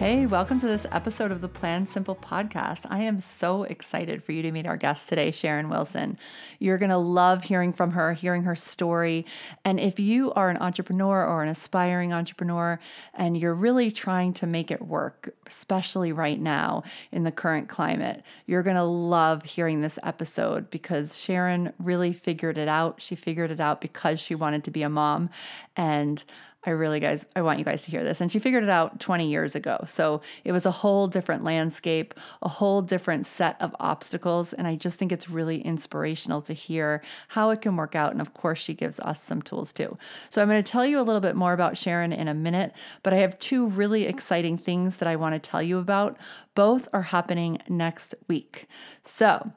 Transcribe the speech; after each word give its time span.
Hey, 0.00 0.24
welcome 0.24 0.58
to 0.60 0.66
this 0.66 0.86
episode 0.90 1.30
of 1.30 1.42
the 1.42 1.48
Plan 1.48 1.84
Simple 1.84 2.16
podcast. 2.16 2.86
I 2.88 3.00
am 3.00 3.20
so 3.20 3.64
excited 3.64 4.24
for 4.24 4.32
you 4.32 4.40
to 4.40 4.50
meet 4.50 4.66
our 4.66 4.78
guest 4.78 5.10
today, 5.10 5.30
Sharon 5.30 5.68
Wilson. 5.68 6.16
You're 6.58 6.78
going 6.78 6.88
to 6.88 6.96
love 6.96 7.44
hearing 7.44 7.74
from 7.74 7.90
her, 7.90 8.14
hearing 8.14 8.44
her 8.44 8.56
story. 8.56 9.26
And 9.62 9.78
if 9.78 10.00
you 10.00 10.32
are 10.32 10.48
an 10.48 10.56
entrepreneur 10.56 11.26
or 11.26 11.42
an 11.42 11.50
aspiring 11.50 12.14
entrepreneur 12.14 12.80
and 13.12 13.36
you're 13.36 13.52
really 13.52 13.90
trying 13.90 14.32
to 14.32 14.46
make 14.46 14.70
it 14.70 14.80
work, 14.80 15.34
especially 15.46 16.12
right 16.12 16.40
now 16.40 16.82
in 17.12 17.24
the 17.24 17.30
current 17.30 17.68
climate, 17.68 18.22
you're 18.46 18.62
going 18.62 18.76
to 18.76 18.82
love 18.82 19.42
hearing 19.42 19.82
this 19.82 19.98
episode 20.02 20.70
because 20.70 21.18
Sharon 21.18 21.74
really 21.78 22.14
figured 22.14 22.56
it 22.56 22.68
out. 22.68 23.02
She 23.02 23.16
figured 23.16 23.50
it 23.50 23.60
out 23.60 23.82
because 23.82 24.18
she 24.18 24.34
wanted 24.34 24.64
to 24.64 24.70
be 24.70 24.80
a 24.80 24.88
mom. 24.88 25.28
And 25.76 26.24
I 26.64 26.70
really, 26.70 27.00
guys, 27.00 27.24
I 27.34 27.40
want 27.40 27.58
you 27.58 27.64
guys 27.64 27.80
to 27.82 27.90
hear 27.90 28.04
this. 28.04 28.20
And 28.20 28.30
she 28.30 28.38
figured 28.38 28.62
it 28.62 28.68
out 28.68 29.00
20 29.00 29.26
years 29.26 29.54
ago. 29.54 29.82
So 29.86 30.20
it 30.44 30.52
was 30.52 30.66
a 30.66 30.70
whole 30.70 31.08
different 31.08 31.42
landscape, 31.42 32.12
a 32.42 32.48
whole 32.48 32.82
different 32.82 33.24
set 33.24 33.56
of 33.62 33.74
obstacles. 33.80 34.52
And 34.52 34.66
I 34.66 34.76
just 34.76 34.98
think 34.98 35.10
it's 35.10 35.30
really 35.30 35.62
inspirational 35.62 36.42
to 36.42 36.52
hear 36.52 37.00
how 37.28 37.48
it 37.48 37.62
can 37.62 37.76
work 37.76 37.94
out. 37.94 38.12
And 38.12 38.20
of 38.20 38.34
course, 38.34 38.58
she 38.58 38.74
gives 38.74 39.00
us 39.00 39.22
some 39.22 39.40
tools 39.40 39.72
too. 39.72 39.96
So 40.28 40.42
I'm 40.42 40.48
going 40.48 40.62
to 40.62 40.70
tell 40.70 40.84
you 40.84 41.00
a 41.00 41.02
little 41.02 41.22
bit 41.22 41.34
more 41.34 41.54
about 41.54 41.78
Sharon 41.78 42.12
in 42.12 42.28
a 42.28 42.34
minute, 42.34 42.72
but 43.02 43.14
I 43.14 43.18
have 43.18 43.38
two 43.38 43.66
really 43.66 44.04
exciting 44.04 44.58
things 44.58 44.98
that 44.98 45.08
I 45.08 45.16
want 45.16 45.34
to 45.34 45.50
tell 45.50 45.62
you 45.62 45.78
about. 45.78 46.18
Both 46.54 46.88
are 46.92 47.02
happening 47.02 47.58
next 47.68 48.14
week. 48.28 48.66
So, 49.02 49.52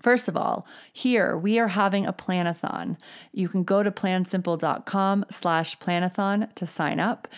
First 0.00 0.28
of 0.28 0.36
all, 0.36 0.66
here 0.92 1.36
we 1.36 1.58
are 1.58 1.68
having 1.68 2.06
a 2.06 2.12
planathon. 2.12 2.96
You 3.32 3.48
can 3.48 3.64
go 3.64 3.82
to 3.82 3.90
plansimple.com 3.90 5.26
slash 5.30 5.78
planathon 5.78 6.54
to 6.54 6.66
sign 6.66 7.00
up. 7.00 7.28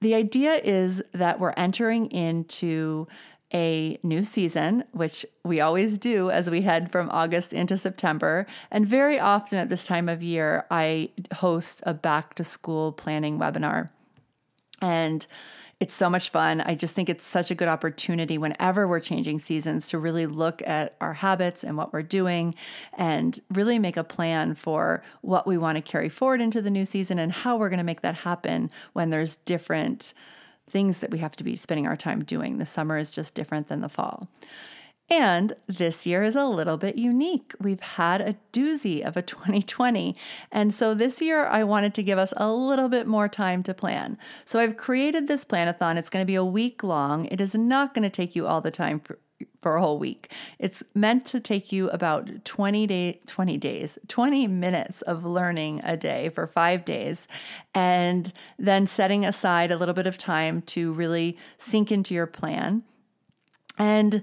The 0.00 0.14
idea 0.14 0.54
is 0.54 1.02
that 1.12 1.38
we're 1.38 1.54
entering 1.56 2.06
into 2.06 3.06
a 3.54 3.98
new 4.02 4.22
season, 4.22 4.84
which 4.92 5.26
we 5.44 5.60
always 5.60 5.98
do 5.98 6.30
as 6.30 6.50
we 6.50 6.62
head 6.62 6.90
from 6.90 7.10
August 7.10 7.52
into 7.52 7.76
September. 7.76 8.46
And 8.70 8.86
very 8.86 9.20
often 9.20 9.58
at 9.58 9.68
this 9.68 9.84
time 9.84 10.08
of 10.08 10.22
year, 10.22 10.66
I 10.70 11.10
host 11.34 11.82
a 11.84 11.94
back 11.94 12.34
to 12.34 12.44
school 12.44 12.92
planning 12.92 13.38
webinar. 13.38 13.90
And 14.80 15.26
it's 15.82 15.96
so 15.96 16.08
much 16.08 16.30
fun. 16.30 16.60
I 16.60 16.76
just 16.76 16.94
think 16.94 17.08
it's 17.08 17.24
such 17.24 17.50
a 17.50 17.56
good 17.56 17.66
opportunity 17.66 18.38
whenever 18.38 18.86
we're 18.86 19.00
changing 19.00 19.40
seasons 19.40 19.88
to 19.88 19.98
really 19.98 20.26
look 20.26 20.62
at 20.64 20.94
our 21.00 21.14
habits 21.14 21.64
and 21.64 21.76
what 21.76 21.92
we're 21.92 22.04
doing 22.04 22.54
and 22.92 23.40
really 23.50 23.80
make 23.80 23.96
a 23.96 24.04
plan 24.04 24.54
for 24.54 25.02
what 25.22 25.44
we 25.44 25.58
want 25.58 25.74
to 25.74 25.82
carry 25.82 26.08
forward 26.08 26.40
into 26.40 26.62
the 26.62 26.70
new 26.70 26.84
season 26.84 27.18
and 27.18 27.32
how 27.32 27.56
we're 27.56 27.68
going 27.68 27.78
to 27.78 27.84
make 27.84 28.02
that 28.02 28.14
happen 28.14 28.70
when 28.92 29.10
there's 29.10 29.34
different 29.34 30.14
things 30.70 31.00
that 31.00 31.10
we 31.10 31.18
have 31.18 31.34
to 31.34 31.42
be 31.42 31.56
spending 31.56 31.88
our 31.88 31.96
time 31.96 32.22
doing. 32.22 32.58
The 32.58 32.64
summer 32.64 32.96
is 32.96 33.10
just 33.10 33.34
different 33.34 33.66
than 33.66 33.80
the 33.80 33.88
fall. 33.88 34.28
And 35.12 35.52
this 35.66 36.06
year 36.06 36.22
is 36.22 36.36
a 36.36 36.46
little 36.46 36.78
bit 36.78 36.96
unique. 36.96 37.52
We've 37.60 37.80
had 37.80 38.22
a 38.22 38.36
doozy 38.50 39.06
of 39.06 39.14
a 39.14 39.20
2020. 39.32 40.16
And 40.50 40.72
so 40.72 40.94
this 40.94 41.20
year, 41.20 41.44
I 41.44 41.64
wanted 41.64 41.92
to 41.94 42.02
give 42.02 42.18
us 42.18 42.32
a 42.38 42.50
little 42.50 42.88
bit 42.88 43.06
more 43.06 43.28
time 43.28 43.62
to 43.64 43.74
plan. 43.74 44.16
So 44.46 44.58
I've 44.58 44.78
created 44.78 45.28
this 45.28 45.44
planathon. 45.44 45.98
It's 45.98 46.08
going 46.08 46.22
to 46.22 46.26
be 46.26 46.34
a 46.34 46.44
week 46.44 46.82
long. 46.82 47.26
It 47.26 47.42
is 47.42 47.54
not 47.54 47.92
going 47.92 48.04
to 48.04 48.10
take 48.10 48.34
you 48.34 48.46
all 48.46 48.62
the 48.62 48.70
time 48.70 49.00
for, 49.00 49.18
for 49.60 49.76
a 49.76 49.82
whole 49.82 49.98
week. 49.98 50.32
It's 50.58 50.82
meant 50.94 51.26
to 51.26 51.40
take 51.40 51.70
you 51.70 51.90
about 51.90 52.46
20 52.46 52.86
day 52.86 53.20
20 53.26 53.58
days, 53.58 53.98
20 54.08 54.46
minutes 54.46 55.02
of 55.02 55.26
learning 55.26 55.82
a 55.84 55.94
day 55.94 56.30
for 56.30 56.46
5 56.46 56.86
days 56.86 57.28
and 57.74 58.32
then 58.58 58.86
setting 58.86 59.26
aside 59.26 59.70
a 59.70 59.76
little 59.76 59.94
bit 59.94 60.06
of 60.06 60.16
time 60.16 60.62
to 60.62 60.90
really 60.94 61.36
sink 61.58 61.92
into 61.92 62.14
your 62.14 62.26
plan. 62.26 62.82
And 63.78 64.22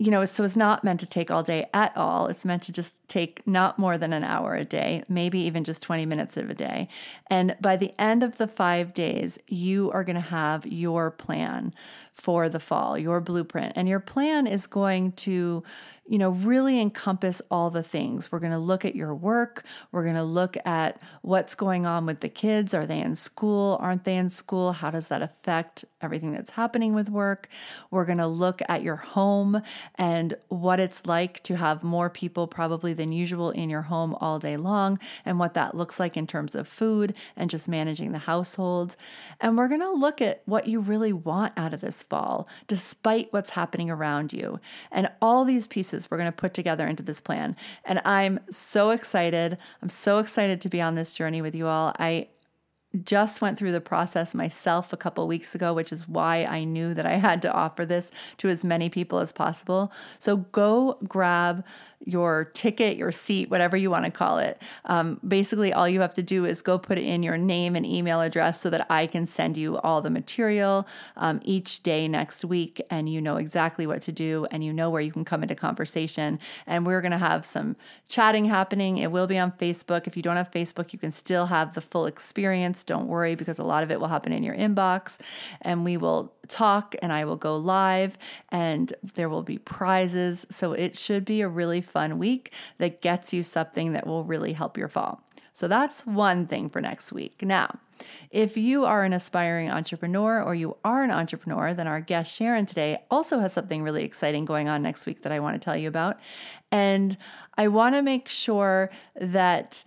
you 0.00 0.10
know, 0.10 0.24
so 0.24 0.44
it's 0.44 0.56
not 0.56 0.82
meant 0.82 0.98
to 1.00 1.06
take 1.06 1.30
all 1.30 1.42
day 1.42 1.68
at 1.74 1.94
all. 1.94 2.28
It's 2.28 2.46
meant 2.46 2.62
to 2.62 2.72
just 2.72 2.94
take 3.06 3.46
not 3.46 3.78
more 3.78 3.98
than 3.98 4.14
an 4.14 4.24
hour 4.24 4.54
a 4.54 4.64
day, 4.64 5.04
maybe 5.10 5.40
even 5.40 5.62
just 5.62 5.82
20 5.82 6.06
minutes 6.06 6.38
of 6.38 6.48
a 6.48 6.54
day. 6.54 6.88
And 7.26 7.54
by 7.60 7.76
the 7.76 7.92
end 7.98 8.22
of 8.22 8.38
the 8.38 8.48
five 8.48 8.94
days, 8.94 9.38
you 9.46 9.90
are 9.90 10.02
going 10.02 10.16
to 10.16 10.22
have 10.22 10.66
your 10.66 11.10
plan 11.10 11.74
for 12.20 12.50
the 12.50 12.60
fall, 12.60 12.98
your 12.98 13.20
blueprint. 13.20 13.72
And 13.76 13.88
your 13.88 13.98
plan 13.98 14.46
is 14.46 14.66
going 14.66 15.12
to, 15.12 15.62
you 16.06 16.18
know, 16.18 16.30
really 16.30 16.78
encompass 16.78 17.40
all 17.50 17.70
the 17.70 17.82
things. 17.82 18.30
We're 18.30 18.40
going 18.40 18.52
to 18.52 18.58
look 18.58 18.84
at 18.84 18.94
your 18.94 19.14
work. 19.14 19.64
We're 19.90 20.02
going 20.02 20.16
to 20.16 20.22
look 20.22 20.56
at 20.66 21.00
what's 21.22 21.54
going 21.54 21.86
on 21.86 22.04
with 22.04 22.20
the 22.20 22.28
kids. 22.28 22.74
Are 22.74 22.84
they 22.84 23.00
in 23.00 23.14
school? 23.14 23.78
Aren't 23.80 24.04
they 24.04 24.16
in 24.16 24.28
school? 24.28 24.72
How 24.72 24.90
does 24.90 25.08
that 25.08 25.22
affect 25.22 25.86
everything 26.02 26.32
that's 26.32 26.50
happening 26.50 26.94
with 26.94 27.08
work? 27.08 27.48
We're 27.90 28.04
going 28.04 28.18
to 28.18 28.26
look 28.26 28.60
at 28.68 28.82
your 28.82 28.96
home 28.96 29.62
and 29.94 30.34
what 30.48 30.78
it's 30.78 31.06
like 31.06 31.42
to 31.44 31.56
have 31.56 31.82
more 31.82 32.10
people 32.10 32.46
probably 32.46 32.92
than 32.92 33.12
usual 33.12 33.50
in 33.50 33.70
your 33.70 33.82
home 33.82 34.14
all 34.20 34.38
day 34.38 34.58
long 34.58 34.98
and 35.24 35.38
what 35.38 35.54
that 35.54 35.74
looks 35.74 35.98
like 35.98 36.18
in 36.18 36.26
terms 36.26 36.54
of 36.54 36.68
food 36.68 37.14
and 37.34 37.48
just 37.48 37.66
managing 37.66 38.12
the 38.12 38.18
household. 38.18 38.94
And 39.40 39.56
we're 39.56 39.68
going 39.68 39.80
to 39.80 39.90
look 39.90 40.20
at 40.20 40.42
what 40.44 40.66
you 40.66 40.80
really 40.80 41.14
want 41.14 41.54
out 41.56 41.72
of 41.72 41.80
this 41.80 42.02
despite 42.66 43.32
what's 43.32 43.50
happening 43.50 43.90
around 43.90 44.32
you. 44.32 44.60
And 44.92 45.10
all 45.22 45.44
these 45.44 45.66
pieces 45.66 46.10
we're 46.10 46.18
going 46.18 46.30
to 46.30 46.32
put 46.32 46.54
together 46.54 46.86
into 46.86 47.02
this 47.02 47.20
plan. 47.20 47.56
And 47.84 48.00
I'm 48.04 48.40
so 48.50 48.90
excited. 48.90 49.56
I'm 49.82 49.88
so 49.88 50.18
excited 50.18 50.60
to 50.60 50.68
be 50.68 50.80
on 50.80 50.94
this 50.94 51.14
journey 51.14 51.40
with 51.40 51.54
you 51.54 51.66
all. 51.66 51.94
I 51.98 52.28
just 53.04 53.40
went 53.40 53.56
through 53.56 53.70
the 53.72 53.80
process 53.80 54.34
myself 54.34 54.92
a 54.92 54.96
couple 54.96 55.26
weeks 55.28 55.54
ago, 55.54 55.72
which 55.72 55.92
is 55.92 56.08
why 56.08 56.44
I 56.44 56.64
knew 56.64 56.92
that 56.94 57.06
I 57.06 57.14
had 57.14 57.40
to 57.42 57.52
offer 57.52 57.86
this 57.86 58.10
to 58.38 58.48
as 58.48 58.64
many 58.64 58.90
people 58.90 59.20
as 59.20 59.32
possible. 59.32 59.92
So 60.18 60.38
go 60.38 60.98
grab 61.06 61.64
your 62.04 62.50
ticket, 62.54 62.96
your 62.96 63.12
seat, 63.12 63.50
whatever 63.50 63.76
you 63.76 63.90
want 63.90 64.04
to 64.06 64.10
call 64.10 64.38
it. 64.38 64.60
Um, 64.86 65.20
basically, 65.26 65.72
all 65.72 65.88
you 65.88 66.00
have 66.00 66.14
to 66.14 66.22
do 66.22 66.44
is 66.44 66.62
go 66.62 66.78
put 66.78 66.98
in 66.98 67.22
your 67.22 67.36
name 67.36 67.76
and 67.76 67.84
email 67.84 68.20
address 68.20 68.60
so 68.60 68.70
that 68.70 68.86
I 68.90 69.06
can 69.06 69.26
send 69.26 69.56
you 69.56 69.76
all 69.78 70.00
the 70.00 70.10
material 70.10 70.86
um, 71.16 71.40
each 71.44 71.82
day 71.82 72.08
next 72.08 72.44
week, 72.44 72.80
and 72.90 73.08
you 73.08 73.20
know 73.20 73.36
exactly 73.36 73.86
what 73.86 74.02
to 74.02 74.12
do 74.12 74.46
and 74.50 74.64
you 74.64 74.72
know 74.72 74.88
where 74.90 75.02
you 75.02 75.12
can 75.12 75.24
come 75.24 75.42
into 75.42 75.54
conversation. 75.54 76.38
And 76.66 76.86
we're 76.86 77.02
going 77.02 77.12
to 77.12 77.18
have 77.18 77.44
some 77.44 77.76
chatting 78.08 78.46
happening. 78.46 78.98
It 78.98 79.12
will 79.12 79.26
be 79.26 79.38
on 79.38 79.52
Facebook. 79.52 80.06
If 80.06 80.16
you 80.16 80.22
don't 80.22 80.36
have 80.36 80.50
Facebook, 80.50 80.92
you 80.92 80.98
can 80.98 81.10
still 81.10 81.46
have 81.46 81.74
the 81.74 81.80
full 81.80 82.06
experience. 82.06 82.82
Don't 82.82 83.08
worry, 83.08 83.34
because 83.34 83.58
a 83.58 83.64
lot 83.64 83.82
of 83.82 83.90
it 83.90 84.00
will 84.00 84.08
happen 84.08 84.32
in 84.32 84.42
your 84.42 84.54
inbox, 84.54 85.18
and 85.62 85.84
we 85.84 85.96
will 85.96 86.32
talk 86.50 86.94
and 87.00 87.12
I 87.12 87.24
will 87.24 87.36
go 87.36 87.56
live 87.56 88.18
and 88.50 88.92
there 89.14 89.28
will 89.28 89.42
be 89.42 89.56
prizes. 89.56 90.44
So 90.50 90.72
it 90.72 90.98
should 90.98 91.24
be 91.24 91.40
a 91.40 91.48
really 91.48 91.80
fun 91.90 92.18
week 92.18 92.52
that 92.78 93.02
gets 93.02 93.32
you 93.32 93.42
something 93.42 93.92
that 93.92 94.06
will 94.06 94.24
really 94.24 94.52
help 94.52 94.78
your 94.78 94.88
fall. 94.88 95.22
So 95.52 95.68
that's 95.68 96.06
one 96.06 96.46
thing 96.46 96.70
for 96.70 96.80
next 96.80 97.12
week. 97.12 97.42
Now, 97.42 97.78
if 98.30 98.56
you 98.56 98.84
are 98.84 99.04
an 99.04 99.12
aspiring 99.12 99.70
entrepreneur 99.70 100.42
or 100.42 100.54
you 100.54 100.76
are 100.84 101.02
an 101.02 101.10
entrepreneur, 101.10 101.74
then 101.74 101.86
our 101.86 102.00
guest 102.00 102.34
Sharon 102.34 102.64
today 102.64 103.04
also 103.10 103.40
has 103.40 103.52
something 103.52 103.82
really 103.82 104.04
exciting 104.04 104.46
going 104.46 104.68
on 104.68 104.82
next 104.82 105.04
week 105.04 105.22
that 105.22 105.32
I 105.32 105.40
want 105.40 105.60
to 105.60 105.64
tell 105.64 105.76
you 105.76 105.88
about. 105.88 106.18
And 106.72 107.18
I 107.58 107.68
want 107.68 107.94
to 107.94 108.02
make 108.02 108.28
sure 108.28 108.90
that 109.16 109.84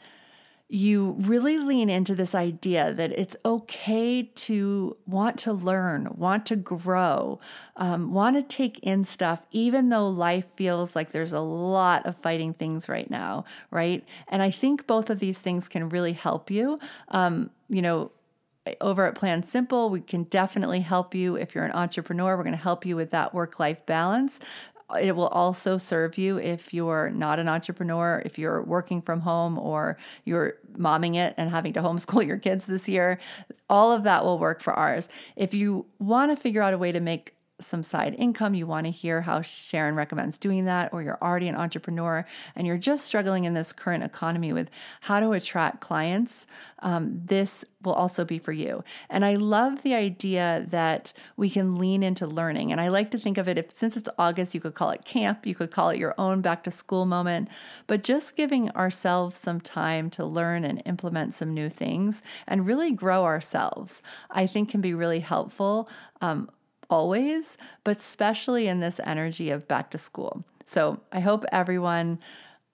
you 0.69 1.15
really 1.19 1.57
lean 1.57 1.89
into 1.89 2.15
this 2.15 2.33
idea 2.33 2.94
that 2.94 3.12
it's 3.12 3.36
okay 3.45 4.24
to 4.24 4.98
want 5.06 5.38
to 5.38 5.54
learn, 5.54 6.07
want 6.15 6.45
to 6.48 6.56
grow, 6.56 7.39
um, 7.75 8.12
want 8.12 8.36
to 8.36 8.42
take 8.42 8.80
in 8.80 9.04
stuff, 9.04 9.42
even 9.51 9.89
though 9.89 10.07
life 10.07 10.45
feels 10.56 10.95
like 10.95 11.12
there's 11.12 11.33
a 11.33 11.39
lot 11.39 12.06
of 12.06 12.15
fighting 12.18 12.54
things 12.54 12.89
right 12.89 13.10
now, 13.10 13.45
right? 13.69 14.04
And 14.27 14.42
I 14.42 14.50
think 14.50 14.88
both 14.88 15.10
of 15.10 15.19
these 15.19 15.42
things 15.42 15.68
can 15.68 15.89
really 15.89 16.13
help 16.13 16.50
you. 16.50 16.80
Um, 17.10 17.51
you 17.69 17.81
know, 17.81 18.12
over 18.80 19.06
at 19.06 19.15
Plan 19.15 19.44
Simple, 19.44 19.89
we 19.89 20.00
can 20.00 20.24
definitely 20.24 20.80
help 20.80 21.13
you. 21.13 21.36
If 21.36 21.54
you're 21.54 21.65
an 21.65 21.74
entrepreneur, 21.74 22.38
we're 22.38 22.44
going 22.44 22.56
to 22.56 22.62
help 22.62 22.86
you 22.86 22.95
with 22.95 23.12
that 23.12 23.33
work 23.33 23.60
life 23.60 23.86
balance. 23.86 24.39
It 25.01 25.16
will 25.16 25.28
also 25.28 25.78
serve 25.78 26.18
you 26.18 26.38
if 26.38 26.74
you're 26.74 27.10
not 27.10 27.40
an 27.40 27.48
entrepreneur, 27.48 28.22
if 28.25 28.38
you're 28.38 28.62
working 28.63 29.01
from 29.01 29.22
home 29.22 29.57
or 29.57 29.98
you're 30.25 30.56
momming 30.78 31.16
it 31.16 31.34
and 31.38 31.50
having 31.50 31.74
to 31.74 31.81
homeschool 31.81 32.25
your 32.28 32.38
kids 32.38 32.66
this 32.66 32.88
year. 32.88 33.19
All 33.69 33.92
of 33.92 34.04
that 34.04 34.24
will 34.24 34.40
work 34.40 34.62
for 34.62 34.74
ours. 34.74 35.10
If 35.36 35.54
you 35.54 35.86
want 36.00 36.31
to 36.31 36.36
figure 36.36 36.62
out 36.62 36.74
a 36.74 36.78
way 36.78 36.92
to 36.92 37.00
make 37.00 37.36
some 37.59 37.83
side 37.83 38.15
income, 38.17 38.55
you 38.55 38.65
want 38.65 38.85
to 38.85 38.91
hear 38.91 39.21
how 39.21 39.41
Sharon 39.41 39.95
recommends 39.95 40.38
doing 40.38 40.65
that, 40.65 40.91
or 40.91 41.01
you're 41.01 41.19
already 41.21 41.47
an 41.47 41.55
entrepreneur 41.55 42.25
and 42.55 42.65
you're 42.65 42.77
just 42.77 43.05
struggling 43.05 43.44
in 43.44 43.53
this 43.53 43.71
current 43.71 44.03
economy 44.03 44.51
with 44.53 44.69
how 45.01 45.19
to 45.19 45.31
attract 45.31 45.79
clients, 45.79 46.45
um, 46.79 47.21
this 47.25 47.63
will 47.83 47.94
also 47.94 48.25
be 48.25 48.39
for 48.39 48.51
you. 48.51 48.83
And 49.09 49.23
I 49.23 49.35
love 49.35 49.83
the 49.83 49.94
idea 49.94 50.65
that 50.69 51.13
we 51.38 51.50
can 51.50 51.75
lean 51.75 52.01
into 52.01 52.25
learning. 52.25 52.71
And 52.71 52.81
I 52.81 52.88
like 52.88 53.11
to 53.11 53.19
think 53.19 53.38
of 53.38 53.47
it 53.47 53.57
if 53.57 53.71
since 53.73 53.95
it's 53.95 54.09
August, 54.17 54.55
you 54.55 54.61
could 54.61 54.73
call 54.73 54.89
it 54.89 55.05
camp, 55.05 55.45
you 55.45 55.55
could 55.55 55.71
call 55.71 55.89
it 55.89 56.00
your 56.00 56.15
own 56.17 56.41
back 56.41 56.63
to 56.63 56.71
school 56.71 57.05
moment, 57.05 57.50
but 57.88 58.03
just 58.03 58.35
giving 58.35 58.69
ourselves 58.71 59.38
some 59.38 59.61
time 59.61 60.09
to 60.11 60.25
learn 60.25 60.63
and 60.63 60.81
implement 60.85 61.33
some 61.33 61.53
new 61.53 61.69
things 61.69 62.23
and 62.47 62.65
really 62.65 62.91
grow 62.91 63.23
ourselves, 63.23 64.01
I 64.31 64.47
think 64.47 64.69
can 64.69 64.81
be 64.81 64.94
really 64.94 65.19
helpful. 65.19 65.89
Um, 66.21 66.50
always, 66.94 67.57
but 67.84 67.98
especially 67.98 68.68
in 68.68 68.80
this 68.80 69.00
energy 69.04 69.50
of 69.50 69.68
back 69.68 69.90
to 69.92 69.98
school. 69.98 70.45
So 70.66 71.00
I 71.12 71.22
hope 71.22 71.44
everyone 71.51 72.19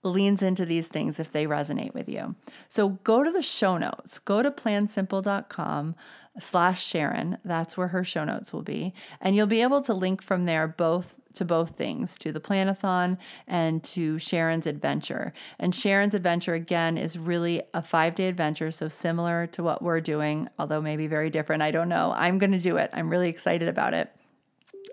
leans 0.03 0.43
into 0.43 0.65
these 0.65 0.87
things 0.89 1.19
if 1.19 1.31
they 1.31 1.45
resonate 1.45 1.93
with 1.93 2.09
you. 2.09 2.35
So 2.67 2.89
go 3.03 3.23
to 3.23 3.31
the 3.31 3.41
show 3.41 3.77
notes. 3.77 4.19
Go 4.19 4.43
to 4.43 4.51
plansimple.com 4.51 5.95
slash 6.37 6.85
Sharon. 6.85 7.37
That's 7.45 7.77
where 7.77 7.89
her 7.89 8.03
show 8.03 8.25
notes 8.25 8.51
will 8.51 8.61
be. 8.61 8.93
And 9.21 9.35
you'll 9.35 9.47
be 9.47 9.61
able 9.61 9.81
to 9.81 9.93
link 9.93 10.21
from 10.21 10.45
there 10.45 10.67
both 10.67 11.15
to 11.35 11.45
both 11.45 11.71
things, 11.71 12.17
to 12.19 12.31
the 12.31 12.39
planathon 12.39 13.17
and 13.47 13.83
to 13.83 14.17
Sharon's 14.19 14.67
adventure. 14.67 15.33
And 15.59 15.73
Sharon's 15.73 16.13
adventure 16.13 16.53
again 16.53 16.97
is 16.97 17.17
really 17.17 17.61
a 17.73 17.81
5-day 17.81 18.27
adventure, 18.27 18.71
so 18.71 18.87
similar 18.87 19.47
to 19.47 19.63
what 19.63 19.81
we're 19.81 20.01
doing, 20.01 20.49
although 20.57 20.81
maybe 20.81 21.07
very 21.07 21.29
different. 21.29 21.61
I 21.61 21.71
don't 21.71 21.89
know. 21.89 22.13
I'm 22.15 22.37
going 22.37 22.51
to 22.51 22.59
do 22.59 22.77
it. 22.77 22.89
I'm 22.93 23.09
really 23.09 23.29
excited 23.29 23.67
about 23.67 23.93
it. 23.93 24.11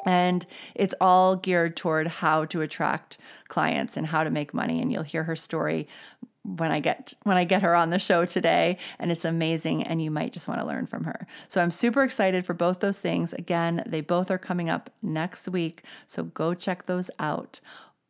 And 0.04 0.46
it's 0.74 0.94
all 1.00 1.36
geared 1.36 1.76
toward 1.76 2.06
how 2.06 2.44
to 2.46 2.60
attract 2.60 3.18
clients 3.48 3.96
and 3.96 4.06
how 4.06 4.24
to 4.24 4.30
make 4.30 4.54
money. 4.54 4.80
And 4.80 4.92
you'll 4.92 5.02
hear 5.02 5.24
her 5.24 5.36
story 5.36 5.88
when 6.46 6.70
I 6.70 6.78
get 6.80 7.14
when 7.24 7.36
I 7.36 7.44
get 7.44 7.60
her 7.62 7.74
on 7.74 7.90
the 7.90 7.98
show 7.98 8.24
today 8.24 8.78
and 8.98 9.10
it's 9.10 9.24
amazing 9.24 9.82
and 9.82 10.00
you 10.00 10.12
might 10.12 10.32
just 10.32 10.48
want 10.48 10.60
to 10.60 10.66
learn 10.66 10.86
from 10.86 11.04
her. 11.04 11.26
So 11.48 11.60
I'm 11.60 11.70
super 11.70 12.02
excited 12.04 12.46
for 12.46 12.54
both 12.54 12.80
those 12.80 12.98
things. 12.98 13.32
Again, 13.32 13.82
they 13.86 14.00
both 14.00 14.30
are 14.30 14.38
coming 14.38 14.70
up 14.70 14.90
next 15.02 15.48
week, 15.48 15.82
so 16.06 16.22
go 16.24 16.54
check 16.54 16.86
those 16.86 17.10
out 17.18 17.60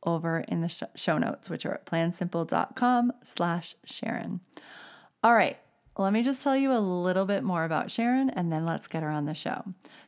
over 0.03 0.41
in 0.49 0.61
the 0.61 0.69
sh- 0.69 0.83
show 0.95 1.17
notes 1.19 1.49
which 1.49 1.65
are 1.65 1.73
at 1.75 1.87
plansimple.com/sharon. 1.87 4.41
All 5.25 5.35
right, 5.35 5.57
let 5.99 6.13
me 6.13 6.23
just 6.23 6.43
tell 6.43 6.57
you 6.57 6.73
a 6.73 6.79
little 6.79 7.25
bit 7.25 7.43
more 7.43 7.65
about 7.65 7.91
Sharon 7.91 8.31
and 8.31 8.53
then 8.53 8.65
let's 8.67 8.87
get 8.87 9.03
her 9.03 9.11
on 9.11 9.25
the 9.25 9.35
show. 9.35 9.65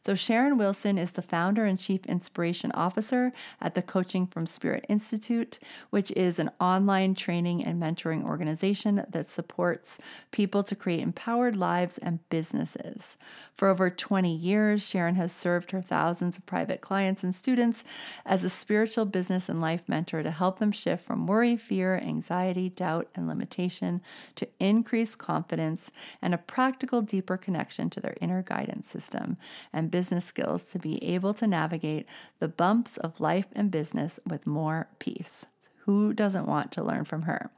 So, 0.09 0.15
Sharon 0.15 0.57
Wilson 0.57 0.97
is 0.97 1.11
the 1.11 1.21
founder 1.21 1.67
and 1.67 1.79
chief 1.79 2.07
inspiration 2.07 2.73
officer 2.73 3.31
at 3.61 3.75
the 3.75 3.83
Coaching 3.83 4.27
from 4.27 4.47
Spirit 4.47 4.87
Institute, 4.89 5.59
which 5.91 6.11
is 6.13 6.39
an 6.39 6.51
online 6.59 7.15
training 7.15 7.63
and 7.63 7.79
mentoring 7.79 8.25
organization 8.25 9.05
that 9.07 9.29
supports 9.29 9.99
people 10.31 10.63
to 10.63 10.75
create 10.75 11.03
empowered 11.03 11.57
lives 11.57 11.99
and 11.99 12.27
businesses. 12.31 13.19
For 13.55 13.69
over 13.69 13.91
20 13.91 14.35
years, 14.35 14.89
Sharon 14.89 15.17
has 15.17 15.31
served 15.31 15.73
her 15.73 15.83
thousands 15.83 16.39
of 16.39 16.47
private 16.47 16.81
clients 16.81 17.23
and 17.23 17.35
students 17.35 17.85
as 18.25 18.45
a 18.45 18.49
spiritual 18.49 19.05
business 19.05 19.51
and 19.51 19.61
life 19.61 19.83
mentor 19.87 20.23
to 20.23 20.31
help 20.31 20.59
them 20.59 20.73
shift 20.73 21.05
from 21.05 21.27
worry, 21.27 21.55
fear, 21.55 21.97
anxiety, 21.99 22.71
doubt, 22.71 23.09
and 23.15 23.29
limitation 23.29 24.01
to 24.37 24.49
increased 24.59 25.19
confidence 25.19 25.91
and 26.23 26.33
a 26.33 26.39
practical, 26.39 27.03
deeper 27.03 27.37
connection 27.37 27.91
to 27.91 28.01
their 28.01 28.17
inner 28.23 28.41
guidance 28.41 28.89
system 28.89 29.37
and 29.71 29.91
business 29.99 30.27
skills 30.27 30.63
to 30.63 30.79
be 30.79 31.03
able 31.03 31.35
to 31.35 31.45
navigate 31.45 32.07
the 32.39 32.47
bumps 32.47 32.99
of 32.99 33.19
life 33.19 33.47
and 33.57 33.69
business 33.69 34.21
with 34.25 34.47
more 34.47 34.87
peace. 35.01 35.45
Who 35.87 36.15
doesn't 36.15 36.47
want 36.47 36.71
to 36.73 36.85
learn 36.85 37.05
from 37.05 37.23
her? 37.23 37.51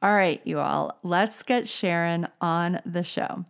All 0.00 0.14
right, 0.14 0.40
you 0.44 0.60
all, 0.60 1.00
let's 1.02 1.42
get 1.42 1.68
Sharon 1.68 2.28
on 2.40 2.78
the 2.86 3.02
show. 3.02 3.44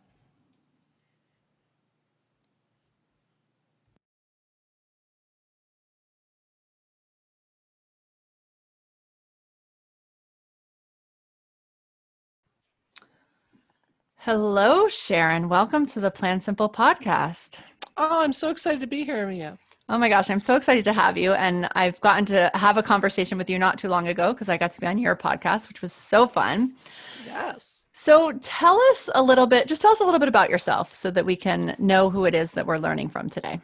Hello, 14.21 14.89
Sharon. 14.89 15.51
Welcome 15.51 15.85
to 15.89 16.01
the 16.01 16.11
Plan 16.11 16.41
Simple 16.41 16.71
podcast. 16.71 17.59
Oh, 17.97 18.21
I'm 18.21 18.33
so 18.33 18.51
excited 18.51 18.81
to 18.81 18.87
be 18.87 19.05
here, 19.05 19.27
Mia. 19.27 19.59
Oh 19.89 19.99
my 19.99 20.09
gosh, 20.09 20.31
I'm 20.31 20.41
so 20.41 20.57
excited 20.57 20.85
to 20.85 20.93
have 20.93 21.19
you. 21.19 21.33
And 21.35 21.69
I've 21.73 22.01
gotten 22.01 22.25
to 22.27 22.51
have 22.55 22.77
a 22.77 22.83
conversation 22.83 23.37
with 23.37 23.51
you 23.51 23.59
not 23.59 23.79
too 23.79 23.89
long 23.89 24.09
ago 24.09 24.33
because 24.33 24.49
I 24.49 24.57
got 24.57 24.73
to 24.73 24.81
be 24.81 24.87
on 24.87 24.99
your 24.99 25.17
podcast, 25.17 25.69
which 25.69 25.83
was 25.83 25.93
so 25.93 26.27
fun. 26.27 26.75
Yes. 27.27 27.87
So 27.93 28.33
tell 28.41 28.81
us 28.91 29.11
a 29.15 29.23
little 29.23 29.47
bit, 29.47 29.69
just 29.69 29.83
tell 29.83 29.91
us 29.91 30.01
a 30.01 30.05
little 30.05 30.19
bit 30.19 30.29
about 30.29 30.51
yourself 30.51 30.95
so 30.95 31.11
that 31.11 31.27
we 31.27 31.37
can 31.37 31.77
know 31.79 32.11
who 32.11 32.25
it 32.25 32.35
is 32.35 32.53
that 32.53 32.67
we're 32.67 32.79
learning 32.79 33.11
from 33.11 33.29
today. 33.29 33.61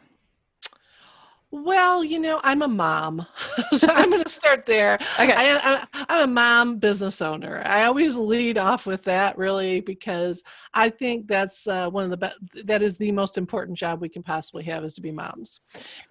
Well, 1.51 2.03
you 2.03 2.19
know, 2.19 2.39
I'm 2.43 2.61
a 2.61 2.67
mom, 2.67 3.25
so 3.75 3.87
I'm 3.89 4.11
going 4.11 4.23
to 4.23 4.29
start 4.29 4.67
there. 4.67 4.99
Okay. 5.19 5.33
I, 5.33 5.87
am 6.07 6.29
a 6.29 6.31
mom 6.31 6.77
business 6.77 7.23
owner. 7.23 7.63
I 7.65 7.85
always 7.85 8.17
lead 8.17 8.59
off 8.59 8.85
with 8.85 9.03
that, 9.05 9.35
really, 9.35 9.81
because 9.81 10.43
I 10.75 10.89
think 10.89 11.27
that's 11.27 11.65
uh, 11.65 11.89
one 11.89 12.03
of 12.03 12.11
the 12.11 12.17
best. 12.17 12.35
That 12.65 12.83
is 12.83 12.97
the 12.97 13.11
most 13.11 13.39
important 13.39 13.79
job 13.79 13.99
we 13.99 14.09
can 14.09 14.21
possibly 14.21 14.63
have 14.65 14.83
is 14.83 14.93
to 14.95 15.01
be 15.01 15.11
moms. 15.11 15.61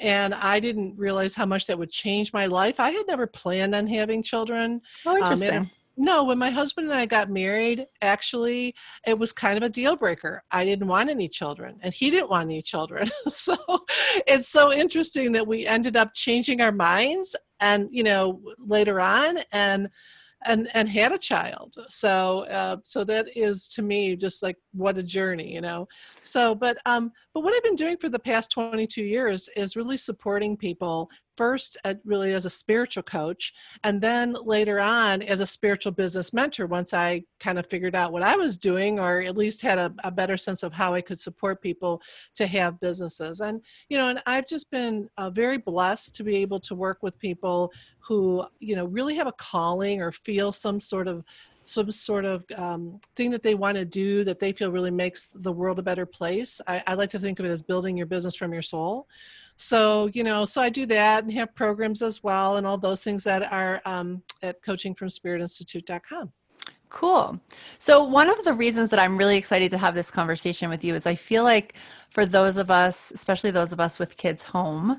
And 0.01 0.35
I 0.35 0.59
didn't 0.59 0.99
realize 0.99 1.37
how 1.37 1.47
much 1.47 1.67
that 1.67 1.79
would 1.79 1.93
change 1.93 2.33
my 2.33 2.47
life. 2.47 2.81
I 2.81 2.91
had 2.91 3.07
never 3.07 3.29
planned 3.29 3.77
on 3.77 3.87
having 3.87 4.25
children. 4.25 4.81
Oh, 5.07 5.13
um, 5.13 5.19
interesting. 5.19 5.59
Um, 5.59 5.71
no, 5.99 6.23
when 6.23 6.39
my 6.39 6.51
husband 6.51 6.89
and 6.91 6.99
I 6.99 7.07
got 7.07 7.29
married, 7.29 7.87
actually, 8.03 8.75
it 9.05 9.19
was 9.19 9.33
kind 9.33 9.57
of 9.57 9.65
a 9.65 9.69
deal 9.69 9.97
breaker. 9.97 10.45
I 10.53 10.65
didn't 10.65 10.87
want 10.87 11.11
any 11.11 11.29
children, 11.29 11.77
and 11.83 11.93
he 11.93 12.09
didn't 12.11 12.31
want 12.31 12.45
any 12.45 12.63
children. 12.63 13.09
so 13.29 13.57
it's 14.27 14.49
so 14.49 14.73
interesting 14.73 15.33
that 15.33 15.47
we 15.47 15.67
ended 15.67 15.97
up 15.97 16.15
changing 16.15 16.61
our 16.61 16.71
minds, 16.71 17.35
and 17.59 17.89
you 17.91 18.05
know, 18.05 18.41
later 18.59 19.01
on, 19.01 19.41
and 19.53 19.91
and 20.45 20.69
and 20.75 20.89
had 20.89 21.13
a 21.13 21.19
child. 21.19 21.75
So 21.89 22.41
uh, 22.45 22.79
so 22.83 23.05
that 23.05 23.29
is 23.37 23.69
to 23.71 23.83
me 23.83 24.17
just 24.17 24.43
like 24.43 24.57
what 24.73 24.99
a 24.99 25.03
journey, 25.03 25.53
you 25.53 25.61
know. 25.61 25.89
So, 26.23 26.55
but 26.55 26.79
um, 26.87 27.13
but 27.35 27.43
what 27.43 27.55
I've 27.55 27.65
been 27.65 27.75
doing 27.75 27.97
for 27.97 28.09
the 28.09 28.19
past 28.19 28.51
22 28.51 29.03
years 29.03 29.49
is 29.57 29.77
really 29.77 29.97
supporting 29.97 30.57
people 30.57 31.11
first 31.39 31.79
at, 31.85 32.01
really 32.05 32.35
as 32.35 32.47
a 32.47 32.51
spiritual 32.51 33.05
coach 33.05 33.53
and 33.85 34.01
then 34.01 34.37
later 34.45 34.81
on 34.81 35.23
as 35.23 35.39
a 35.39 35.47
spiritual 35.47 35.93
business 35.93 36.33
mentor 36.33 36.67
once 36.67 36.93
i 36.93 37.23
kind 37.39 37.61
of 37.61 37.67
figured 37.67 37.95
out 37.95 38.11
what 38.13 38.25
i 38.25 38.35
was 38.35 38.59
doing 38.59 38.99
or 38.99 39.21
at 39.21 39.37
least 39.37 39.63
had 39.63 39.79
a, 39.79 39.95
a 40.03 40.11
better 40.11 40.37
sense 40.37 40.65
of 40.65 40.73
how 40.73 40.93
i 40.93 41.01
could 41.01 41.19
support 41.19 41.63
people 41.63 42.03
to 42.35 42.49
have 42.49 42.81
businesses 42.81 43.39
and 43.39 43.63
you 43.89 43.97
know 43.97 44.09
and 44.09 44.21
i've 44.27 44.49
just 44.49 44.69
been 44.73 45.09
uh, 45.17 45.31
very 45.31 45.59
blessed 45.59 46.13
to 46.13 46.25
be 46.25 46.35
able 46.35 46.59
to 46.59 46.75
work 46.75 46.99
with 47.03 47.17
people 47.21 47.71
who 48.09 48.43
you 48.59 48.75
know 48.75 48.87
really 48.87 49.15
have 49.15 49.27
a 49.27 49.33
calling 49.33 50.01
or 50.01 50.11
feel 50.11 50.51
some 50.51 50.81
sort 50.81 51.07
of 51.07 51.23
some 51.65 51.93
sort 51.93 52.25
of 52.25 52.43
um, 52.57 52.99
thing 53.15 53.31
that 53.31 53.43
they 53.43 53.55
want 53.55 53.77
to 53.77 53.85
do 53.85 54.25
that 54.25 54.39
they 54.39 54.53
feel 54.53 54.73
really 54.73 54.91
makes 54.91 55.27
the 55.35 55.53
world 55.53 55.79
a 55.79 55.83
better 55.83 56.07
place. 56.07 56.63
I, 56.67 56.83
I, 56.87 56.95
like 56.95 57.11
to 57.11 57.19
think 57.19 57.39
of 57.39 57.45
it 57.45 57.51
as 57.51 57.61
building 57.61 57.95
your 57.95 58.07
business 58.07 58.35
from 58.35 58.55
your 58.55 58.63
soul. 58.63 59.07
So, 59.57 60.07
you 60.15 60.25
know, 60.25 60.47
so 60.47 60.63
I 60.63 60.71
do 60.71 60.87
that 60.87 61.25
and 61.25 61.33
have 61.35 61.55
programs 61.55 62.01
as 62.01 62.23
well 62.23 62.57
and 62.57 62.67
all 62.67 62.79
those 62.79 63.05
things 63.05 63.23
that 63.25 63.53
are 63.53 63.83
um, 63.85 64.23
at 64.43 64.63
coachingfromspiritinstitute.com. 64.63 66.33
Cool. 66.89 67.39
So, 67.79 68.03
one 68.03 68.31
of 68.31 68.43
the 68.45 68.55
reasons 68.55 68.89
that 68.89 68.99
I'm 68.99 69.19
really 69.19 69.37
excited 69.37 69.71
to 69.73 69.79
have 69.79 69.95
this 69.95 70.11
conversation 70.11 70.71
with 70.71 70.83
you 70.85 70.95
is 70.95 71.07
I 71.07 71.17
feel 71.17 71.45
like 71.45 71.75
for 72.09 72.25
those 72.25 72.57
of 72.57 72.71
us, 72.71 73.13
especially 73.15 73.51
those 73.51 73.75
of 73.75 73.81
us 73.81 73.99
with 73.99 74.17
kids 74.17 74.43
home, 74.43 74.99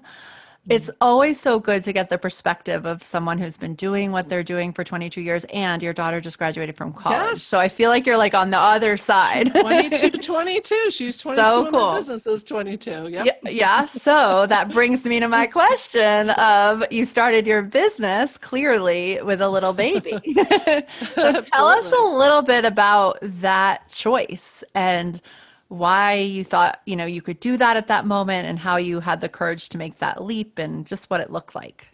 it's 0.68 0.90
always 1.02 1.40
so 1.40 1.60
good 1.60 1.84
to 1.84 1.94
get 1.94 2.10
the 2.10 2.18
perspective 2.18 2.86
of 2.86 3.04
someone 3.04 3.38
who's 3.40 3.58
been 3.58 3.76
doing 3.76 4.12
what 4.12 4.30
they're 4.30 4.44
doing 4.44 4.72
for 4.74 4.84
22 4.84 5.22
years 5.22 5.46
and 5.46 5.82
your 5.82 5.94
daughter 5.94 6.22
just 6.22 6.38
graduated 6.38 6.76
from 6.78 6.94
college. 6.94 7.20
Yes. 7.20 7.44
So 7.44 7.60
I 7.60 7.70
feel 7.70 7.90
like 7.90 8.06
you're 8.06 8.18
like 8.18 8.34
on 8.34 8.52
the 8.52 8.60
other 8.60 8.98
side. 8.98 9.52
22, 9.60 10.12
22. 10.12 10.92
She's 10.92 11.18
22 11.18 11.50
so 11.50 11.72
cool. 11.72 11.96
business 11.96 12.28
is 12.28 12.44
22. 12.44 13.10
Yep. 13.10 13.26
Yeah, 13.26 13.50
yeah. 13.50 13.86
So 13.86 14.46
that 14.48 14.72
brings 14.72 15.06
me 15.06 15.20
to 15.20 15.28
my 15.28 15.48
question 15.48 16.30
of 16.32 16.84
you 16.92 17.06
started 17.06 17.48
your 17.48 17.64
business 17.64 18.38
clearly 18.38 19.20
with 19.24 19.42
a 19.42 19.50
little 19.50 19.74
baby. 19.74 20.20
so 21.16 21.42
tell 21.42 21.68
us 21.68 21.92
a 21.92 22.02
little 22.02 22.42
bit 22.42 22.66
about 22.66 23.18
that 23.22 23.90
choice 23.90 24.64
and 24.76 25.22
why 25.70 26.16
you 26.16 26.44
thought 26.44 26.82
you 26.86 26.96
know 26.96 27.06
you 27.06 27.22
could 27.22 27.40
do 27.40 27.56
that 27.58 27.78
at 27.78 27.88
that 27.88 28.06
moment 28.06 28.48
and 28.48 28.60
how 28.60 28.76
you 28.76 29.00
had 29.00 29.22
the 29.22 29.30
courage 29.30 29.70
to 29.70 29.78
make 29.78 30.00
that 30.00 30.24
leap 30.24 30.60
and 30.60 30.86
just 30.86 31.10
what 31.10 31.22
it 31.22 31.32
looked 31.32 31.56
like? 31.56 31.88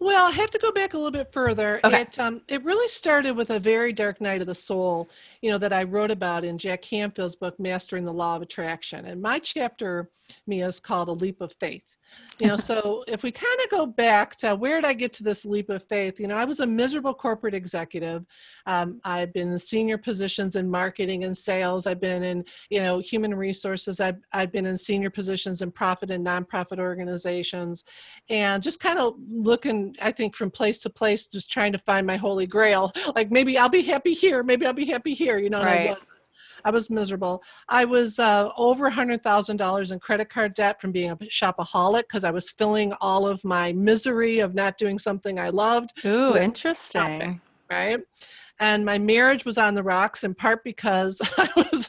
Well 0.00 0.26
i 0.26 0.30
have 0.32 0.50
to 0.50 0.58
go 0.58 0.72
back 0.72 0.94
a 0.94 0.96
little 0.96 1.12
bit 1.12 1.32
further. 1.32 1.80
Okay. 1.84 2.00
it, 2.02 2.18
um, 2.18 2.40
it 2.48 2.64
really 2.64 2.88
started 2.88 3.36
with 3.36 3.50
a 3.50 3.60
very 3.60 3.92
dark 3.92 4.20
night 4.20 4.40
of 4.40 4.48
the 4.48 4.54
soul 4.54 5.08
you 5.42 5.50
know, 5.50 5.58
that 5.58 5.72
I 5.72 5.82
wrote 5.82 6.10
about 6.10 6.44
in 6.44 6.56
Jack 6.56 6.82
Canfield's 6.82 7.36
book, 7.36 7.58
Mastering 7.58 8.04
the 8.04 8.12
Law 8.12 8.36
of 8.36 8.42
Attraction. 8.42 9.06
And 9.06 9.20
my 9.20 9.38
chapter, 9.40 10.08
Mia, 10.46 10.68
is 10.68 10.80
called 10.80 11.08
A 11.08 11.12
Leap 11.12 11.40
of 11.40 11.52
Faith. 11.60 11.96
You 12.40 12.48
know 12.48 12.56
so 12.56 13.04
if 13.08 13.22
we 13.22 13.30
kind 13.30 13.58
of 13.64 13.70
go 13.70 13.86
back 13.86 14.36
to 14.36 14.54
where 14.54 14.80
did 14.80 14.86
i 14.86 14.92
get 14.92 15.12
to 15.14 15.22
this 15.22 15.44
leap 15.44 15.70
of 15.70 15.82
faith? 15.84 16.18
You 16.18 16.26
know 16.26 16.36
i 16.36 16.44
was 16.44 16.60
a 16.60 16.66
miserable 16.66 17.14
corporate 17.14 17.54
executive. 17.54 18.24
Um, 18.66 19.00
i've 19.04 19.32
been 19.32 19.52
in 19.52 19.58
senior 19.58 19.98
positions 19.98 20.56
in 20.56 20.68
marketing 20.68 21.24
and 21.24 21.36
sales. 21.36 21.86
I've 21.86 22.00
been 22.00 22.22
in 22.22 22.44
you 22.70 22.80
know 22.80 22.98
human 22.98 23.34
resources. 23.34 24.00
I've, 24.00 24.18
I've 24.32 24.52
been 24.52 24.66
in 24.66 24.76
senior 24.76 25.10
positions 25.10 25.62
in 25.62 25.70
profit 25.70 26.10
and 26.10 26.26
nonprofit 26.26 26.78
organizations. 26.78 27.84
And 28.28 28.62
just 28.62 28.80
kind 28.80 28.98
of 28.98 29.14
looking 29.28 29.94
i 30.00 30.10
think 30.10 30.34
from 30.36 30.50
place 30.50 30.78
to 30.78 30.90
place 30.90 31.26
just 31.26 31.50
trying 31.50 31.72
to 31.72 31.78
find 31.78 32.06
my 32.06 32.16
holy 32.16 32.46
grail. 32.46 32.92
Like 33.14 33.30
maybe 33.30 33.58
i'll 33.58 33.68
be 33.68 33.82
happy 33.82 34.14
here. 34.14 34.42
Maybe 34.42 34.64
i'll 34.64 34.72
be 34.72 34.86
happy 34.86 35.12
here 35.12 35.31
you 35.38 35.50
know 35.50 35.62
right. 35.62 35.96
I 36.64 36.70
was 36.70 36.90
miserable. 36.90 37.42
I 37.68 37.84
was 37.84 38.20
uh, 38.20 38.50
over 38.56 38.88
$100,000 38.88 39.92
in 39.92 39.98
credit 39.98 40.30
card 40.30 40.54
debt 40.54 40.80
from 40.80 40.92
being 40.92 41.10
a 41.10 41.16
shopaholic 41.16 42.02
because 42.02 42.22
I 42.22 42.30
was 42.30 42.50
filling 42.50 42.92
all 43.00 43.26
of 43.26 43.42
my 43.42 43.72
misery 43.72 44.38
of 44.38 44.54
not 44.54 44.78
doing 44.78 44.96
something 44.98 45.40
I 45.40 45.48
loved. 45.48 45.90
Ooh, 46.04 46.36
interesting. 46.36 47.00
Shopping, 47.00 47.40
right? 47.68 47.98
and 48.62 48.84
my 48.84 48.96
marriage 48.96 49.44
was 49.44 49.58
on 49.58 49.74
the 49.74 49.82
rocks 49.82 50.22
in 50.22 50.34
part 50.34 50.62
because 50.62 51.20
I 51.36 51.48
was 51.56 51.88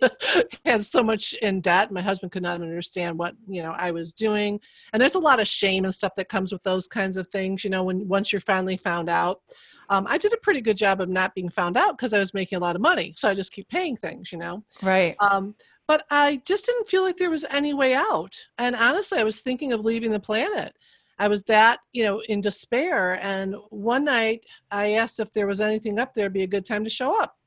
had 0.65 0.83
so 0.83 1.03
much 1.03 1.33
in 1.35 1.62
debt. 1.62 1.91
My 1.91 2.01
husband 2.01 2.31
could 2.31 2.41
not 2.41 2.62
understand 2.62 3.17
what 3.17 3.35
you 3.47 3.62
know 3.62 3.73
I 3.77 3.91
was 3.91 4.12
doing, 4.12 4.59
and 4.91 5.00
there's 5.00 5.15
a 5.15 5.19
lot 5.19 5.39
of 5.39 5.47
shame 5.47 5.85
and 5.85 5.93
stuff 5.93 6.13
that 6.17 6.29
comes 6.29 6.51
with 6.51 6.63
those 6.63 6.88
kinds 6.88 7.15
of 7.15 7.27
things. 7.27 7.63
You 7.63 7.69
know, 7.69 7.83
when 7.83 8.07
once 8.07 8.33
you're 8.33 8.41
finally 8.41 8.77
found 8.77 9.07
out, 9.07 9.41
um, 9.89 10.05
I 10.07 10.17
did 10.17 10.33
a 10.33 10.37
pretty 10.37 10.61
good 10.61 10.77
job 10.77 11.01
of 11.01 11.09
not 11.09 11.35
being 11.35 11.49
found 11.49 11.77
out 11.77 11.97
because 11.97 12.13
I 12.13 12.19
was 12.19 12.33
making 12.33 12.57
a 12.57 12.61
lot 12.61 12.75
of 12.75 12.81
money. 12.81 13.13
So 13.17 13.29
I 13.29 13.35
just 13.35 13.53
keep 13.53 13.67
paying 13.69 13.95
things, 13.95 14.31
you 14.31 14.37
know? 14.37 14.63
Right. 14.81 15.15
Um, 15.19 15.55
but 15.87 16.05
I 16.09 16.41
just 16.45 16.65
didn't 16.65 16.87
feel 16.87 17.03
like 17.03 17.17
there 17.17 17.29
was 17.29 17.45
any 17.49 17.73
way 17.73 17.93
out. 17.93 18.35
And 18.57 18.75
honestly, 18.75 19.19
I 19.19 19.23
was 19.23 19.41
thinking 19.41 19.73
of 19.73 19.83
leaving 19.83 20.11
the 20.11 20.19
planet. 20.19 20.73
I 21.19 21.27
was 21.27 21.43
that, 21.43 21.79
you 21.91 22.03
know, 22.03 22.21
in 22.27 22.41
despair. 22.41 23.21
And 23.21 23.55
one 23.69 24.05
night 24.05 24.45
I 24.71 24.93
asked 24.93 25.19
if 25.19 25.31
there 25.33 25.47
was 25.47 25.61
anything 25.61 25.99
up 25.99 26.13
there, 26.13 26.29
be 26.29 26.43
a 26.43 26.47
good 26.47 26.65
time 26.65 26.83
to 26.83 26.89
show 26.89 27.21
up. 27.21 27.37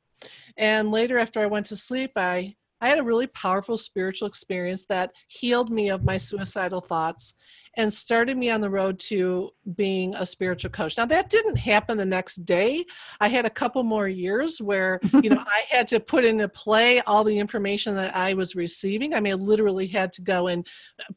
And 0.56 0.90
later, 0.90 1.18
after 1.18 1.40
I 1.40 1.46
went 1.46 1.66
to 1.66 1.76
sleep, 1.76 2.12
I 2.16 2.54
I 2.80 2.88
had 2.88 2.98
a 2.98 3.02
really 3.02 3.26
powerful 3.28 3.78
spiritual 3.78 4.28
experience 4.28 4.84
that 4.86 5.12
healed 5.28 5.70
me 5.70 5.88
of 5.88 6.04
my 6.04 6.18
suicidal 6.18 6.82
thoughts 6.82 7.34
and 7.76 7.92
started 7.92 8.36
me 8.36 8.50
on 8.50 8.60
the 8.60 8.70
road 8.70 8.98
to 8.98 9.50
being 9.74 10.14
a 10.14 10.24
spiritual 10.24 10.70
coach. 10.70 10.96
Now 10.96 11.06
that 11.06 11.28
didn't 11.28 11.56
happen 11.56 11.98
the 11.98 12.06
next 12.06 12.44
day. 12.44 12.84
I 13.20 13.28
had 13.28 13.44
a 13.44 13.50
couple 13.50 13.82
more 13.82 14.08
years 14.08 14.60
where, 14.60 14.98
you 15.22 15.30
know, 15.30 15.44
I 15.46 15.64
had 15.68 15.86
to 15.88 16.00
put 16.00 16.24
into 16.24 16.48
play 16.48 17.00
all 17.02 17.24
the 17.24 17.38
information 17.38 17.94
that 17.96 18.16
I 18.16 18.34
was 18.34 18.56
receiving. 18.56 19.14
I 19.14 19.20
mean, 19.20 19.34
I 19.34 19.36
literally 19.36 19.86
had 19.86 20.12
to 20.14 20.22
go 20.22 20.48
and 20.48 20.66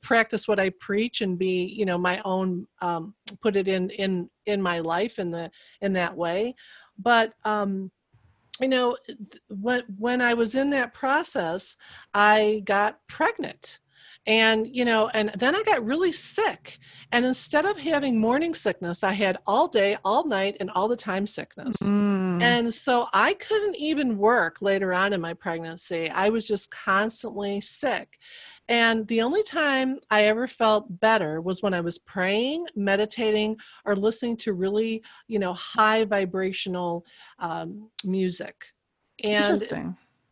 practice 0.01 0.47
what 0.47 0.59
I 0.59 0.71
preach 0.81 1.21
and 1.21 1.37
be, 1.37 1.65
you 1.65 1.85
know, 1.85 1.97
my 1.97 2.21
own 2.25 2.67
um, 2.81 3.15
put 3.41 3.55
it 3.55 3.67
in 3.67 3.89
in 3.91 4.29
in 4.45 4.61
my 4.61 4.79
life 4.79 5.19
in 5.19 5.31
the 5.31 5.49
in 5.81 5.93
that 5.93 6.15
way. 6.15 6.55
But 6.97 7.33
um 7.45 7.91
you 8.61 8.67
know 8.67 8.97
when 9.47 9.83
when 9.97 10.19
i 10.21 10.33
was 10.33 10.55
in 10.55 10.69
that 10.69 10.93
process 10.93 11.77
i 12.13 12.61
got 12.65 12.99
pregnant 13.07 13.79
and 14.29 14.67
you 14.67 14.86
know 14.86 15.09
and 15.09 15.31
then 15.38 15.55
i 15.55 15.63
got 15.63 15.83
really 15.83 16.12
sick. 16.12 16.77
And 17.12 17.25
instead 17.25 17.65
of 17.65 17.77
having 17.77 18.19
morning 18.19 18.53
sickness 18.53 19.03
i 19.03 19.12
had 19.12 19.39
all 19.45 19.67
day 19.67 19.98
all 20.05 20.25
night 20.25 20.55
and 20.59 20.69
all 20.69 20.88
the 20.88 20.95
time 20.95 21.27
sickness. 21.27 21.75
Mm. 21.77 22.41
and 22.41 22.74
so 22.74 23.07
i 23.12 23.33
couldn't 23.33 23.75
even 23.75 24.17
work 24.17 24.57
later 24.62 24.93
on 24.93 25.12
in 25.12 25.19
my 25.19 25.33
pregnancy. 25.33 26.09
I 26.09 26.29
was 26.29 26.48
just 26.48 26.71
constantly 26.71 27.59
sick. 27.59 28.17
And 28.69 29.07
the 29.07 29.24
only 29.24 29.41
time 29.41 29.98
I 30.12 30.25
ever 30.25 30.48
felt 30.48 31.00
better 31.00 31.41
was 31.41 31.63
when 31.63 31.74
I 31.74 31.81
was 31.81 31.98
praying, 31.98 32.67
meditating, 32.75 33.57
or 33.83 33.95
listening 33.95 34.38
to 34.38 34.53
really, 34.53 35.01
you 35.27 35.39
know, 35.39 35.53
high 35.53 36.05
vibrational 36.05 37.03
um, 37.39 37.89
music. 38.03 38.63
And 39.24 39.59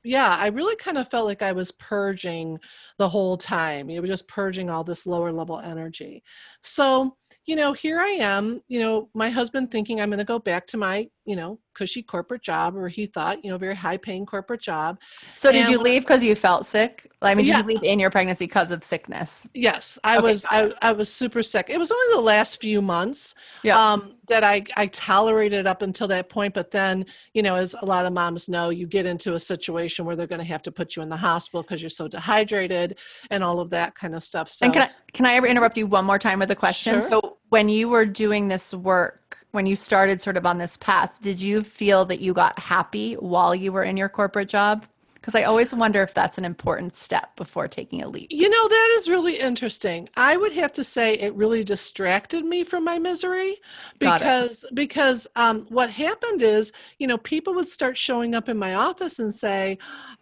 yeah, 0.07 0.37
I 0.37 0.47
really 0.47 0.75
kind 0.77 0.97
of 0.97 1.09
felt 1.09 1.25
like 1.25 1.41
I 1.41 1.51
was 1.51 1.71
purging 1.73 2.57
the 2.97 3.09
whole 3.09 3.35
time. 3.35 3.89
You 3.89 3.99
know, 3.99 4.07
just 4.07 4.27
purging 4.27 4.69
all 4.69 4.83
this 4.83 5.05
lower 5.05 5.33
level 5.33 5.59
energy. 5.59 6.23
So, 6.63 7.17
you 7.45 7.57
know, 7.57 7.73
here 7.73 7.99
I 7.99 8.11
am, 8.11 8.61
you 8.69 8.79
know, 8.79 9.09
my 9.13 9.29
husband 9.29 9.69
thinking 9.69 9.99
I'm 9.99 10.09
going 10.09 10.19
to 10.19 10.25
go 10.25 10.39
back 10.39 10.65
to 10.67 10.77
my, 10.77 11.09
you 11.27 11.35
know, 11.35 11.59
cushy 11.73 12.01
corporate 12.01 12.41
job, 12.41 12.75
or 12.75 12.87
he 12.87 13.05
thought, 13.05 13.43
you 13.43 13.51
know, 13.51 13.57
very 13.57 13.75
high 13.75 13.97
paying 13.97 14.25
corporate 14.25 14.61
job. 14.61 14.97
So, 15.35 15.51
did 15.51 15.63
and 15.63 15.71
you 15.71 15.77
leave 15.77 16.03
because 16.03 16.23
you 16.23 16.33
felt 16.35 16.65
sick? 16.65 17.11
I 17.21 17.35
mean, 17.35 17.45
yeah. 17.45 17.57
did 17.57 17.67
you 17.67 17.75
leave 17.75 17.83
in 17.83 17.99
your 17.99 18.09
pregnancy 18.09 18.45
because 18.45 18.71
of 18.71 18.83
sickness? 18.83 19.47
Yes, 19.53 19.99
I 20.03 20.17
okay. 20.17 20.23
was. 20.23 20.45
I, 20.49 20.71
I 20.81 20.93
was 20.93 21.11
super 21.11 21.43
sick. 21.43 21.69
It 21.69 21.77
was 21.77 21.91
only 21.91 22.15
the 22.15 22.21
last 22.21 22.61
few 22.61 22.81
months. 22.81 23.35
Yeah. 23.63 23.79
Um, 23.79 24.13
that 24.27 24.43
I, 24.43 24.63
I 24.75 24.87
tolerated 24.87 25.65
up 25.65 25.81
until 25.81 26.07
that 26.09 26.29
point. 26.29 26.53
But 26.53 26.69
then, 26.69 27.05
you 27.33 27.41
know, 27.41 27.55
as 27.55 27.75
a 27.81 27.85
lot 27.85 28.05
of 28.05 28.13
moms 28.13 28.49
know, 28.49 28.69
you 28.69 28.85
get 28.85 29.05
into 29.05 29.35
a 29.35 29.39
situation 29.39 30.05
where 30.05 30.15
they're 30.15 30.27
going 30.27 30.39
to 30.39 30.45
have 30.45 30.61
to 30.63 30.71
put 30.71 30.95
you 30.95 31.01
in 31.01 31.09
the 31.09 31.17
hospital 31.17 31.61
because 31.61 31.81
you're 31.81 31.89
so 31.89 32.07
dehydrated 32.07 32.97
and 33.31 33.43
all 33.43 33.59
of 33.59 33.69
that 33.71 33.95
kind 33.95 34.15
of 34.15 34.23
stuff. 34.23 34.51
So, 34.51 34.65
and 34.65 34.73
can 34.73 34.83
I, 34.83 34.89
can 35.13 35.25
I 35.25 35.35
ever 35.35 35.47
interrupt 35.47 35.77
you 35.77 35.87
one 35.87 36.05
more 36.05 36.19
time 36.19 36.39
with 36.39 36.51
a 36.51 36.55
question? 36.55 36.95
Sure. 36.95 37.01
So, 37.01 37.36
when 37.49 37.69
you 37.69 37.89
were 37.89 38.05
doing 38.05 38.47
this 38.47 38.73
work, 38.73 39.37
when 39.51 39.65
you 39.65 39.75
started 39.75 40.21
sort 40.21 40.37
of 40.37 40.45
on 40.45 40.57
this 40.57 40.77
path, 40.77 41.19
did 41.21 41.39
you 41.39 41.63
feel 41.63 42.05
that 42.05 42.19
you 42.19 42.33
got 42.33 42.59
happy 42.59 43.13
while 43.13 43.55
you 43.55 43.71
were 43.71 43.83
in 43.83 43.97
your 43.97 44.09
corporate 44.09 44.49
job? 44.49 44.85
Because 45.15 45.35
I 45.35 45.43
always 45.43 45.73
wonder 45.73 46.01
if 46.03 46.13
that's 46.13 46.37
an 46.37 46.45
important 46.45 46.95
step 46.95 47.35
before 47.35 47.67
taking 47.67 48.01
a 48.01 48.07
leap. 48.07 48.27
You 48.31 48.49
know, 48.49 48.67
that 48.67 48.95
is 48.97 49.09
really 49.09 49.37
interesting. 49.39 50.07
I 50.15 50.37
would 50.37 50.53
have 50.53 50.71
to 50.73 50.85
say 50.85 51.15
it 51.15 51.35
really 51.35 51.65
distracted 51.65 52.45
me 52.45 52.63
from 52.63 52.85
my 52.85 52.97
misery 52.97 53.57
because 53.99 54.65
because 54.73 55.27
um, 55.35 55.65
what 55.67 55.89
happened 55.89 56.41
is, 56.43 56.71
you 56.97 57.07
know, 57.07 57.17
people 57.17 57.53
would 57.55 57.67
start 57.67 57.97
showing 57.97 58.35
up 58.35 58.47
in 58.47 58.57
my 58.57 58.75
office 58.75 59.19
and 59.19 59.33
say, 59.33 59.77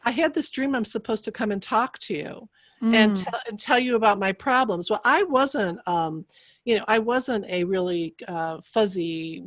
"I 0.05 0.10
had 0.10 0.34
this 0.34 0.50
dream. 0.50 0.74
I'm 0.74 0.86
supposed 0.86 1.24
to 1.25 1.32
come 1.32 1.51
and 1.51 1.62
talk 1.62 2.00
to 2.00 2.15
you." 2.15 2.50
Mm. 2.84 2.94
And, 2.94 3.15
t- 3.15 3.25
and 3.48 3.58
tell 3.58 3.79
you 3.79 3.96
about 3.96 4.20
my 4.20 4.34
problems. 4.34 4.89
Well, 4.89 5.01
I 5.05 5.24
wasn't 5.24 5.79
um, 5.88 6.25
you 6.65 6.77
know 6.77 6.84
i 6.88 7.00
wasn't 7.00 7.46
a 7.48 7.63
really 7.63 8.15
uh, 8.27 8.58
fuzzy 8.63 9.44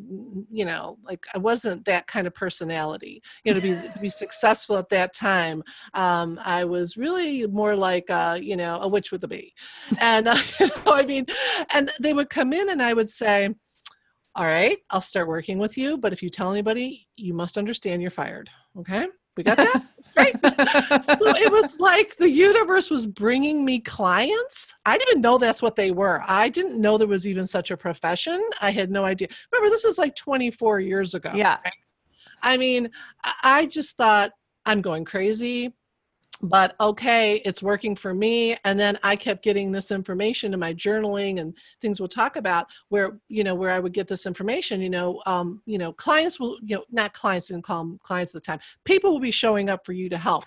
you 0.51 0.65
know 0.65 0.97
like 1.05 1.27
i 1.35 1.39
wasn't 1.39 1.85
that 1.85 2.07
kind 2.07 2.27
of 2.27 2.35
personality. 2.35 3.21
You 3.45 3.53
know 3.53 3.61
to 3.61 3.63
be 3.63 3.89
to 3.89 3.99
be 4.01 4.09
successful 4.09 4.79
at 4.79 4.89
that 4.89 5.13
time 5.13 5.63
um, 5.95 6.41
i 6.43 6.65
was 6.65 6.97
really 6.97 7.47
more 7.47 7.77
like 7.77 8.09
uh, 8.09 8.39
you 8.41 8.57
know 8.57 8.79
a 8.81 8.89
witch 8.89 9.13
with 9.13 9.25
a 9.25 9.29
bee. 9.29 9.53
And 9.99 10.29
uh, 10.29 10.39
you 10.61 10.69
know 10.69 10.93
i 10.95 11.05
mean 11.05 11.27
and 11.71 11.93
they 12.01 12.13
would 12.13 12.31
come 12.31 12.53
in 12.53 12.71
and 12.71 12.81
i 12.81 12.93
would 12.93 13.11
say 13.11 13.55
all 14.37 14.47
right 14.47 14.79
i'll 14.91 15.01
start 15.01 15.29
working 15.29 15.59
with 15.59 15.77
you 15.77 15.99
but 15.99 16.13
if 16.13 16.23
you 16.23 16.31
tell 16.31 16.53
anybody 16.53 17.07
you 17.17 17.35
must 17.35 17.59
understand 17.59 18.01
you're 18.01 18.11
fired. 18.11 18.49
Okay 18.79 19.09
we 19.39 19.45
got 19.45 19.57
that? 19.57 19.87
right. 20.17 20.35
so 21.05 21.35
it 21.37 21.51
was 21.51 21.81
like 21.81 22.17
the 22.17 22.29
universe 22.29 22.91
was 22.91 23.07
bringing 23.07 23.65
me 23.65 23.81
clients. 23.81 24.75
I 24.85 24.99
didn't 24.99 25.11
even 25.11 25.21
know 25.23 25.39
that's 25.39 25.63
what 25.63 25.77
they 25.77 25.93
were. 25.93 26.23
I 26.27 26.49
didn't 26.49 26.79
know 26.79 26.99
there 26.99 27.07
was 27.07 27.27
even 27.27 27.47
such 27.47 27.71
a 27.71 27.77
profession. 27.77 28.43
I 28.61 28.71
had 28.71 28.91
no 28.91 29.05
idea. 29.05 29.29
Remember, 29.53 29.71
this 29.71 29.85
is 29.85 29.97
like 29.97 30.15
24 30.17 30.81
years 30.81 31.15
ago. 31.15 31.31
Yeah. 31.35 31.59
Right? 31.65 31.73
I 32.43 32.57
mean, 32.57 32.91
I 33.43 33.67
just 33.67 33.97
thought 33.97 34.33
I'm 34.67 34.83
going 34.83 35.05
crazy 35.05 35.73
but 36.43 36.75
okay 36.81 37.43
it's 37.45 37.63
working 37.63 37.97
for 37.97 38.15
me 38.15 38.57
and 38.65 38.79
then 38.79 38.99
i 39.03 39.17
kept 39.17 39.43
getting 39.43 39.73
this 39.73 39.91
information 39.91 40.55
in 40.55 40.61
my 40.61 40.73
journaling 40.73 41.41
and 41.41 41.57
things 41.81 42.01
we'll 42.01 42.09
talk 42.09 42.37
about 42.37 42.67
where 42.89 43.19
you 43.29 43.43
know 43.43 43.55
where 43.55 43.71
i 43.71 43.79
would 43.79 43.93
get 43.93 44.07
this 44.07 44.27
information 44.27 44.81
you 44.81 44.91
know 44.91 45.21
um, 45.27 45.61
you 45.67 45.79
know 45.79 45.93
clients 45.93 46.39
will 46.39 46.59
you 46.63 46.77
know 46.77 46.85
not 46.91 47.13
clients 47.13 47.49
didn't 47.49 47.65
call 47.65 47.85
them 47.85 47.99
clients 48.03 48.35
at 48.35 48.43
the 48.43 48.47
time 48.47 48.61
people 48.85 49.11
will 49.11 49.21
be 49.21 49.31
showing 49.31 49.69
up 49.69 49.85
for 49.85 49.93
you 49.93 50.09
to 50.09 50.19
help 50.19 50.45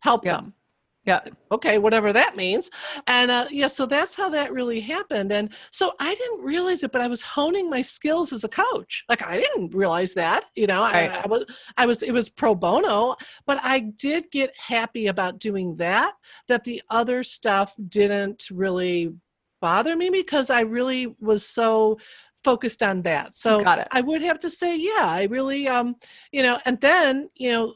help 0.00 0.24
yeah. 0.24 0.36
them 0.36 0.54
yeah. 1.04 1.20
Okay 1.52 1.78
whatever 1.78 2.12
that 2.12 2.36
means. 2.36 2.70
And 3.06 3.30
uh, 3.30 3.46
yeah 3.50 3.66
so 3.66 3.86
that's 3.86 4.14
how 4.14 4.28
that 4.30 4.52
really 4.52 4.80
happened. 4.80 5.32
And 5.32 5.52
so 5.70 5.92
i 6.00 6.14
didn't 6.14 6.40
realize 6.40 6.82
it 6.82 6.92
but 6.92 7.00
i 7.00 7.06
was 7.06 7.22
honing 7.22 7.68
my 7.70 7.82
skills 7.82 8.32
as 8.32 8.44
a 8.44 8.48
coach. 8.48 9.04
Like 9.08 9.22
i 9.22 9.38
didn't 9.38 9.74
realize 9.74 10.14
that 10.14 10.44
you 10.54 10.66
know 10.66 10.82
right. 10.82 11.10
I, 11.10 11.22
I, 11.24 11.26
was 11.26 11.44
i 11.76 11.86
was 11.86 12.02
it 12.02 12.12
was 12.12 12.28
pro 12.28 12.54
bono 12.54 13.16
but 13.46 13.58
i 13.62 13.80
did 13.80 14.30
get 14.30 14.52
happy 14.58 15.08
about 15.08 15.38
doing 15.38 15.76
that 15.76 16.14
that 16.48 16.64
the 16.64 16.82
other 16.90 17.22
stuff 17.22 17.74
didn't 17.88 18.48
really 18.50 19.14
bother 19.60 19.96
me 19.96 20.10
because 20.10 20.50
i 20.50 20.60
really 20.60 21.14
was 21.20 21.46
so 21.46 21.98
focused 22.44 22.82
on 22.82 23.00
that. 23.02 23.34
So 23.34 23.62
i 23.90 24.00
would 24.02 24.22
have 24.22 24.38
to 24.40 24.50
say 24.50 24.76
yeah 24.76 25.06
i 25.06 25.24
really 25.24 25.66
um 25.66 25.96
you 26.30 26.42
know 26.42 26.58
and 26.66 26.80
then 26.80 27.30
you 27.34 27.50
know 27.50 27.74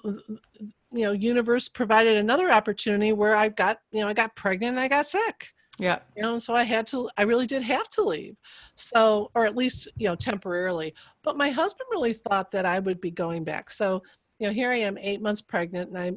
you 0.90 1.02
know 1.02 1.12
universe 1.12 1.68
provided 1.68 2.16
another 2.16 2.50
opportunity 2.50 3.12
where 3.12 3.36
i 3.36 3.48
got 3.48 3.80
you 3.90 4.00
know 4.00 4.08
i 4.08 4.14
got 4.14 4.34
pregnant 4.36 4.76
and 4.76 4.80
i 4.80 4.88
got 4.88 5.06
sick. 5.06 5.48
Yeah. 5.80 6.00
You 6.16 6.22
know 6.22 6.38
so 6.38 6.54
i 6.54 6.64
had 6.64 6.86
to 6.88 7.08
i 7.16 7.22
really 7.22 7.46
did 7.46 7.62
have 7.62 7.88
to 7.90 8.02
leave. 8.02 8.36
So 8.74 9.30
or 9.34 9.44
at 9.44 9.56
least 9.56 9.88
you 9.96 10.08
know 10.08 10.16
temporarily. 10.16 10.94
But 11.22 11.36
my 11.36 11.50
husband 11.50 11.88
really 11.90 12.14
thought 12.14 12.50
that 12.52 12.66
i 12.66 12.78
would 12.78 13.00
be 13.00 13.10
going 13.10 13.44
back. 13.44 13.70
So 13.70 14.02
you 14.38 14.46
know, 14.46 14.52
here 14.52 14.70
I 14.70 14.78
am 14.78 14.98
eight 14.98 15.20
months 15.20 15.42
pregnant, 15.42 15.90
and 15.90 15.98
I 15.98 16.12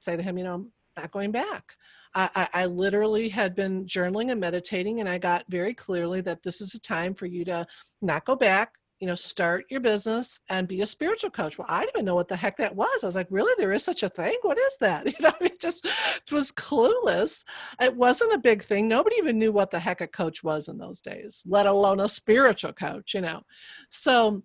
say 0.00 0.16
to 0.16 0.22
him, 0.22 0.38
you 0.38 0.44
know, 0.44 0.54
I'm 0.54 0.72
not 0.96 1.12
going 1.12 1.30
back. 1.30 1.74
I, 2.14 2.30
I, 2.34 2.48
I 2.62 2.66
literally 2.66 3.28
had 3.28 3.54
been 3.54 3.86
journaling 3.86 4.30
and 4.30 4.40
meditating, 4.40 5.00
and 5.00 5.08
I 5.08 5.18
got 5.18 5.44
very 5.48 5.74
clearly 5.74 6.20
that 6.22 6.42
this 6.42 6.60
is 6.60 6.74
a 6.74 6.80
time 6.80 7.14
for 7.14 7.26
you 7.26 7.44
to 7.44 7.66
not 8.00 8.24
go 8.24 8.34
back, 8.34 8.72
you 9.00 9.06
know, 9.06 9.14
start 9.14 9.66
your 9.68 9.80
business 9.80 10.40
and 10.48 10.66
be 10.66 10.80
a 10.80 10.86
spiritual 10.86 11.30
coach. 11.30 11.58
Well, 11.58 11.66
I 11.68 11.80
didn't 11.80 11.96
even 11.96 12.04
know 12.06 12.14
what 12.14 12.28
the 12.28 12.36
heck 12.36 12.56
that 12.56 12.74
was. 12.74 13.02
I 13.02 13.06
was 13.06 13.14
like, 13.14 13.26
really, 13.30 13.52
there 13.58 13.72
is 13.72 13.84
such 13.84 14.02
a 14.02 14.08
thing? 14.08 14.36
What 14.42 14.58
is 14.58 14.76
that? 14.80 15.06
You 15.06 15.14
know, 15.20 15.32
it 15.40 15.60
just 15.60 15.86
was 16.30 16.52
clueless. 16.52 17.44
It 17.80 17.94
wasn't 17.94 18.34
a 18.34 18.38
big 18.38 18.62
thing. 18.64 18.88
Nobody 18.88 19.16
even 19.16 19.38
knew 19.38 19.52
what 19.52 19.70
the 19.70 19.78
heck 19.78 20.00
a 20.00 20.06
coach 20.06 20.42
was 20.42 20.68
in 20.68 20.78
those 20.78 21.00
days, 21.00 21.42
let 21.46 21.66
alone 21.66 22.00
a 22.00 22.08
spiritual 22.08 22.72
coach, 22.72 23.14
you 23.14 23.20
know. 23.20 23.42
So 23.88 24.42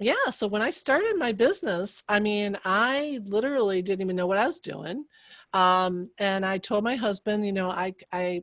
yeah, 0.00 0.30
so 0.30 0.48
when 0.48 0.62
I 0.62 0.70
started 0.70 1.16
my 1.18 1.32
business, 1.32 2.02
I 2.08 2.20
mean, 2.20 2.56
I 2.64 3.20
literally 3.24 3.82
didn't 3.82 4.00
even 4.00 4.16
know 4.16 4.26
what 4.26 4.38
I 4.38 4.46
was 4.46 4.60
doing. 4.60 5.04
Um, 5.52 6.08
and 6.18 6.44
I 6.46 6.58
told 6.58 6.84
my 6.84 6.96
husband, 6.96 7.44
you 7.44 7.52
know, 7.52 7.68
I, 7.68 7.94
I 8.12 8.42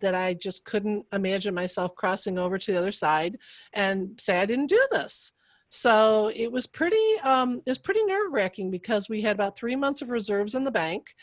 that 0.00 0.14
I 0.14 0.34
just 0.34 0.64
couldn't 0.64 1.06
imagine 1.12 1.54
myself 1.54 1.94
crossing 1.94 2.38
over 2.38 2.58
to 2.58 2.72
the 2.72 2.78
other 2.78 2.92
side 2.92 3.38
and 3.72 4.20
say 4.20 4.38
I 4.38 4.46
didn't 4.46 4.68
do 4.68 4.86
this. 4.90 5.32
So 5.74 6.30
it 6.34 6.52
was 6.52 6.66
pretty 6.66 7.18
um, 7.22 7.62
it 7.64 7.70
was 7.70 7.78
pretty 7.78 8.04
nerve 8.04 8.30
wracking 8.30 8.70
because 8.70 9.08
we 9.08 9.22
had 9.22 9.34
about 9.34 9.56
three 9.56 9.74
months 9.74 10.02
of 10.02 10.10
reserves 10.10 10.54
in 10.54 10.64
the 10.64 10.70
bank, 10.70 11.14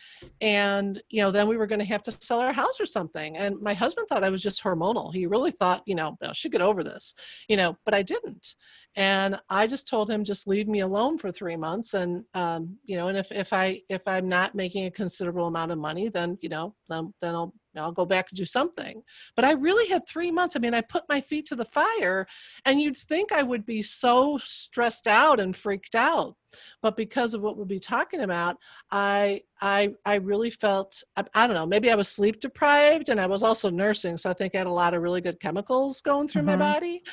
and 0.41 0.99
you 1.09 1.21
know 1.21 1.29
then 1.29 1.47
we 1.47 1.55
were 1.55 1.67
going 1.67 1.77
to 1.77 1.85
have 1.85 2.01
to 2.01 2.17
sell 2.19 2.39
our 2.39 2.51
house 2.51 2.79
or 2.79 2.87
something. 2.87 3.37
And 3.37 3.61
my 3.61 3.75
husband 3.75 4.07
thought 4.07 4.23
I 4.23 4.31
was 4.31 4.41
just 4.41 4.63
hormonal. 4.63 5.13
He 5.13 5.27
really 5.27 5.51
thought 5.51 5.83
you 5.85 5.93
know 5.93 6.17
I 6.23 6.33
should 6.33 6.51
get 6.51 6.63
over 6.63 6.83
this, 6.83 7.13
you 7.47 7.57
know, 7.57 7.77
but 7.85 7.93
I 7.93 8.01
didn't. 8.01 8.55
And 8.95 9.39
I 9.49 9.67
just 9.67 9.87
told 9.87 10.09
him 10.09 10.23
just 10.23 10.47
leave 10.47 10.67
me 10.67 10.79
alone 10.79 11.17
for 11.17 11.31
three 11.31 11.55
months, 11.55 11.93
and 11.93 12.23
um, 12.33 12.77
you 12.83 12.97
know, 12.97 13.07
and 13.07 13.17
if 13.17 13.31
if 13.31 13.53
I 13.53 13.81
if 13.87 14.01
I'm 14.07 14.27
not 14.27 14.55
making 14.55 14.85
a 14.85 14.91
considerable 14.91 15.47
amount 15.47 15.71
of 15.71 15.77
money, 15.77 16.09
then 16.09 16.37
you 16.41 16.49
know 16.49 16.75
then 16.89 17.13
then 17.21 17.35
I'll 17.35 17.53
I'll 17.77 17.91
go 17.91 18.05
back 18.05 18.27
and 18.29 18.37
do 18.37 18.45
something. 18.45 19.03
But 19.35 19.45
I 19.45 19.51
really 19.51 19.87
had 19.87 20.07
three 20.07 20.31
months. 20.31 20.55
I 20.55 20.59
mean, 20.59 20.73
I 20.73 20.81
put 20.81 21.03
my 21.07 21.21
feet 21.21 21.45
to 21.47 21.55
the 21.55 21.65
fire, 21.65 22.27
and 22.65 22.81
you'd 22.81 22.97
think 22.97 23.31
I 23.31 23.43
would 23.43 23.65
be 23.65 23.81
so 23.81 24.39
stressed 24.43 25.07
out 25.07 25.39
and 25.39 25.55
freaked 25.55 25.95
out. 25.95 26.35
But 26.81 26.95
because 26.95 27.33
of 27.33 27.41
what 27.41 27.57
we'll 27.57 27.65
be 27.65 27.79
talking 27.79 28.21
about, 28.21 28.57
I 28.91 29.41
I 29.61 29.93
I 30.05 30.15
really 30.15 30.49
felt 30.49 31.03
I, 31.15 31.23
I 31.33 31.47
don't 31.47 31.55
know, 31.55 31.65
maybe 31.65 31.91
I 31.91 31.95
was 31.95 32.09
sleep 32.09 32.39
deprived 32.39 33.09
and 33.09 33.19
I 33.19 33.27
was 33.27 33.43
also 33.43 33.69
nursing, 33.69 34.17
so 34.17 34.29
I 34.29 34.33
think 34.33 34.55
I 34.55 34.59
had 34.59 34.67
a 34.67 34.71
lot 34.71 34.93
of 34.93 35.01
really 35.01 35.21
good 35.21 35.39
chemicals 35.39 36.01
going 36.01 36.27
through 36.27 36.41
mm-hmm. 36.41 36.59
my 36.59 36.73
body. 36.73 37.03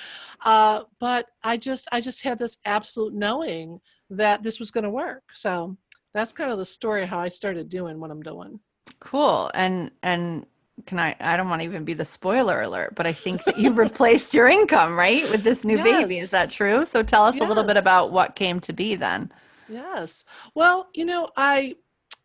Uh, 0.45 0.83
but 1.01 1.27
I 1.43 1.57
just 1.57 1.89
I 1.93 2.01
just 2.01 2.23
had 2.23 2.39
this 2.39 2.59
absolute 2.65 3.15
knowing 3.15 3.81
that 4.11 4.43
this 4.43 4.59
was 4.59 4.71
going 4.71 4.85
to 4.85 4.91
work. 4.91 5.25
So 5.33 5.77
that's 6.15 6.33
kind 6.33 6.51
of 6.51 6.59
the 6.59 6.65
story 6.65 7.05
how 7.05 7.19
I 7.19 7.29
started 7.29 7.69
doing 7.69 8.01
what 8.01 8.11
I'm 8.11 8.23
doing. 8.23 8.61
Cool. 9.01 9.51
And 9.55 9.91
and 10.03 10.47
can 10.85 10.99
I 10.99 11.17
I 11.21 11.37
don't 11.37 11.49
want 11.49 11.63
to 11.63 11.65
even 11.65 11.85
be 11.85 11.95
the 11.95 12.05
spoiler 12.05 12.61
alert, 12.61 12.95
but 12.95 13.07
I 13.07 13.13
think 13.13 13.45
that 13.45 13.59
you 13.59 13.73
replaced 13.73 14.35
your 14.35 14.47
income, 14.47 14.99
right? 14.99 15.29
With 15.31 15.43
this 15.43 15.65
new 15.65 15.79
yes. 15.79 15.85
baby. 15.85 16.19
Is 16.19 16.31
that 16.33 16.51
true? 16.51 16.85
So 16.85 17.03
tell 17.03 17.25
us 17.25 17.37
yes. 17.37 17.45
a 17.45 17.49
little 17.49 17.65
bit 17.65 17.77
about 17.77 18.13
what 18.13 18.37
came 18.37 18.61
to 18.61 18.73
be 18.73 18.95
then. 18.95 19.33
Yes. 19.69 20.25
Well, 20.55 20.89
you 20.93 21.05
know, 21.05 21.31
I 21.37 21.77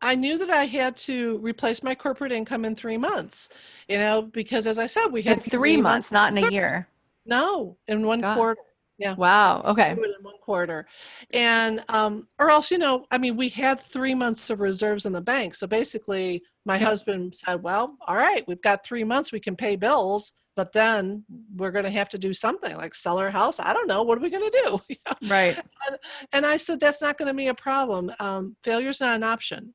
I 0.02 0.16
knew 0.16 0.38
that 0.40 0.50
I 0.50 0.66
had 0.66 0.98
to 0.98 1.38
replace 1.38 1.84
my 1.84 1.96
corporate 1.96 2.32
income 2.32 2.66
in 2.66 2.76
three 2.76 2.98
months, 2.98 3.50
you 3.88 3.98
know, 3.98 4.24
because 4.24 4.68
as 4.68 4.78
I 4.78 4.88
said, 4.88 5.08
we 5.08 5.22
had 5.22 5.38
in 5.38 5.44
three, 5.44 5.50
three 5.52 5.78
months, 5.78 6.12
months, 6.12 6.36
not 6.36 6.38
in 6.38 6.50
a 6.50 6.52
year. 6.52 6.88
No, 7.26 7.78
in 7.88 8.06
one 8.06 8.22
God. 8.22 8.36
quarter. 8.36 8.62
Yeah. 8.98 9.16
Wow. 9.16 9.62
Okay. 9.64 9.92
In 9.92 9.98
one 10.22 10.38
quarter. 10.42 10.88
And, 11.32 11.84
um, 11.90 12.28
or 12.38 12.52
else, 12.52 12.70
you 12.70 12.78
know, 12.78 13.06
I 13.10 13.18
mean, 13.18 13.36
we 13.36 13.50
had 13.50 13.80
three 13.80 14.14
months 14.14 14.50
of 14.52 14.60
reserves 14.60 15.06
in 15.06 15.12
the 15.12 15.22
bank. 15.22 15.56
So 15.56 15.66
basically, 15.66 16.44
my 16.66 16.78
husband 16.78 17.36
said, 17.36 17.64
well, 17.64 17.98
all 18.08 18.16
right, 18.16 18.48
we've 18.48 18.62
got 18.62 18.86
three 18.86 19.04
months, 19.04 19.32
we 19.32 19.40
can 19.40 19.56
pay 19.56 19.76
bills, 19.76 20.34
but 20.56 20.74
then 20.74 21.24
we're 21.56 21.72
going 21.72 21.86
to 21.86 21.92
have 21.92 22.10
to 22.10 22.18
do 22.18 22.34
something 22.34 22.76
like 22.76 22.94
sell 22.94 23.18
our 23.18 23.32
house. 23.32 23.60
I 23.60 23.74
don't 23.74 23.88
know. 23.88 24.04
What 24.04 24.18
are 24.18 24.22
we 24.22 24.30
going 24.30 24.50
to 24.50 24.64
do? 24.64 24.98
right. 25.28 25.58
And, 25.88 25.98
and, 26.34 26.46
I 26.46 26.58
said, 26.58 26.80
that's 26.80 27.02
not 27.02 27.18
going 27.18 27.28
to 27.28 27.34
be 27.34 27.48
a 27.48 27.54
problem. 27.54 28.12
Um, 28.20 28.56
failure's 28.64 29.00
not 29.00 29.16
an 29.16 29.24
option. 29.24 29.74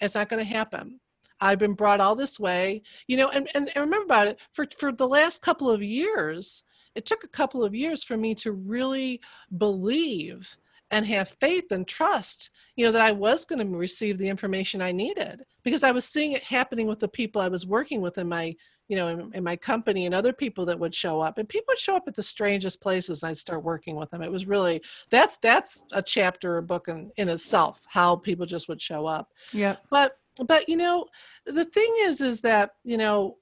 It's 0.00 0.14
not 0.14 0.28
going 0.28 0.44
to 0.44 0.50
happen. 0.50 1.00
I've 1.40 1.58
been 1.58 1.74
brought 1.74 2.00
all 2.00 2.16
this 2.16 2.40
way, 2.40 2.82
you 3.06 3.16
know, 3.16 3.28
and, 3.28 3.48
and, 3.54 3.70
and 3.74 3.84
remember 3.84 4.04
about 4.04 4.28
it 4.28 4.38
for, 4.52 4.66
for 4.78 4.90
the 4.90 5.06
last 5.06 5.42
couple 5.42 5.70
of 5.70 5.82
years, 5.82 6.64
it 6.94 7.04
took 7.04 7.24
a 7.24 7.28
couple 7.28 7.62
of 7.62 7.74
years 7.74 8.02
for 8.02 8.16
me 8.16 8.34
to 8.36 8.52
really 8.52 9.20
believe 9.56 10.56
and 10.90 11.04
have 11.06 11.36
faith 11.40 11.70
and 11.72 11.86
trust 11.86 12.50
you 12.76 12.84
know 12.84 12.92
that 12.92 13.02
i 13.02 13.12
was 13.12 13.44
going 13.44 13.58
to 13.58 13.76
receive 13.76 14.18
the 14.18 14.28
information 14.28 14.80
i 14.80 14.92
needed 14.92 15.44
because 15.62 15.82
i 15.82 15.90
was 15.90 16.04
seeing 16.04 16.32
it 16.32 16.42
happening 16.42 16.86
with 16.86 17.00
the 17.00 17.08
people 17.08 17.40
i 17.40 17.48
was 17.48 17.66
working 17.66 18.00
with 18.00 18.18
in 18.18 18.28
my 18.28 18.54
you 18.88 18.96
know 18.96 19.08
in, 19.08 19.30
in, 19.34 19.44
my 19.44 19.56
company 19.56 20.06
and 20.06 20.14
other 20.14 20.32
people 20.32 20.64
that 20.64 20.78
would 20.78 20.94
show 20.94 21.20
up 21.20 21.38
and 21.38 21.48
people 21.48 21.66
would 21.68 21.78
show 21.78 21.96
up 21.96 22.04
at 22.06 22.14
the 22.14 22.22
strangest 22.22 22.80
places 22.80 23.22
and 23.22 23.30
i'd 23.30 23.36
start 23.36 23.62
working 23.62 23.96
with 23.96 24.10
them. 24.10 24.22
It 24.22 24.30
was 24.30 24.46
really 24.46 24.80
that's 25.10 25.38
that's 25.38 25.84
a 25.92 26.02
chapter 26.02 26.58
a 26.58 26.62
book 26.62 26.88
in, 26.88 27.10
in 27.16 27.28
itself 27.28 27.80
how 27.86 28.16
people 28.16 28.46
just 28.46 28.68
would 28.68 28.80
show 28.80 29.06
up. 29.06 29.32
Yeah 29.52 29.76
but 29.90 30.18
but 30.44 30.68
you 30.68 30.76
know 30.76 31.06
the 31.46 31.64
thing 31.64 31.92
is 32.02 32.20
is 32.20 32.40
that 32.40 32.72
you 32.84 32.96
know 32.96 33.36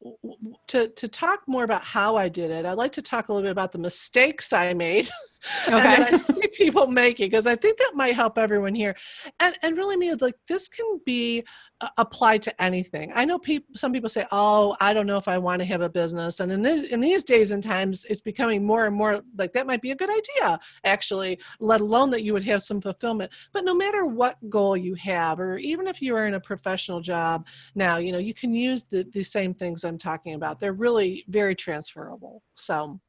to 0.66 0.88
to 0.90 1.08
talk 1.08 1.40
more 1.46 1.64
about 1.64 1.82
how 1.82 2.16
i 2.16 2.28
did 2.28 2.50
it 2.50 2.64
i'd 2.66 2.74
like 2.74 2.92
to 2.92 3.02
talk 3.02 3.28
a 3.28 3.32
little 3.32 3.46
bit 3.46 3.52
about 3.52 3.72
the 3.72 3.78
mistakes 3.78 4.52
i 4.52 4.72
made 4.72 5.08
okay. 5.68 5.76
and 5.76 6.04
i 6.04 6.10
see 6.12 6.46
people 6.48 6.86
making 6.86 7.28
because 7.28 7.46
i 7.46 7.56
think 7.56 7.78
that 7.78 7.92
might 7.94 8.14
help 8.14 8.38
everyone 8.38 8.74
here 8.74 8.94
and 9.40 9.56
and 9.62 9.76
really 9.76 9.96
mean 9.96 10.16
like 10.20 10.36
this 10.46 10.68
can 10.68 11.00
be 11.04 11.42
apply 11.98 12.38
to 12.38 12.62
anything. 12.62 13.12
I 13.14 13.24
know 13.24 13.38
people 13.38 13.74
some 13.74 13.92
people 13.92 14.08
say, 14.08 14.26
"Oh, 14.30 14.76
I 14.80 14.92
don't 14.92 15.06
know 15.06 15.16
if 15.16 15.28
I 15.28 15.38
want 15.38 15.60
to 15.60 15.66
have 15.66 15.80
a 15.80 15.88
business." 15.88 16.40
And 16.40 16.50
in 16.52 16.62
this 16.62 16.82
in 16.82 17.00
these 17.00 17.24
days 17.24 17.50
and 17.50 17.62
times 17.62 18.04
it's 18.08 18.20
becoming 18.20 18.64
more 18.64 18.86
and 18.86 18.94
more 18.94 19.22
like 19.36 19.52
that 19.52 19.66
might 19.66 19.82
be 19.82 19.90
a 19.90 19.96
good 19.96 20.10
idea 20.10 20.58
actually, 20.84 21.38
let 21.60 21.80
alone 21.80 22.10
that 22.10 22.22
you 22.22 22.32
would 22.32 22.44
have 22.44 22.62
some 22.62 22.80
fulfillment. 22.80 23.32
But 23.52 23.64
no 23.64 23.74
matter 23.74 24.06
what 24.06 24.36
goal 24.48 24.76
you 24.76 24.94
have 24.94 25.40
or 25.40 25.58
even 25.58 25.86
if 25.86 26.00
you 26.00 26.14
are 26.16 26.26
in 26.26 26.34
a 26.34 26.40
professional 26.40 27.00
job 27.00 27.46
now, 27.74 27.98
you 27.98 28.12
know, 28.12 28.18
you 28.18 28.34
can 28.34 28.54
use 28.54 28.84
the 28.84 29.04
the 29.12 29.22
same 29.22 29.54
things 29.54 29.84
I'm 29.84 29.98
talking 29.98 30.34
about. 30.34 30.60
They're 30.60 30.72
really 30.72 31.24
very 31.28 31.54
transferable. 31.54 32.42
So 32.54 33.00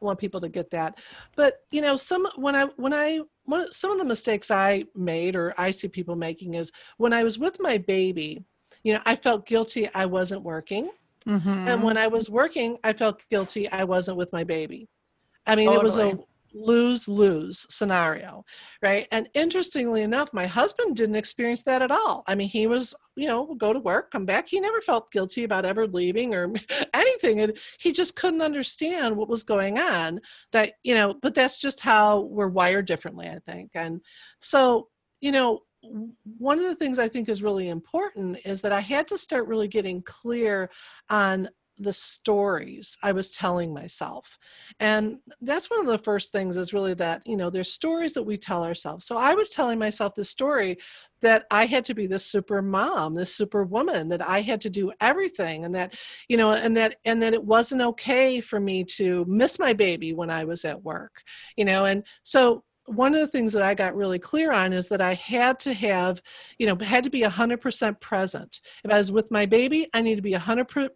I 0.00 0.04
want 0.04 0.18
people 0.18 0.40
to 0.40 0.48
get 0.48 0.70
that. 0.70 0.98
But 1.34 1.60
you 1.70 1.80
know, 1.80 1.96
some 1.96 2.28
when 2.36 2.54
I 2.54 2.64
when 2.76 2.92
I 2.92 3.20
one 3.44 3.72
some 3.72 3.92
of 3.92 3.98
the 3.98 4.04
mistakes 4.04 4.50
I 4.50 4.84
made 4.94 5.36
or 5.36 5.54
I 5.58 5.70
see 5.70 5.88
people 5.88 6.16
making 6.16 6.54
is 6.54 6.72
when 6.98 7.12
I 7.12 7.24
was 7.24 7.38
with 7.38 7.58
my 7.60 7.78
baby, 7.78 8.44
you 8.82 8.92
know, 8.92 9.00
I 9.06 9.16
felt 9.16 9.46
guilty 9.46 9.88
I 9.94 10.06
wasn't 10.06 10.42
working. 10.42 10.90
Mm-hmm. 11.26 11.68
And 11.68 11.82
when 11.82 11.96
I 11.96 12.06
was 12.06 12.30
working, 12.30 12.78
I 12.84 12.92
felt 12.92 13.22
guilty 13.30 13.68
I 13.70 13.84
wasn't 13.84 14.16
with 14.16 14.32
my 14.32 14.44
baby. 14.44 14.88
I 15.46 15.56
mean, 15.56 15.66
totally. 15.66 15.80
it 15.80 15.84
was 15.84 15.96
a 15.96 16.18
lose 16.56 17.06
lose 17.06 17.66
scenario 17.68 18.44
right? 18.82 19.08
And 19.10 19.28
interestingly 19.34 20.02
enough 20.02 20.32
my 20.32 20.46
husband 20.46 20.96
didn't 20.96 21.16
experience 21.16 21.62
that 21.64 21.82
at 21.82 21.90
all. 21.90 22.24
I 22.26 22.34
mean 22.34 22.48
he 22.48 22.66
was 22.66 22.94
you 23.16 23.28
know 23.28 23.54
go 23.54 23.72
to 23.72 23.78
work 23.78 24.10
come 24.10 24.26
back. 24.26 24.48
He 24.48 24.60
never 24.60 24.80
felt 24.80 25.10
guilty 25.10 25.44
about 25.44 25.64
ever 25.64 25.86
leaving 25.86 26.34
or 26.34 26.52
anything 26.94 27.40
and 27.40 27.56
he 27.78 27.92
just 27.92 28.16
couldn't 28.16 28.42
understand 28.42 29.16
what 29.16 29.28
was 29.28 29.44
going 29.44 29.78
on 29.78 30.20
that 30.52 30.74
you 30.82 30.94
know 30.94 31.14
but 31.20 31.34
that's 31.34 31.60
just 31.60 31.80
how 31.80 32.20
we're 32.20 32.48
wired 32.48 32.86
differently 32.86 33.28
i 33.28 33.38
think. 33.46 33.70
And 33.74 34.00
so 34.40 34.88
you 35.20 35.32
know 35.32 35.60
one 36.38 36.58
of 36.58 36.64
the 36.64 36.74
things 36.74 36.98
I 36.98 37.08
think 37.08 37.28
is 37.28 37.42
really 37.42 37.68
important 37.68 38.38
is 38.44 38.60
that 38.62 38.72
I 38.72 38.80
had 38.80 39.06
to 39.08 39.18
start 39.18 39.46
really 39.46 39.68
getting 39.68 40.02
clear 40.02 40.70
on 41.10 41.48
the 41.78 41.92
stories 41.92 42.96
I 43.02 43.12
was 43.12 43.32
telling 43.32 43.72
myself. 43.72 44.38
And 44.80 45.18
that's 45.40 45.70
one 45.70 45.80
of 45.80 45.86
the 45.86 45.98
first 45.98 46.32
things 46.32 46.56
is 46.56 46.72
really 46.72 46.94
that, 46.94 47.22
you 47.26 47.36
know, 47.36 47.50
there's 47.50 47.72
stories 47.72 48.14
that 48.14 48.22
we 48.22 48.36
tell 48.36 48.64
ourselves. 48.64 49.04
So 49.04 49.16
I 49.16 49.34
was 49.34 49.50
telling 49.50 49.78
myself 49.78 50.14
this 50.14 50.30
story 50.30 50.78
that 51.20 51.46
I 51.50 51.66
had 51.66 51.84
to 51.86 51.94
be 51.94 52.06
this 52.06 52.26
super 52.26 52.62
mom, 52.62 53.14
this 53.14 53.34
super 53.34 53.64
woman, 53.64 54.08
that 54.08 54.26
I 54.26 54.40
had 54.40 54.60
to 54.62 54.70
do 54.70 54.92
everything 55.00 55.64
and 55.64 55.74
that, 55.74 55.94
you 56.28 56.36
know, 56.36 56.52
and 56.52 56.76
that 56.76 56.96
and 57.04 57.22
that 57.22 57.34
it 57.34 57.42
wasn't 57.42 57.82
okay 57.82 58.40
for 58.40 58.60
me 58.60 58.84
to 58.84 59.24
miss 59.26 59.58
my 59.58 59.72
baby 59.72 60.12
when 60.12 60.30
I 60.30 60.44
was 60.44 60.64
at 60.64 60.82
work. 60.82 61.22
You 61.56 61.64
know, 61.64 61.86
and 61.86 62.04
so 62.22 62.64
one 62.86 63.14
of 63.14 63.20
the 63.20 63.26
things 63.26 63.52
that 63.52 63.62
I 63.62 63.74
got 63.74 63.96
really 63.96 64.18
clear 64.18 64.52
on 64.52 64.72
is 64.72 64.88
that 64.88 65.00
I 65.00 65.14
had 65.14 65.58
to 65.60 65.72
have, 65.74 66.22
you 66.58 66.66
know, 66.66 66.76
had 66.84 67.04
to 67.04 67.10
be 67.10 67.22
100% 67.22 68.00
present. 68.00 68.60
If 68.84 68.90
I 68.90 68.98
was 68.98 69.10
with 69.10 69.30
my 69.30 69.44
baby, 69.46 69.88
I 69.92 70.02
need 70.02 70.16
to 70.16 70.22
be 70.22 70.32
100% 70.32 70.90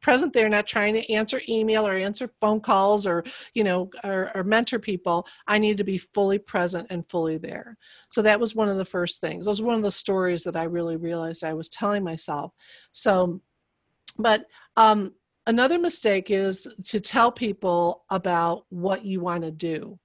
present 0.00 0.32
there 0.32 0.48
not 0.48 0.66
trying 0.66 0.94
to 0.94 1.12
answer 1.12 1.40
email 1.48 1.86
or 1.86 1.94
answer 1.94 2.30
phone 2.40 2.60
calls 2.60 3.06
or 3.06 3.24
you 3.54 3.64
know 3.64 3.90
or, 4.04 4.30
or, 4.34 4.44
mentor 4.44 4.78
people. 4.78 5.26
I 5.46 5.58
need 5.58 5.76
to 5.76 5.84
be 5.84 5.98
fully 5.98 6.38
present 6.38 6.86
and 6.90 7.08
fully 7.08 7.38
there. 7.38 7.76
So 8.08 8.22
that 8.22 8.40
was 8.40 8.54
one 8.54 8.68
of 8.68 8.78
the 8.78 8.84
first 8.84 9.20
things. 9.20 9.46
Those 9.46 9.60
were 9.60 9.68
one 9.68 9.76
of 9.76 9.82
the 9.82 9.90
stories 9.90 10.44
that 10.44 10.56
i 10.56 10.64
really 10.64 10.96
realized 10.96 11.44
i 11.44 11.52
was 11.54 11.68
telling 11.68 12.04
myself. 12.04 12.52
So 12.92 13.40
but 14.18 14.46
um, 14.76 15.14
another 15.46 15.78
mistake 15.78 16.30
is 16.30 16.68
to 16.86 17.00
tell 17.00 17.32
people 17.32 18.04
about 18.10 18.64
what 18.68 19.04
you 19.04 19.20
want 19.20 19.44
to 19.44 19.50
do 19.50 19.98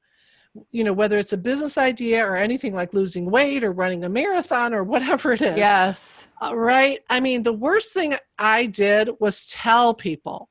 you 0.72 0.84
know 0.84 0.94
whether 0.94 1.18
it's 1.18 1.34
a 1.34 1.38
business 1.38 1.78
idea 1.78 2.26
or 2.26 2.36
anything 2.36 2.74
like 2.74 2.94
losing 2.94 3.30
weight 3.30 3.64
or 3.64 3.72
running 3.72 4.04
a 4.04 4.10
marathon 4.10 4.74
or 4.74 4.84
whatever 4.94 5.34
it 5.34 5.42
is. 5.42 5.58
Yes. 5.58 6.28
uh, 6.42 6.56
right? 6.56 7.00
I 7.10 7.20
mean 7.20 7.44
the 7.44 7.54
worst 7.54 7.94
thing 7.94 8.16
i 8.40 8.66
did 8.66 9.10
was 9.20 9.46
tell 9.46 9.94
people 9.94 10.50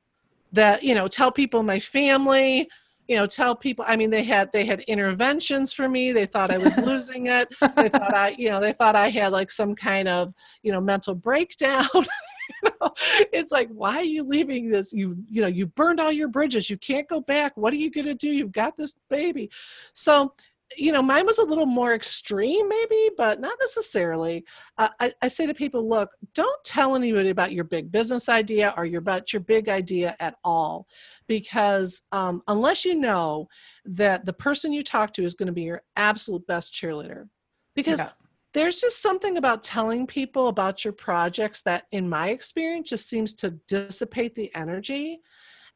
that 0.51 0.83
you 0.83 0.95
know 0.95 1.07
tell 1.07 1.31
people 1.31 1.63
my 1.63 1.79
family 1.79 2.67
you 3.07 3.15
know 3.15 3.27
tell 3.27 3.55
people 3.55 3.85
i 3.87 3.95
mean 3.95 4.09
they 4.09 4.23
had 4.23 4.51
they 4.51 4.65
had 4.65 4.81
interventions 4.81 5.73
for 5.73 5.87
me. 5.87 6.11
They 6.11 6.25
thought 6.25 6.51
i 6.51 6.57
was 6.57 6.77
losing 6.91 7.27
it. 7.27 7.47
They 7.75 7.89
thought 7.89 8.13
i 8.13 8.35
you 8.37 8.49
know 8.49 8.59
they 8.59 8.73
thought 8.73 8.95
i 8.95 9.09
had 9.09 9.31
like 9.31 9.51
some 9.51 9.75
kind 9.75 10.07
of 10.07 10.33
you 10.63 10.71
know 10.71 10.81
mental 10.81 11.15
breakdown 11.15 11.87
Know, 12.81 12.93
it's 13.31 13.51
like 13.51 13.69
why 13.69 13.97
are 13.97 14.03
you 14.03 14.23
leaving 14.23 14.69
this? 14.69 14.91
You 14.91 15.15
you 15.29 15.41
know 15.41 15.47
you 15.47 15.67
burned 15.67 15.99
all 15.99 16.11
your 16.11 16.27
bridges. 16.27 16.69
You 16.69 16.77
can't 16.77 17.07
go 17.07 17.21
back. 17.21 17.55
What 17.55 17.73
are 17.73 17.77
you 17.77 17.91
going 17.91 18.07
to 18.07 18.15
do? 18.15 18.29
You've 18.29 18.51
got 18.51 18.75
this 18.75 18.95
baby. 19.09 19.49
So 19.93 20.33
you 20.75 20.91
know 20.91 21.01
mine 21.01 21.25
was 21.25 21.37
a 21.37 21.43
little 21.43 21.67
more 21.67 21.93
extreme 21.93 22.67
maybe 22.67 23.11
but 23.17 23.39
not 23.39 23.57
necessarily. 23.59 24.43
Uh, 24.77 24.89
I, 24.99 25.13
I 25.21 25.27
say 25.27 25.45
to 25.45 25.53
people 25.53 25.87
look 25.87 26.09
don't 26.33 26.63
tell 26.63 26.95
anybody 26.95 27.29
about 27.29 27.53
your 27.53 27.63
big 27.63 27.91
business 27.91 28.29
idea 28.29 28.73
or 28.75 28.85
your 28.85 28.99
about 28.99 29.31
your 29.31 29.41
big 29.41 29.69
idea 29.69 30.15
at 30.19 30.35
all 30.43 30.87
because 31.27 32.01
um, 32.11 32.41
unless 32.47 32.83
you 32.83 32.95
know 32.95 33.47
that 33.85 34.25
the 34.25 34.33
person 34.33 34.73
you 34.73 34.83
talk 34.83 35.13
to 35.13 35.23
is 35.23 35.35
going 35.35 35.47
to 35.47 35.53
be 35.53 35.63
your 35.63 35.81
absolute 35.95 36.45
best 36.47 36.73
cheerleader. 36.73 37.29
Because 37.75 37.99
Yeah. 37.99 38.09
There's 38.55 38.79
just 38.79 39.01
something 39.01 39.35
about 39.35 39.63
telling 39.63 40.07
people 40.07 40.47
about 40.47 40.85
your 40.85 40.93
projects 40.93 41.61
that 41.63 41.83
in 41.91 42.07
my 42.07 42.29
experience 42.29 42.89
just 42.89 43.09
seems 43.09 43.33
to 43.33 43.51
dissipate 43.67 44.33
the 44.33 44.49
energy 44.55 45.19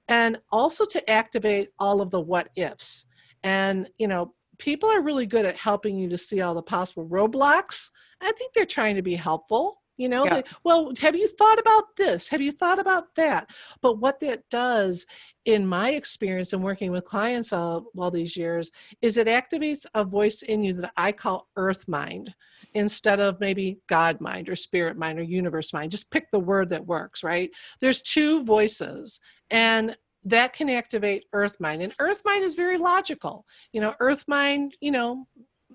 and 0.07 0.39
also 0.49 0.85
to 0.85 1.09
activate 1.09 1.71
all 1.77 1.99
of 1.99 2.09
the 2.09 2.19
what 2.19 2.47
ifs. 2.55 3.05
And 3.43 3.89
you 3.97 4.07
know 4.07 4.33
people 4.59 4.89
are 4.89 5.01
really 5.01 5.25
good 5.25 5.45
at 5.45 5.57
helping 5.57 5.97
you 5.97 6.09
to 6.09 6.17
see 6.17 6.39
all 6.39 6.55
the 6.55 6.61
possible 6.61 7.05
roadblocks. 7.07 7.89
I 8.21 8.31
think 8.31 8.53
they're 8.53 8.65
trying 8.65 8.95
to 8.95 9.01
be 9.01 9.15
helpful 9.15 9.78
you 9.99 10.07
know 10.09 10.23
Yeah. 10.23 10.35
they, 10.35 10.43
well 10.63 10.91
have 10.99 11.15
you 11.15 11.27
thought 11.27 11.59
about 11.59 11.95
this? 11.97 12.29
Have 12.29 12.41
you 12.41 12.51
thought 12.51 12.79
about 12.79 13.13
that? 13.15 13.49
But 13.81 13.99
what 13.99 14.19
that 14.21 14.49
does 14.49 15.05
in 15.45 15.67
my 15.67 15.91
experience 15.91 16.53
in 16.53 16.61
working 16.61 16.91
with 16.91 17.03
clients 17.03 17.51
all, 17.53 17.85
all 17.97 18.09
these 18.09 18.35
years 18.37 18.71
is 19.01 19.17
it 19.17 19.27
activates 19.27 19.85
a 19.95 20.03
voice 20.03 20.41
in 20.43 20.63
you 20.63 20.73
that 20.73 20.91
i 20.95 21.11
call 21.11 21.47
earth 21.55 21.87
mind 21.87 22.33
instead 22.73 23.19
of 23.19 23.39
maybe 23.39 23.79
god 23.87 24.19
mind 24.21 24.47
or 24.47 24.55
spirit 24.55 24.97
mind 24.97 25.19
or 25.19 25.23
universe 25.23 25.73
mind. 25.73 25.91
Just 25.91 26.09
pick 26.11 26.31
the 26.31 26.39
word 26.39 26.69
that 26.69 26.85
works 26.85 27.23
right? 27.23 27.51
There's 27.81 28.01
two 28.01 28.43
voices 28.45 29.19
and 29.51 29.95
that 30.25 30.53
can 30.53 30.69
activate 30.69 31.25
earth 31.33 31.57
mind 31.59 31.81
and 31.81 31.93
earth 31.99 32.21
mind 32.25 32.43
is 32.43 32.53
very 32.53 32.77
logical. 32.77 33.45
You 33.73 33.81
know 33.81 33.95
earth 33.99 34.25
mind 34.27 34.77
you 34.79 34.91
know 34.91 35.27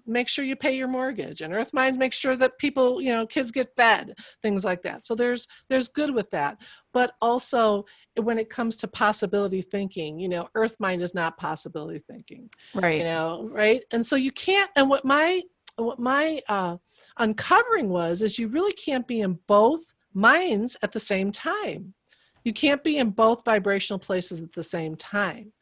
make 0.07 0.29
sure 0.29 0.45
you 0.45 0.57
pay 0.57 0.77
your 0.77 0.89
mortgage 0.89 1.41
and 1.41 1.55
earth 1.55 1.73
mind 1.73 1.97
make 1.97 2.13
sure 2.13 2.37
that 2.37 2.59
people 2.59 3.01
you 3.01 3.13
know 3.13 3.27
kids 3.27 3.51
get 3.51 3.75
fed 3.77 4.15
things 4.43 4.65
like 4.65 4.83
that. 4.83 5.07
So 5.07 5.15
there's 5.15 5.47
there's 5.69 5.89
good 5.89 6.15
with 6.15 6.31
that. 6.31 6.59
But 6.93 7.15
also 7.21 7.85
when 8.17 8.39
it 8.39 8.51
comes 8.51 8.77
to 8.79 8.89
possibility 8.89 9.63
thinking 9.63 10.19
you 10.19 10.29
know 10.29 10.49
earth 10.55 10.77
mind 10.79 11.03
is 11.03 11.15
not 11.15 11.37
possibility 11.39 12.01
thinking 12.11 12.51
Right. 12.75 12.99
you 12.99 13.05
know 13.05 13.49
right? 13.53 13.83
And 13.91 14.05
so 14.05 14.17
you 14.17 14.33
can't 14.33 14.71
and 14.77 14.89
what 14.89 15.05
my 15.05 15.43
what 15.77 15.99
my 15.99 16.41
uh 16.49 16.77
uncovering 17.19 17.89
was 17.89 18.23
is 18.23 18.39
you 18.39 18.49
really 18.49 18.73
can't 18.73 19.07
be 19.07 19.21
in 19.23 19.39
both 19.47 19.83
minds 20.13 20.77
at 20.83 20.93
the 20.93 21.01
same 21.01 21.33
time. 21.33 21.95
You 22.45 22.53
can't 22.53 22.85
be 22.85 22.99
in 22.99 23.11
both 23.11 23.45
vibrational 23.45 23.99
places 23.99 24.41
at 24.41 24.53
the 24.53 24.63
same 24.63 24.97
time. 24.97 25.53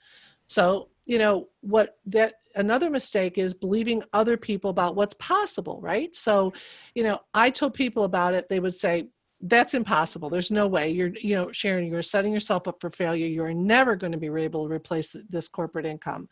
So 0.46 0.88
you 1.06 1.18
know 1.18 1.48
what 1.60 1.98
that 2.06 2.34
another 2.54 2.90
mistake 2.90 3.38
is 3.38 3.54
believing 3.54 4.02
other 4.12 4.36
people 4.36 4.70
about 4.70 4.96
what's 4.96 5.14
possible 5.14 5.80
right? 5.80 6.14
So 6.14 6.52
you 6.94 7.02
know 7.02 7.20
i 7.34 7.50
told 7.50 7.74
people 7.74 8.04
about 8.04 8.34
it 8.34 8.48
they 8.48 8.60
would 8.60 8.74
say 8.74 9.06
that's 9.42 9.74
impossible. 9.74 10.30
There's 10.30 10.52
no 10.52 10.68
way. 10.68 10.90
You're 10.90 11.12
you 11.20 11.34
know 11.34 11.50
sharon 11.52 11.86
you're 11.86 12.02
setting 12.02 12.32
yourself 12.32 12.68
up 12.68 12.80
for 12.80 12.90
failure. 12.90 13.26
You're 13.26 13.52
never 13.52 13.96
going 13.96 14.12
to 14.12 14.18
be 14.18 14.28
able 14.28 14.66
to 14.68 14.72
replace 14.72 15.14
this 15.28 15.48
corporate 15.48 15.86
income. 15.86 16.28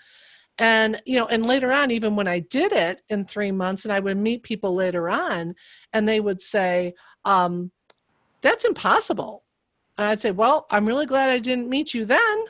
And 0.59 1.02
you 1.04 1.16
know 1.16 1.26
and 1.26 1.44
later 1.44 1.72
on 1.72 1.90
even 1.90 2.16
when 2.16 2.28
i 2.28 2.38
did 2.38 2.72
it 2.72 3.02
in 3.09 3.24
three 3.24 3.50
months 3.50 3.85
and 3.85 3.92
i 3.92 4.00
would 4.00 4.16
meet 4.16 4.42
people 4.42 4.74
later 4.74 5.09
on 5.09 5.54
and 5.92 6.06
they 6.06 6.20
would 6.20 6.40
say 6.40 6.94
um, 7.24 7.70
that's 8.42 8.64
impossible. 8.64 9.44
And 9.98 10.06
i'd 10.09 10.20
say 10.20 10.30
well 10.30 10.66
i'm 10.70 10.87
really 10.87 11.06
glad 11.06 11.30
i 11.30 11.38
didn't 11.38 11.68
meet 11.68 11.94
you 11.94 12.04
then 12.04 12.44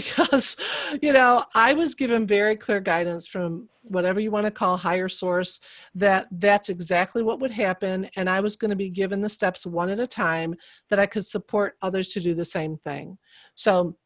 because 0.00 0.56
you 1.02 1.12
know 1.12 1.44
i 1.54 1.72
was 1.72 1.94
given 1.94 2.26
very 2.26 2.56
clear 2.56 2.80
guidance 2.80 3.26
from 3.26 3.68
whatever 3.88 4.20
you 4.20 4.30
want 4.30 4.44
to 4.44 4.50
call 4.50 4.76
higher 4.76 5.08
source 5.08 5.60
that 5.94 6.26
that's 6.32 6.68
exactly 6.68 7.22
what 7.22 7.40
would 7.40 7.50
happen 7.50 8.08
and 8.16 8.28
i 8.28 8.40
was 8.40 8.56
going 8.56 8.68
to 8.68 8.76
be 8.76 8.90
given 8.90 9.20
the 9.20 9.28
steps 9.28 9.64
one 9.64 9.88
at 9.88 10.00
a 10.00 10.06
time 10.06 10.54
that 10.90 10.98
i 10.98 11.06
could 11.06 11.24
support 11.24 11.76
others 11.82 12.08
to 12.08 12.20
do 12.20 12.34
the 12.34 12.44
same 12.44 12.76
thing 12.78 13.16
so 13.54 13.96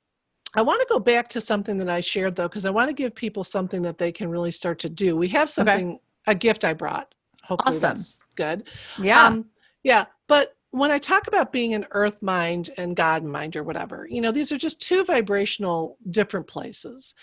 I 0.55 0.63
want 0.63 0.81
to 0.81 0.87
go 0.91 0.99
back 0.99 1.29
to 1.29 1.41
something 1.41 1.77
that 1.79 1.89
I 1.89 2.01
shared 2.01 2.35
though, 2.35 2.49
because 2.49 2.67
I 2.67 2.71
want 2.71 2.89
to 2.89 2.93
give 2.93 3.15
people 3.15 3.45
something 3.45 3.83
that 3.83 3.99
they 3.99 4.11
can 4.11 4.29
really 4.29 4.51
start 4.51 4.81
to 4.81 4.89
do. 4.89 5.17
We 5.17 5.29
have 5.29 5.49
something, 5.49 6.01
a 6.27 6.35
gift 6.35 6.65
I 6.65 6.75
brought. 6.75 7.15
Hopefully 7.45 7.77
Awesome. 7.77 8.03
good. 8.35 8.69
Yeah. 9.01 9.27
Um, 9.27 9.47
yeah. 9.85 10.07
But 10.27 10.57
when 10.73 10.91
I 10.91 10.99
talk 10.99 11.27
about 11.27 11.53
being 11.53 11.75
an 11.75 11.87
earth 11.91 12.23
mind 12.23 12.71
and 12.77 12.95
God 12.95 13.25
mind 13.25 13.57
or 13.57 13.65
whatever, 13.65 14.07
you 14.09 14.21
know, 14.21 14.31
these 14.31 14.53
are 14.53 14.57
just 14.57 14.81
two 14.81 15.05
vibrational 15.05 15.97
different 16.11 16.47
places. 16.47 17.15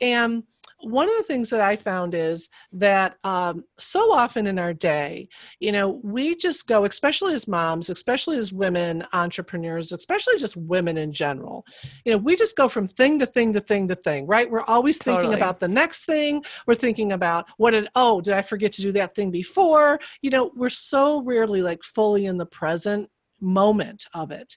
And 0.00 0.42
one 0.80 1.08
of 1.08 1.16
the 1.16 1.22
things 1.22 1.50
that 1.50 1.60
I 1.60 1.76
found 1.76 2.14
is 2.14 2.48
that 2.72 3.16
um, 3.24 3.64
so 3.78 4.12
often 4.12 4.46
in 4.46 4.58
our 4.58 4.74
day, 4.74 5.28
you 5.58 5.72
know, 5.72 6.00
we 6.02 6.34
just 6.36 6.66
go, 6.66 6.84
especially 6.84 7.34
as 7.34 7.48
moms, 7.48 7.88
especially 7.88 8.36
as 8.36 8.52
women 8.52 9.06
entrepreneurs, 9.12 9.92
especially 9.92 10.36
just 10.36 10.56
women 10.56 10.96
in 10.98 11.12
general, 11.12 11.64
you 12.04 12.12
know, 12.12 12.18
we 12.18 12.36
just 12.36 12.56
go 12.56 12.68
from 12.68 12.88
thing 12.88 13.18
to 13.18 13.26
thing 13.26 13.52
to 13.54 13.60
thing 13.60 13.88
to 13.88 13.96
thing, 13.96 14.26
right? 14.26 14.50
We're 14.50 14.62
always 14.62 14.98
thinking 14.98 15.24
Totally. 15.24 15.36
about 15.36 15.60
the 15.60 15.68
next 15.68 16.04
thing. 16.04 16.44
We're 16.66 16.74
thinking 16.74 17.12
about 17.12 17.46
what 17.56 17.70
did, 17.70 17.88
oh, 17.94 18.20
did 18.20 18.34
I 18.34 18.42
forget 18.42 18.72
to 18.72 18.82
do 18.82 18.92
that 18.92 19.14
thing 19.14 19.30
before? 19.30 19.98
You 20.20 20.30
know, 20.30 20.50
we're 20.54 20.68
so 20.68 21.22
rarely 21.22 21.62
like 21.62 21.82
fully 21.82 22.26
in 22.26 22.36
the 22.36 22.46
present 22.46 23.08
moment 23.40 24.04
of 24.14 24.30
it. 24.30 24.56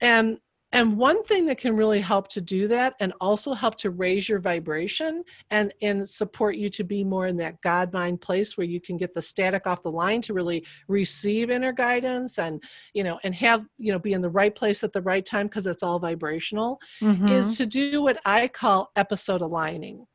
And 0.00 0.38
and 0.74 0.96
one 0.96 1.22
thing 1.24 1.46
that 1.46 1.56
can 1.56 1.76
really 1.76 2.00
help 2.00 2.28
to 2.28 2.40
do 2.40 2.68
that 2.68 2.94
and 3.00 3.12
also 3.20 3.54
help 3.54 3.76
to 3.76 3.90
raise 3.90 4.28
your 4.28 4.40
vibration 4.40 5.22
and 5.50 5.72
and 5.80 6.06
support 6.06 6.56
you 6.56 6.68
to 6.68 6.84
be 6.84 7.02
more 7.04 7.26
in 7.28 7.36
that 7.36 7.60
god 7.62 7.92
mind 7.92 8.20
place 8.20 8.56
where 8.58 8.66
you 8.66 8.80
can 8.80 8.96
get 8.96 9.14
the 9.14 9.22
static 9.22 9.66
off 9.66 9.82
the 9.82 9.90
line 9.90 10.20
to 10.20 10.34
really 10.34 10.64
receive 10.88 11.48
inner 11.50 11.72
guidance 11.72 12.38
and 12.38 12.62
you 12.92 13.04
know 13.04 13.18
and 13.24 13.34
have 13.34 13.64
you 13.78 13.92
know 13.92 13.98
be 13.98 14.12
in 14.12 14.20
the 14.20 14.28
right 14.28 14.54
place 14.54 14.84
at 14.84 14.92
the 14.92 15.02
right 15.02 15.24
time 15.24 15.46
because 15.46 15.66
it's 15.66 15.82
all 15.82 15.98
vibrational 15.98 16.78
Mhm. 17.00 17.30
is 17.30 17.56
to 17.56 17.66
do 17.66 18.02
what 18.02 18.18
I 18.24 18.48
call 18.48 18.90
episode 18.96 19.40
aligning. 19.40 20.06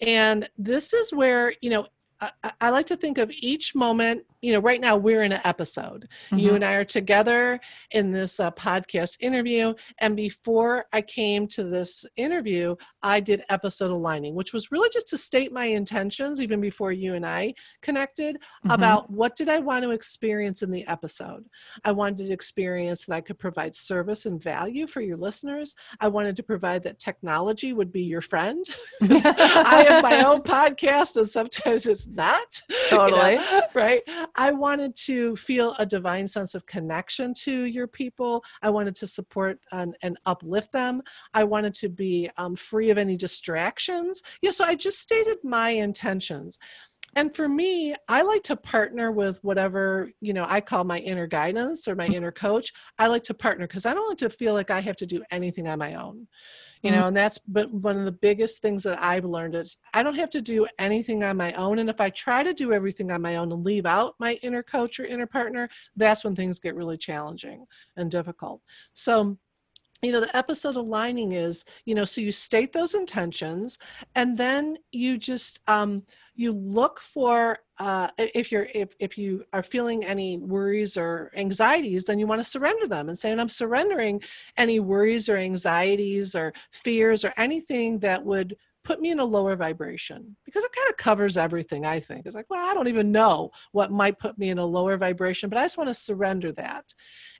And 0.00 0.48
this 0.56 0.92
is 0.94 1.12
where, 1.12 1.54
you 1.60 1.70
know, 1.70 1.86
I- 2.20 2.52
I 2.60 2.70
like 2.70 2.86
to 2.86 2.96
think 2.96 3.18
of 3.18 3.30
each 3.30 3.74
moment, 3.74 4.24
you 4.40 4.52
know, 4.52 4.60
right 4.60 4.80
now 4.80 4.96
we're 4.96 5.22
in 5.24 5.32
an 5.32 5.40
episode. 5.44 6.08
You 6.30 6.50
Mhm. 6.50 6.54
and 6.56 6.64
I 6.64 6.74
are 6.74 6.84
together 6.84 7.58
in 7.90 8.10
this 8.12 8.38
uh, 8.38 8.50
podcast 8.52 9.16
interview. 9.20 9.74
And 9.98 10.16
before 10.16 10.86
I 10.92 11.02
came 11.02 11.46
to 11.48 11.64
this 11.64 12.04
interview, 12.16 12.76
I 13.02 13.20
did 13.20 13.42
episode 13.48 13.90
aligning, 13.90 14.34
which 14.34 14.52
was 14.52 14.70
really 14.70 14.88
just 14.92 15.08
to 15.08 15.18
state 15.18 15.52
my 15.52 15.64
intentions, 15.66 16.40
even 16.40 16.60
before 16.60 16.92
you 16.92 17.14
and 17.14 17.26
I 17.26 17.54
connected, 17.82 18.36
Mhm. 18.64 18.74
about 18.74 19.10
what 19.10 19.34
did 19.36 19.48
I 19.48 19.58
want 19.58 19.82
to 19.84 19.90
experience 19.90 20.62
in 20.62 20.70
the 20.70 20.86
episode. 20.86 21.44
I 21.84 21.92
wanted 21.92 22.26
to 22.26 22.32
experience 22.32 23.06
that 23.06 23.14
I 23.14 23.20
could 23.20 23.38
provide 23.38 23.74
service 23.74 24.26
and 24.26 24.42
value 24.42 24.86
for 24.86 25.00
your 25.00 25.16
listeners. 25.16 25.74
I 26.00 26.08
wanted 26.08 26.36
to 26.36 26.42
provide 26.42 26.82
that 26.84 26.98
technology 26.98 27.72
would 27.72 27.90
be 27.92 28.02
your 28.02 28.20
friend. 28.20 28.64
I 29.02 29.84
have 29.88 30.02
my 30.02 30.22
own 30.28 30.42
podcast, 30.42 31.16
and 31.16 31.28
sometimes 31.28 31.86
it's 31.86 32.06
not. 32.06 32.62
you 32.68 32.76
know, 32.96 33.08
Totally. 33.08 33.38
right? 33.74 34.02
I 34.36 34.52
wanted 34.52 34.94
to 35.06 35.36
feel 35.36 35.74
a 35.78 35.86
divine 35.86 36.26
sense 36.26 36.54
of 36.54 36.66
connection 36.66 37.34
to 37.34 37.64
your 37.64 37.86
people. 37.86 38.44
I 38.62 38.70
wanted 38.70 38.94
to 38.96 39.06
support 39.06 39.58
and, 39.72 39.96
and 40.02 40.18
uplift 40.26 40.72
them. 40.72 41.02
I 41.34 41.44
wanted 41.44 41.74
to 41.74 41.88
be 41.88 42.30
um, 42.36 42.56
free 42.56 42.90
of 42.90 42.98
any 42.98 43.16
distractions. 43.16 44.22
Yeah, 44.42 44.50
so 44.50 44.64
I 44.64 44.74
just 44.74 44.98
stated 44.98 45.38
my 45.42 45.70
intentions. 45.70 46.58
And 47.18 47.34
for 47.34 47.48
me, 47.48 47.96
I 48.06 48.22
like 48.22 48.44
to 48.44 48.54
partner 48.54 49.10
with 49.10 49.42
whatever, 49.42 50.08
you 50.20 50.32
know, 50.32 50.46
I 50.48 50.60
call 50.60 50.84
my 50.84 51.00
inner 51.00 51.26
guidance 51.26 51.88
or 51.88 51.96
my 51.96 52.04
mm-hmm. 52.04 52.14
inner 52.14 52.30
coach. 52.30 52.72
I 52.96 53.08
like 53.08 53.24
to 53.24 53.34
partner 53.34 53.66
because 53.66 53.86
I 53.86 53.94
don't 53.94 54.08
like 54.08 54.18
to 54.18 54.30
feel 54.30 54.54
like 54.54 54.70
I 54.70 54.78
have 54.78 54.94
to 54.98 55.06
do 55.06 55.24
anything 55.32 55.66
on 55.66 55.80
my 55.80 55.94
own. 55.94 56.28
You 56.82 56.92
mm-hmm. 56.92 57.00
know, 57.00 57.06
and 57.08 57.16
that's 57.16 57.38
but 57.38 57.72
one 57.72 57.98
of 57.98 58.04
the 58.04 58.12
biggest 58.12 58.62
things 58.62 58.84
that 58.84 59.02
I've 59.02 59.24
learned 59.24 59.56
is 59.56 59.78
I 59.94 60.04
don't 60.04 60.14
have 60.14 60.30
to 60.30 60.40
do 60.40 60.68
anything 60.78 61.24
on 61.24 61.36
my 61.36 61.52
own. 61.54 61.80
And 61.80 61.90
if 61.90 62.00
I 62.00 62.10
try 62.10 62.44
to 62.44 62.54
do 62.54 62.72
everything 62.72 63.10
on 63.10 63.20
my 63.20 63.34
own 63.34 63.50
and 63.50 63.64
leave 63.64 63.84
out 63.84 64.14
my 64.20 64.34
inner 64.34 64.62
coach 64.62 65.00
or 65.00 65.04
inner 65.04 65.26
partner, 65.26 65.68
that's 65.96 66.22
when 66.22 66.36
things 66.36 66.60
get 66.60 66.76
really 66.76 66.98
challenging 66.98 67.66
and 67.96 68.12
difficult. 68.12 68.62
So 68.92 69.36
you 70.02 70.12
know 70.12 70.20
the 70.20 70.36
episode 70.36 70.76
aligning 70.76 71.32
is 71.32 71.64
you 71.84 71.94
know 71.94 72.04
so 72.04 72.20
you 72.20 72.30
state 72.30 72.72
those 72.72 72.94
intentions 72.94 73.78
and 74.14 74.36
then 74.36 74.76
you 74.92 75.18
just 75.18 75.60
um 75.68 76.02
you 76.34 76.52
look 76.52 77.00
for 77.00 77.58
uh, 77.80 78.08
if 78.16 78.52
you're 78.52 78.68
if, 78.74 78.94
if 79.00 79.18
you 79.18 79.44
are 79.52 79.62
feeling 79.62 80.04
any 80.04 80.38
worries 80.38 80.96
or 80.96 81.32
anxieties 81.36 82.04
then 82.04 82.18
you 82.18 82.26
want 82.26 82.40
to 82.40 82.44
surrender 82.44 82.86
them 82.86 83.08
and 83.08 83.18
say 83.18 83.32
i'm 83.32 83.48
surrendering 83.48 84.20
any 84.56 84.78
worries 84.80 85.28
or 85.28 85.36
anxieties 85.36 86.34
or 86.34 86.52
fears 86.70 87.24
or 87.24 87.32
anything 87.36 87.98
that 87.98 88.24
would 88.24 88.56
put 88.88 89.02
me 89.02 89.10
in 89.10 89.18
a 89.18 89.24
lower 89.24 89.54
vibration. 89.54 90.34
Because 90.46 90.64
it 90.64 90.72
kind 90.74 90.88
of 90.88 90.96
covers 90.96 91.36
everything 91.36 91.84
i 91.84 92.00
think. 92.00 92.24
It's 92.24 92.34
like 92.34 92.48
well 92.48 92.68
i 92.68 92.72
don't 92.72 92.88
even 92.88 93.12
know 93.12 93.50
what 93.72 93.92
might 93.92 94.18
put 94.18 94.38
me 94.38 94.48
in 94.48 94.58
a 94.58 94.64
lower 94.64 94.96
vibration 94.96 95.50
but 95.50 95.58
i 95.58 95.64
just 95.64 95.76
want 95.76 95.88
to 95.88 95.94
surrender 95.94 96.52
that. 96.52 96.94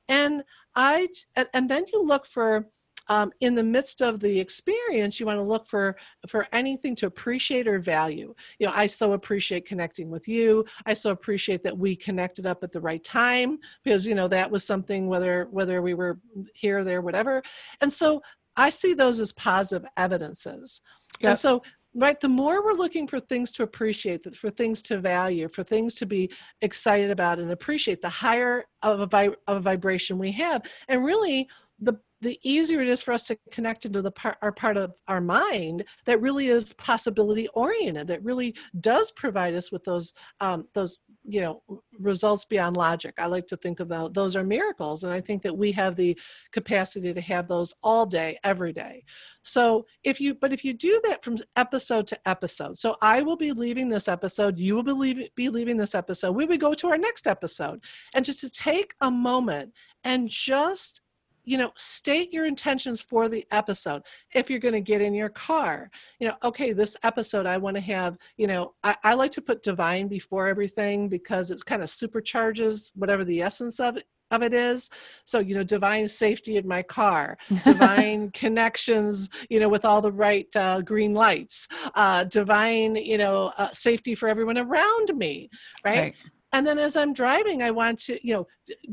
And 0.09 0.44
i 0.79 1.07
and 1.53 1.69
then 1.69 1.85
you 1.93 2.03
look 2.03 2.25
for 2.25 2.67
um, 3.09 3.33
in 3.41 3.55
the 3.55 3.64
midst 3.64 4.03
of 4.03 4.21
the 4.21 4.38
experience 4.38 5.19
you 5.19 5.27
want 5.27 5.38
to 5.38 5.43
look 5.43 5.67
for 5.67 5.97
for 6.29 6.47
anything 6.53 6.95
to 6.97 7.07
appreciate 7.07 7.67
or 7.67 7.79
value. 7.79 8.35
You 8.59 8.67
know 8.67 8.73
i 8.75 8.87
so 8.87 9.12
appreciate 9.12 9.67
connecting 9.67 10.11
with 10.11 10.29
you. 10.29 10.64
I 10.87 10.95
so 10.95 11.11
appreciate 11.11 11.62
that 11.64 11.77
we 11.77 11.97
connected 11.97 12.47
up 12.47 12.62
at 12.62 12.73
the 12.73 12.81
right 12.81 13.03
time 13.03 13.59
because 13.83 14.07
you 14.07 14.14
know 14.14 14.29
that 14.29 14.51
was 14.51 14.64
something 14.64 15.09
whether 15.09 15.49
whether 15.51 15.83
we 15.83 15.95
were 15.95 16.19
here 16.55 16.85
there 16.85 17.03
whatever. 17.03 17.43
And 17.81 17.93
so 17.93 18.23
i 18.57 18.71
see 18.71 18.95
those 18.95 19.21
as 19.21 19.33
positive 19.33 19.88
evidences. 19.97 20.81
Yep. 21.21 21.31
and 21.31 21.38
so 21.38 21.62
right? 21.94 22.20
The 22.20 22.29
more 22.29 22.64
we're 22.64 22.74
looking 22.74 23.07
for 23.07 23.20
things 23.20 23.51
to 23.53 23.62
appreciate 23.62 24.35
for 24.37 24.51
things 24.51 24.83
to 24.83 25.01
value 25.01 25.48
for 25.48 25.62
things 25.62 25.94
to 25.94 26.07
be 26.07 26.31
excited 26.61 27.11
about 27.11 27.38
and 27.38 27.51
appreciate 27.51 28.03
the 28.03 28.09
higher 28.09 28.64
of 28.83 29.01
a, 29.01 29.07
vi- 29.07 29.37
of 29.46 29.57
a 29.57 29.61
vibration 29.61 30.18
we 30.18 30.33
have. 30.33 30.62
And 30.88 31.05
really 31.05 31.48
the 31.81 31.98
the 32.20 32.38
easier 32.42 32.83
it 32.83 32.88
is 32.88 33.01
for 33.01 33.12
us 33.12 33.24
to 33.29 33.38
connect 33.51 33.85
into 33.85 34.03
the 34.03 34.11
part 34.11 34.37
our 34.42 34.51
part 34.51 34.77
of 34.77 34.92
our 35.07 35.20
mind 35.20 35.85
that 36.05 36.20
really 36.20 36.48
is 36.48 36.72
possibility 36.72 37.46
oriented 37.55 38.09
that 38.09 38.22
really 38.24 38.55
does 38.81 39.12
provide 39.12 39.55
us 39.55 39.70
with 39.70 39.85
those 39.85 40.14
um, 40.40 40.66
those 40.74 40.98
you 41.29 41.41
know 41.41 41.62
results 41.99 42.45
beyond 42.45 42.77
logic. 42.77 43.14
I 43.19 43.27
like 43.27 43.47
to 43.49 43.57
think 43.57 43.81
of 43.81 43.88
that 43.88 44.14
those 44.14 44.35
are 44.35 44.45
miracles 44.45 45.05
and 45.05 45.12
i 45.12 45.21
think 45.21 45.43
that 45.43 45.57
we 45.57 45.71
have 45.73 45.95
the 45.95 46.19
capacity 46.53 47.12
to 47.12 47.21
have 47.21 47.49
those 47.49 47.75
all 47.83 48.07
day 48.07 48.38
every 48.45 48.73
day. 48.73 49.05
So 49.43 49.87
if 50.05 50.21
you 50.21 50.35
but 50.35 50.53
if 50.53 50.64
you 50.64 50.73
do 50.73 51.01
that 51.05 51.23
from 51.23 51.37
episode 51.57 52.07
to 52.09 52.29
episode 52.29 52.77
so 52.77 52.97
i 53.03 53.21
will 53.23 53.37
be 53.37 53.53
leaving 53.53 53.88
this 53.88 54.09
episode 54.09 54.59
you 54.59 54.75
will 54.75 54.83
be 54.83 54.93
leaving, 54.93 55.29
be 55.37 55.49
leaving 55.49 55.77
this 55.77 55.95
episode 55.95 56.33
we 56.33 56.45
would 56.47 56.61
go 56.61 56.75
to 56.75 56.88
our 56.88 56.99
next 56.99 57.27
episode. 57.27 57.83
And 58.14 58.25
just 58.25 58.41
to 58.41 58.51
take 58.51 58.95
a 59.01 59.11
moment 59.11 59.73
and 60.05 60.29
just 60.29 61.03
you 61.49 61.57
know 61.57 61.73
state 61.77 62.33
your 62.33 62.45
intentions 62.45 63.01
for 63.01 63.29
the 63.29 63.47
episode 63.51 64.03
if 64.35 64.51
you're 64.51 64.59
going 64.59 64.75
to 64.75 64.81
get 64.81 65.01
in 65.01 65.15
your 65.15 65.31
car. 65.31 65.91
You 66.21 66.29
know 66.29 66.35
okay 66.45 66.73
this 66.73 66.97
episode 67.03 67.47
i 67.47 67.57
want 67.57 67.77
to 67.77 67.81
have 67.81 68.19
you 68.37 68.47
know 68.47 68.75
I, 68.83 68.97
I, 69.05 69.15
like 69.15 69.31
to 69.33 69.41
put 69.41 69.63
divine 69.63 70.09
before 70.09 70.49
everything 70.49 71.09
because 71.09 71.51
it's 71.51 71.63
kind 71.63 71.83
of 71.83 71.89
supercharges 71.89 72.91
whatever 72.95 73.25
the 73.25 73.43
essence 73.43 73.81
of 73.81 73.97
it 73.97 74.07
of 74.31 74.43
it 74.43 74.53
is. 74.53 74.91
So 75.25 75.39
you 75.39 75.55
know 75.55 75.63
divine 75.63 76.07
safety 76.07 76.57
in 76.57 76.67
my 76.67 76.83
car 76.83 77.39
divine 77.65 78.31
connections 78.33 79.31
you 79.49 79.61
know 79.61 79.69
with 79.69 79.85
all 79.85 80.03
the 80.03 80.13
right 80.13 80.49
uh, 80.57 80.83
green 80.83 81.15
lights 81.15 81.69
uh, 81.95 82.25
divine 82.25 82.97
you 82.97 83.19
know 83.19 83.53
uh, 83.57 83.71
safety 83.71 84.15
for 84.15 84.29
everyone 84.29 84.59
around 84.59 85.17
me 85.17 85.51
right. 85.85 85.99
right 85.99 86.15
and 86.53 86.67
then 86.67 86.79
as 86.79 86.97
i'm 86.97 87.13
driving 87.13 87.63
i 87.63 87.71
want 87.71 87.99
to 87.99 88.19
you 88.27 88.35
know 88.35 88.47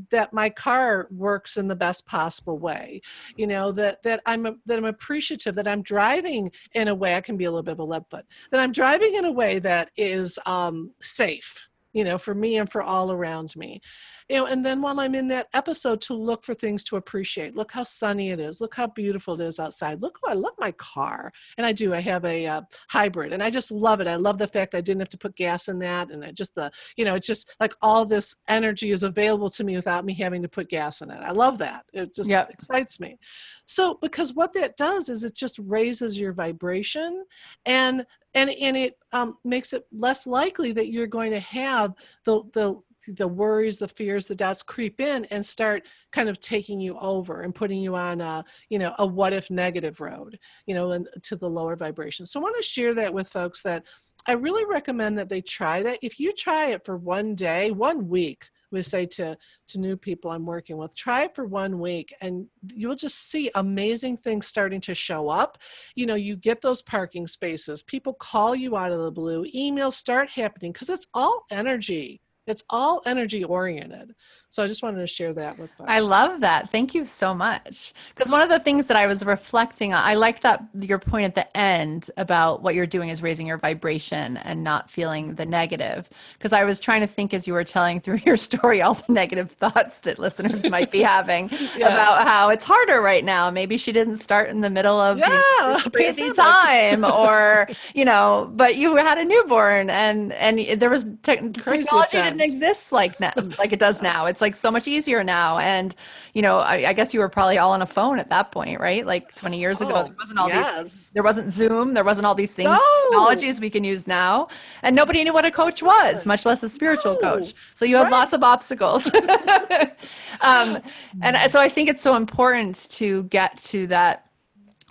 that 0.09 0.33
my 0.33 0.49
car 0.49 1.07
works 1.11 1.57
in 1.57 1.67
the 1.67 1.75
best 1.75 2.05
possible 2.05 2.57
way 2.57 3.01
you 3.35 3.47
know 3.47 3.71
that 3.71 4.01
that 4.03 4.21
i'm 4.25 4.45
a, 4.45 4.53
that 4.65 4.77
i'm 4.77 4.85
appreciative 4.85 5.55
that 5.55 5.67
i'm 5.67 5.81
driving 5.81 6.51
in 6.73 6.87
a 6.87 6.95
way 6.95 7.15
i 7.15 7.21
can 7.21 7.37
be 7.37 7.45
a 7.45 7.49
little 7.49 7.63
bit 7.63 7.73
of 7.73 7.79
a 7.79 7.83
lead 7.83 8.03
foot 8.09 8.25
that 8.51 8.59
i'm 8.59 8.71
driving 8.71 9.15
in 9.15 9.25
a 9.25 9.31
way 9.31 9.59
that 9.59 9.89
is 9.97 10.37
um, 10.45 10.91
safe 11.01 11.61
you 11.93 12.03
know 12.03 12.17
for 12.17 12.35
me 12.35 12.57
and 12.57 12.71
for 12.71 12.81
all 12.81 13.11
around 13.11 13.55
me 13.55 13.81
you 14.29 14.37
know 14.37 14.45
and 14.45 14.65
then 14.65 14.81
while 14.81 14.99
i'm 14.99 15.15
in 15.15 15.27
that 15.27 15.47
episode 15.53 16.01
to 16.01 16.13
look 16.13 16.43
for 16.43 16.53
things 16.53 16.83
to 16.83 16.95
appreciate 16.95 17.55
look 17.55 17.71
how 17.71 17.83
sunny 17.83 18.31
it 18.31 18.39
is 18.39 18.59
look 18.59 18.73
how 18.75 18.87
beautiful 18.87 19.39
it 19.39 19.45
is 19.45 19.59
outside 19.59 20.01
look 20.01 20.17
oh 20.23 20.29
i 20.29 20.33
love 20.33 20.53
my 20.57 20.71
car. 20.73 21.31
And 21.57 21.65
i 21.65 21.71
do 21.71 21.93
i 21.93 21.99
have 21.99 22.25
a 22.25 22.47
uh, 22.47 22.61
hybrid 22.89 23.33
and 23.33 23.43
i 23.43 23.49
just 23.49 23.71
love 23.71 24.01
it. 24.01 24.07
I 24.07 24.15
love 24.15 24.37
the 24.37 24.47
fact 24.47 24.75
i 24.75 24.81
didn't 24.81 25.01
have 25.01 25.09
to 25.09 25.17
put 25.17 25.35
gas 25.35 25.67
in 25.67 25.79
that 25.79 26.09
and 26.11 26.23
I 26.23 26.31
just 26.31 26.55
the 26.55 26.71
you 26.95 27.05
know 27.05 27.15
it's 27.15 27.27
just 27.27 27.53
like 27.59 27.73
all 27.81 28.05
this 28.05 28.35
energy 28.47 28.91
is 28.91 29.03
available 29.03 29.49
to 29.49 29.63
me 29.63 29.75
without 29.75 30.05
me 30.05 30.13
having 30.13 30.41
to 30.41 30.49
put 30.49 30.69
gas 30.69 31.01
in 31.01 31.11
it. 31.11 31.21
I 31.21 31.31
love 31.31 31.57
that. 31.59 31.85
It 31.93 32.13
just 32.13 32.29
yep. 32.29 32.49
excites 32.49 32.99
me. 32.99 33.17
So 33.65 33.97
because 34.01 34.33
what 34.33 34.53
that 34.53 34.77
does 34.77 35.09
is 35.09 35.23
it 35.23 35.35
just 35.35 35.59
raises 35.59 36.17
your 36.17 36.33
vibration 36.33 37.25
and 37.65 38.05
and 38.33 38.49
and 38.49 38.75
it 38.77 38.97
um, 39.11 39.37
makes 39.43 39.73
it 39.73 39.85
less 39.91 40.27
likely 40.27 40.71
that 40.73 40.89
you're 40.89 41.07
going 41.07 41.31
to 41.31 41.39
have 41.39 41.93
the 42.25 42.41
the 42.53 42.75
the 43.07 43.27
worries 43.27 43.77
the 43.77 43.87
fears 43.87 44.25
the 44.25 44.35
doubts 44.35 44.63
creep 44.63 44.99
in 44.99 45.25
and 45.25 45.45
start 45.45 45.83
kind 46.11 46.29
of 46.29 46.39
taking 46.39 46.79
you 46.79 46.97
over 46.99 47.41
and 47.41 47.53
putting 47.53 47.79
you 47.79 47.95
on 47.95 48.21
a 48.21 48.43
you 48.69 48.79
know 48.79 48.93
a 48.99 49.05
what 49.05 49.33
if 49.33 49.51
negative 49.51 49.99
road 49.99 50.37
you 50.65 50.73
know 50.73 50.91
and 50.91 51.07
to 51.21 51.35
the 51.35 51.49
lower 51.49 51.75
vibration. 51.75 52.25
So 52.25 52.39
i 52.39 52.43
want 52.43 52.55
to 52.57 52.63
share 52.63 52.93
that 52.95 53.13
with 53.13 53.29
folks 53.29 53.61
that 53.63 53.83
i 54.27 54.33
really 54.33 54.65
recommend 54.65 55.17
that 55.17 55.29
they 55.29 55.41
try 55.41 55.83
that. 55.83 55.99
If 56.01 56.19
you 56.19 56.33
try 56.33 56.67
it 56.67 56.85
for 56.85 56.97
one 56.97 57.35
day 57.35 57.71
one 57.71 58.07
week 58.07 58.45
we 58.71 58.81
say 58.81 59.05
to 59.05 59.37
to 59.67 59.79
new 59.79 59.95
people 59.95 60.31
i'm 60.31 60.45
working 60.45 60.77
with 60.77 60.95
try 60.95 61.23
it 61.23 61.35
for 61.35 61.45
one 61.45 61.79
week 61.79 62.13
and 62.21 62.47
you'll 62.73 62.95
just 62.95 63.29
see 63.29 63.49
amazing 63.55 64.17
things 64.17 64.47
starting 64.47 64.81
to 64.81 64.95
show 64.95 65.29
up. 65.29 65.57
You 65.95 66.05
know 66.07 66.15
you 66.15 66.35
get 66.35 66.61
those 66.61 66.81
parking 66.81 67.27
spaces. 67.27 67.83
People 67.83 68.13
call 68.13 68.55
you 68.55 68.75
out 68.75 68.91
of 68.91 69.03
the 69.03 69.11
blue. 69.11 69.45
Emails 69.55 69.93
start 69.93 70.29
happening 70.29 70.71
because 70.71 70.89
it's 70.89 71.07
all 71.13 71.45
energy 71.51 72.21
it's 72.47 72.63
all 72.69 73.01
energy 73.05 73.43
oriented 73.43 74.15
so 74.55 74.63
I 74.63 74.67
just 74.67 74.81
wanted 74.81 75.01
to 75.01 75.07
share 75.07 75.33
that 75.33 75.59
with 75.59 75.69
folks. 75.71 75.89
I 75.89 75.99
love 75.99 76.39
that. 76.39 76.69
Thank 76.69 76.95
you 76.95 77.03
so 77.03 77.33
much. 77.33 77.93
Because 78.15 78.31
one 78.31 78.41
of 78.41 78.47
the 78.47 78.59
things 78.59 78.87
that 78.87 78.95
I 78.95 79.05
was 79.05 79.25
reflecting 79.25 79.93
on, 79.93 80.01
I 80.01 80.13
like 80.13 80.43
that 80.43 80.63
your 80.79 80.97
point 80.97 81.25
at 81.25 81.35
the 81.35 81.57
end 81.57 82.09
about 82.15 82.63
what 82.63 82.73
you're 82.73 82.85
doing 82.85 83.09
is 83.09 83.21
raising 83.21 83.47
your 83.47 83.57
vibration 83.57 84.37
and 84.37 84.63
not 84.63 84.89
feeling 84.89 85.35
the 85.35 85.45
negative. 85.45 86.09
Because 86.37 86.53
I 86.53 86.63
was 86.63 86.79
trying 86.79 87.01
to 87.01 87.07
think 87.07 87.33
as 87.33 87.45
you 87.45 87.51
were 87.51 87.65
telling 87.65 87.99
through 87.99 88.21
your 88.25 88.37
story 88.37 88.81
all 88.81 88.93
the 88.93 89.11
negative 89.11 89.51
thoughts 89.51 89.97
that 89.99 90.19
listeners 90.19 90.69
might 90.69 90.89
be 90.89 91.01
having 91.03 91.49
yeah. 91.75 91.87
about 91.87 92.25
how 92.25 92.47
it's 92.47 92.63
harder 92.63 93.01
right 93.01 93.25
now. 93.25 93.51
Maybe 93.51 93.75
she 93.75 93.91
didn't 93.91 94.19
start 94.19 94.49
in 94.49 94.61
the 94.61 94.69
middle 94.69 95.01
of 95.01 95.17
yeah, 95.17 95.81
crazy 95.91 96.31
time, 96.31 97.03
or 97.03 97.67
you 97.93 98.05
know, 98.05 98.49
but 98.55 98.77
you 98.77 98.95
had 98.95 99.17
a 99.17 99.25
newborn 99.25 99.89
and 99.89 100.31
and 100.31 100.79
there 100.79 100.89
was 100.89 101.03
te- 101.23 101.49
technology 101.51 102.34
didn't 102.37 102.53
exist 102.53 102.91
like 102.91 103.19
now, 103.19 103.33
like 103.57 103.73
it 103.73 103.79
does 103.79 104.01
now. 104.01 104.25
It's 104.25 104.41
like 104.41 104.55
so 104.55 104.71
much 104.71 104.87
easier 104.87 105.23
now. 105.23 105.57
And, 105.57 105.95
you 106.33 106.41
know, 106.41 106.59
I, 106.59 106.89
I, 106.89 106.93
guess 106.93 107.13
you 107.13 107.19
were 107.19 107.29
probably 107.29 107.57
all 107.57 107.71
on 107.71 107.81
a 107.81 107.85
phone 107.85 108.19
at 108.19 108.29
that 108.29 108.51
point, 108.51 108.79
right? 108.79 109.05
Like 109.05 109.33
20 109.35 109.59
years 109.59 109.81
oh, 109.81 109.87
ago, 109.87 110.03
there 110.03 110.15
wasn't 110.17 110.39
all 110.39 110.47
yes. 110.47 110.83
these, 110.83 111.09
there 111.11 111.23
wasn't 111.23 111.53
Zoom, 111.53 111.93
there 111.93 112.03
wasn't 112.03 112.25
all 112.25 112.35
these 112.35 112.53
things, 112.53 112.69
no. 112.69 112.79
technologies 113.09 113.59
we 113.59 113.69
can 113.69 113.83
use 113.83 114.07
now. 114.07 114.47
And 114.83 114.95
nobody 114.95 115.23
knew 115.23 115.33
what 115.33 115.45
a 115.45 115.51
coach 115.51 115.81
was, 115.81 116.25
much 116.25 116.45
less 116.45 116.63
a 116.63 116.69
spiritual 116.69 117.13
no. 117.13 117.19
coach. 117.19 117.53
So 117.73 117.85
you 117.85 117.95
had 117.97 118.03
right. 118.03 118.11
lots 118.11 118.33
of 118.33 118.43
obstacles. 118.43 119.07
um, 120.41 120.81
and 121.21 121.51
so 121.51 121.59
I 121.59 121.69
think 121.69 121.89
it's 121.89 122.03
so 122.03 122.15
important 122.15 122.87
to 122.91 123.23
get 123.23 123.57
to 123.63 123.87
that 123.87 124.24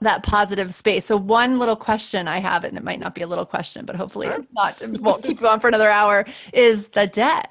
that 0.01 0.23
positive 0.23 0.75
space. 0.75 1.05
So 1.05 1.17
one 1.17 1.59
little 1.59 1.77
question 1.77 2.29
I 2.29 2.39
have, 2.39 2.65
and 2.65 2.77
it 2.77 2.85
might 2.85 3.01
not 3.01 3.15
be 3.15 3.23
a 3.23 3.27
little 3.27 3.47
question, 3.47 3.85
but 3.85 3.97
hopefully 3.97 4.27
it's 4.29 4.47
not, 4.53 4.83
won't 5.01 5.23
keep 5.23 5.41
you 5.41 5.49
on 5.49 5.61
for 5.61 5.69
another 5.69 5.91
hour, 5.91 6.27
is 6.53 6.89
the 6.89 7.07
debt. 7.07 7.51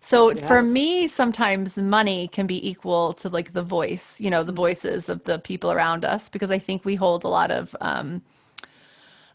So 0.00 0.30
yes. 0.30 0.46
for 0.46 0.62
me, 0.62 1.08
sometimes 1.08 1.76
money 1.78 2.28
can 2.28 2.46
be 2.46 2.68
equal 2.68 3.12
to 3.14 3.28
like 3.28 3.52
the 3.52 3.62
voice, 3.62 4.20
you 4.20 4.30
know, 4.30 4.42
the 4.42 4.52
mm-hmm. 4.52 4.56
voices 4.56 5.08
of 5.08 5.24
the 5.24 5.38
people 5.38 5.72
around 5.72 6.04
us, 6.04 6.28
because 6.28 6.50
I 6.50 6.58
think 6.58 6.84
we 6.84 6.94
hold 6.94 7.24
a 7.24 7.28
lot 7.28 7.50
of, 7.50 7.74
um, 7.80 8.22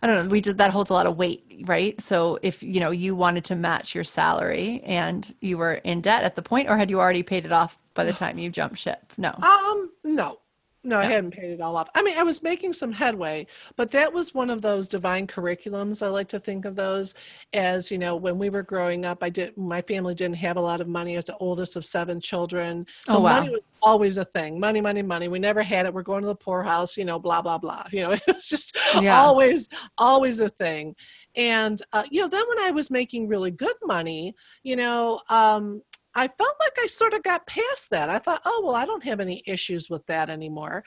I 0.01 0.07
don't 0.07 0.23
know, 0.23 0.29
we 0.29 0.41
just, 0.41 0.57
that 0.57 0.71
holds 0.71 0.89
a 0.89 0.93
lot 0.93 1.07
of 1.07 1.17
weight, 1.17 1.63
right? 1.65 1.99
So 1.99 2.39
if, 2.41 2.63
you 2.63 2.79
know, 2.79 2.91
you 2.91 3.15
wanted 3.15 3.43
to 3.45 3.55
match 3.55 3.93
your 3.93 4.03
salary 4.03 4.81
and 4.85 5.33
you 5.41 5.57
were 5.57 5.73
in 5.73 6.01
debt 6.01 6.23
at 6.23 6.35
the 6.35 6.41
point, 6.41 6.69
or 6.69 6.77
had 6.77 6.89
you 6.89 6.99
already 6.99 7.23
paid 7.23 7.45
it 7.45 7.51
off 7.51 7.77
by 7.93 8.03
the 8.03 8.13
time 8.21 8.37
you 8.37 8.49
jumped 8.49 8.77
ship? 8.77 9.13
No. 9.17 9.33
Um, 9.41 9.91
no, 10.03 10.39
no, 10.83 10.97
I 10.97 11.05
hadn't 11.05 11.31
paid 11.31 11.51
it 11.51 11.61
all 11.61 11.77
off. 11.77 11.89
I 11.93 12.01
mean, 12.01 12.17
I 12.17 12.23
was 12.23 12.41
making 12.41 12.73
some 12.73 12.91
headway, 12.91 13.45
but 13.75 13.91
that 13.91 14.11
was 14.11 14.33
one 14.33 14.49
of 14.49 14.63
those 14.63 14.87
divine 14.87 15.27
curriculums. 15.27 16.01
I 16.01 16.07
like 16.07 16.27
to 16.29 16.39
think 16.39 16.65
of 16.65 16.75
those 16.75 17.13
as, 17.53 17.91
you 17.91 17.99
know, 17.99 18.15
when 18.15 18.39
we 18.39 18.49
were 18.49 18.63
growing 18.63 19.05
up, 19.05 19.19
I 19.21 19.29
did 19.29 19.55
my 19.55 19.83
family 19.83 20.15
didn't 20.15 20.37
have 20.37 20.57
a 20.57 20.61
lot 20.61 20.81
of 20.81 20.87
money 20.87 21.17
as 21.17 21.25
the 21.25 21.37
oldest 21.37 21.75
of 21.75 21.85
seven 21.85 22.19
children. 22.19 22.87
So 23.05 23.17
oh, 23.17 23.19
wow. 23.19 23.39
money 23.41 23.49
was 23.51 23.61
always 23.83 24.17
a 24.17 24.25
thing. 24.25 24.59
Money, 24.59 24.81
money, 24.81 25.03
money. 25.03 25.27
We 25.27 25.37
never 25.37 25.61
had 25.61 25.85
it. 25.85 25.93
We're 25.93 26.01
going 26.01 26.21
to 26.21 26.27
the 26.27 26.35
poorhouse, 26.35 26.97
you 26.97 27.05
know, 27.05 27.19
blah, 27.19 27.43
blah, 27.43 27.59
blah. 27.59 27.85
You 27.91 28.01
know, 28.01 28.11
it 28.13 28.23
was 28.27 28.47
just 28.47 28.75
yeah. 28.99 29.21
always, 29.21 29.69
always 29.99 30.39
a 30.39 30.49
thing. 30.49 30.95
And 31.35 31.81
uh, 31.93 32.03
you 32.09 32.21
know, 32.21 32.27
then 32.27 32.43
when 32.49 32.59
I 32.59 32.71
was 32.71 32.91
making 32.91 33.27
really 33.27 33.51
good 33.51 33.75
money, 33.83 34.35
you 34.63 34.75
know, 34.75 35.21
um, 35.29 35.81
I 36.13 36.27
felt 36.27 36.55
like 36.59 36.77
I 36.79 36.87
sort 36.87 37.13
of 37.13 37.23
got 37.23 37.47
past 37.47 37.89
that. 37.91 38.09
I 38.09 38.19
thought, 38.19 38.41
oh, 38.45 38.61
well, 38.65 38.75
I 38.75 38.85
don't 38.85 39.03
have 39.03 39.19
any 39.19 39.43
issues 39.45 39.89
with 39.89 40.05
that 40.07 40.29
anymore. 40.29 40.83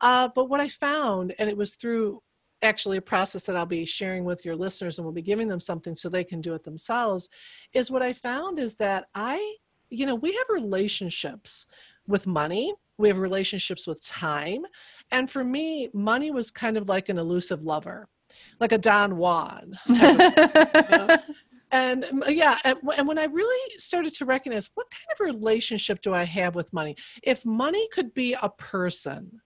Uh, 0.00 0.28
but 0.34 0.48
what 0.48 0.60
I 0.60 0.68
found, 0.68 1.34
and 1.38 1.50
it 1.50 1.56
was 1.56 1.74
through 1.74 2.22
actually 2.62 2.96
a 2.96 3.02
process 3.02 3.44
that 3.44 3.56
I'll 3.56 3.66
be 3.66 3.84
sharing 3.84 4.24
with 4.24 4.44
your 4.44 4.56
listeners 4.56 4.98
and 4.98 5.04
we'll 5.04 5.14
be 5.14 5.22
giving 5.22 5.48
them 5.48 5.60
something 5.60 5.94
so 5.94 6.08
they 6.08 6.24
can 6.24 6.40
do 6.40 6.54
it 6.54 6.64
themselves, 6.64 7.28
is 7.72 7.90
what 7.90 8.02
I 8.02 8.12
found 8.12 8.58
is 8.58 8.74
that 8.76 9.06
I, 9.14 9.56
you 9.90 10.06
know, 10.06 10.14
we 10.14 10.32
have 10.34 10.46
relationships 10.50 11.66
with 12.06 12.26
money. 12.26 12.74
We 12.98 13.08
have 13.08 13.18
relationships 13.18 13.86
with 13.86 14.04
time. 14.04 14.64
And 15.12 15.30
for 15.30 15.44
me, 15.44 15.88
money 15.92 16.30
was 16.30 16.50
kind 16.50 16.76
of 16.76 16.88
like 16.88 17.08
an 17.08 17.18
elusive 17.18 17.62
lover, 17.62 18.08
like 18.60 18.72
a 18.72 18.78
Don 18.78 19.16
Juan. 19.16 19.78
Type 19.94 20.36
of, 20.36 20.90
you 20.90 20.96
know? 20.96 21.16
and 21.70 22.06
yeah 22.28 22.58
and, 22.64 22.78
and, 22.96 23.06
when 23.06 23.18
i 23.18 23.24
really 23.24 23.78
started 23.78 24.14
to 24.14 24.24
recognize 24.24 24.70
what 24.74 24.90
kind 24.90 25.06
of 25.12 25.34
relationship 25.34 26.00
do 26.02 26.14
i 26.14 26.24
have 26.24 26.54
with 26.54 26.72
money? 26.72 26.96
If 27.22 27.44
money 27.44 27.88
could 27.92 28.14
be 28.14 28.34
a 28.40 28.48
person 28.50 29.40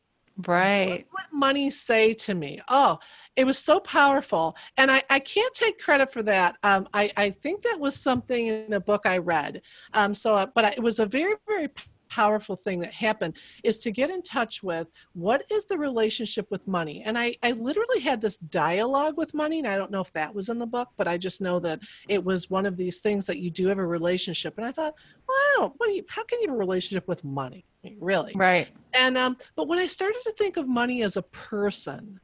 right. 0.46 1.06
what 1.11 1.24
would 1.32 1.38
money 1.38 1.70
say 1.70 2.14
to 2.14 2.35
me? 2.35 2.61
Oh 2.68 2.98
it 3.35 3.44
was 3.44 3.58
so 3.58 3.80
powerful 3.80 4.54
and 4.76 4.90
i, 4.90 5.02
I 5.08 5.18
can't 5.18 5.54
take 5.54 5.78
credit 5.78 6.12
for 6.12 6.22
that. 6.24 6.56
Um, 6.62 6.88
I, 6.92 7.11
I 7.16 7.30
think 7.30 7.62
that 7.62 7.78
was 7.78 7.96
something 7.96 8.46
in 8.46 8.72
a 8.72 8.80
book 8.80 9.02
i 9.06 9.18
read. 9.18 9.62
Um, 9.94 10.14
so 10.14 10.35
uh, 10.35 10.46
but 10.54 10.76
it 10.76 10.82
was 10.82 10.98
a 10.98 11.06
very 11.06 11.35
very 11.46 11.68
powerful 12.12 12.57
thing 12.57 12.79
that 12.81 12.92
happened 12.92 13.35
is 13.62 13.79
to 13.79 13.90
get 13.90 14.11
in 14.11 14.20
touch 14.20 14.62
with 14.62 14.87
what 15.14 15.40
is 15.51 15.64
the 15.64 15.79
relationship 15.79 16.46
with 16.51 16.66
money. 16.68 17.03
And 17.07 17.16
I, 17.16 17.37
I 17.42 17.53
literally 17.53 18.01
had 18.01 18.20
this 18.20 18.37
dialogue 18.37 19.16
with 19.16 19.33
money, 19.33 19.59
and 19.61 19.66
I 19.66 19.79
don't 19.79 19.90
know 19.90 20.03
if 20.03 20.12
that 20.12 20.35
was 20.35 20.51
in 20.51 20.59
the 20.59 20.66
book, 20.66 20.88
but 20.98 21.09
I 21.09 21.16
just 21.16 21.40
know 21.40 21.59
that 21.61 21.81
it 22.09 22.22
was 22.22 22.51
one 22.51 22.66
of 22.66 22.77
these 22.77 22.98
things 22.98 23.25
that 23.27 23.38
you 23.38 23.51
do 23.51 23.66
have 23.68 23.79
a 23.79 23.87
relationship. 23.87 24.55
And 24.59 24.66
I 24.66 24.72
thought, 24.72 24.94
well, 25.27 25.37
I 25.37 25.55
don't, 25.57 25.75
what 25.79 25.87
do 25.87 25.92
you, 25.94 26.05
how 26.09 26.25
can 26.25 26.40
you 26.40 26.48
have 26.48 26.57
a 26.57 26.59
relationship 26.59 27.09
with 27.09 27.25
money? 27.25 27.64
Really? 27.98 28.33
Right. 28.35 28.68
And, 28.92 29.16
um, 29.16 29.37
but 29.57 29.68
when 29.68 29.79
I 29.79 29.87
started 29.87 30.20
to 30.25 30.33
think 30.33 30.57
of 30.59 30.68
money 30.68 31.03
as 31.03 31.16
a 31.16 31.22
person, 31.22 32.20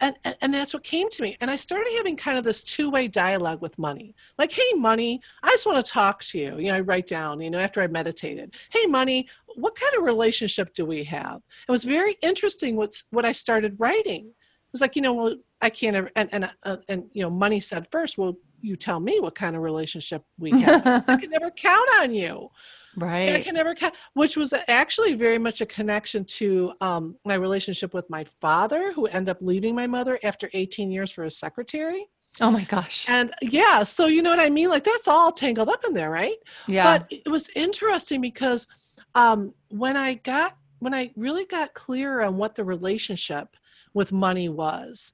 and, 0.00 0.16
and 0.40 0.54
that's 0.54 0.74
what 0.74 0.82
came 0.82 1.08
to 1.10 1.22
me. 1.22 1.36
And 1.40 1.50
i 1.50 1.56
started 1.56 1.92
having 1.96 2.16
kind 2.16 2.38
of 2.38 2.44
this 2.44 2.62
two-way 2.62 3.08
dialogue 3.08 3.60
with 3.60 3.78
money. 3.78 4.14
Like 4.38 4.52
hey 4.52 4.72
money 4.74 5.20
i 5.42 5.50
just 5.50 5.66
want 5.66 5.84
to 5.84 5.90
talk 5.90 6.22
to 6.24 6.38
you. 6.38 6.58
You 6.58 6.68
know 6.68 6.76
i 6.76 6.80
write 6.80 7.06
down 7.06 7.40
you 7.40 7.50
know 7.50 7.58
after 7.58 7.80
i 7.80 7.86
meditated 7.86 8.54
hey 8.70 8.86
money 8.86 9.26
what 9.56 9.74
kind 9.74 9.94
of 9.96 10.04
relationship 10.04 10.72
do 10.74 10.86
we 10.86 11.04
have? 11.04 11.42
It 11.68 11.70
was 11.70 11.84
very 11.84 12.16
interesting 12.22 12.76
what's 12.76 13.04
what 13.10 13.24
i 13.24 13.32
started 13.32 13.78
writing. 13.78 14.26
It 14.26 14.72
was 14.72 14.80
like 14.80 14.96
you 14.96 15.02
know 15.02 15.12
well 15.14 15.36
i 15.60 15.70
can't 15.70 15.96
ever 15.96 16.10
and 16.16 16.28
and, 16.32 16.50
uh, 16.62 16.76
and 16.88 17.04
you 17.12 17.22
know 17.22 17.30
money 17.30 17.60
said 17.60 17.86
first 17.92 18.16
well 18.16 18.36
you 18.62 18.76
tell 18.76 19.00
me 19.00 19.20
what 19.20 19.34
kind 19.34 19.54
of 19.56 19.62
relationship 19.62 20.24
we 20.38 20.50
have 20.60 21.04
i 21.08 21.16
can 21.16 21.30
never 21.30 21.50
count 21.50 21.88
on 22.00 22.14
you 22.14 22.48
Right. 22.96 23.34
I 23.34 23.40
can 23.40 23.54
never 23.54 23.74
count, 23.74 23.94
which 24.14 24.36
was 24.36 24.52
actually 24.68 25.14
very 25.14 25.38
much 25.38 25.60
a 25.60 25.66
connection 25.66 26.24
to 26.24 26.72
um, 26.80 27.16
my 27.24 27.34
relationship 27.34 27.94
with 27.94 28.08
my 28.10 28.24
father, 28.40 28.92
who 28.92 29.06
ended 29.06 29.30
up 29.30 29.38
leaving 29.40 29.74
my 29.74 29.86
mother 29.86 30.18
after 30.22 30.50
18 30.52 30.90
years 30.90 31.10
for 31.10 31.24
a 31.24 31.30
secretary. 31.30 32.06
Oh 32.40 32.50
my 32.50 32.64
gosh. 32.64 33.06
And 33.08 33.32
yeah, 33.42 33.82
so 33.82 34.06
you 34.06 34.22
know 34.22 34.30
what 34.30 34.40
I 34.40 34.50
mean? 34.50 34.68
Like 34.68 34.84
that's 34.84 35.08
all 35.08 35.32
tangled 35.32 35.68
up 35.68 35.84
in 35.86 35.94
there, 35.94 36.10
right? 36.10 36.36
Yeah. 36.66 36.98
But 36.98 37.06
it 37.10 37.28
was 37.28 37.50
interesting 37.54 38.20
because 38.20 38.66
um, 39.14 39.54
when 39.68 39.96
I 39.96 40.14
got, 40.14 40.56
when 40.80 40.94
I 40.94 41.10
really 41.16 41.44
got 41.44 41.74
clear 41.74 42.22
on 42.22 42.36
what 42.36 42.54
the 42.54 42.64
relationship 42.64 43.56
with 43.94 44.12
money 44.12 44.48
was, 44.48 45.12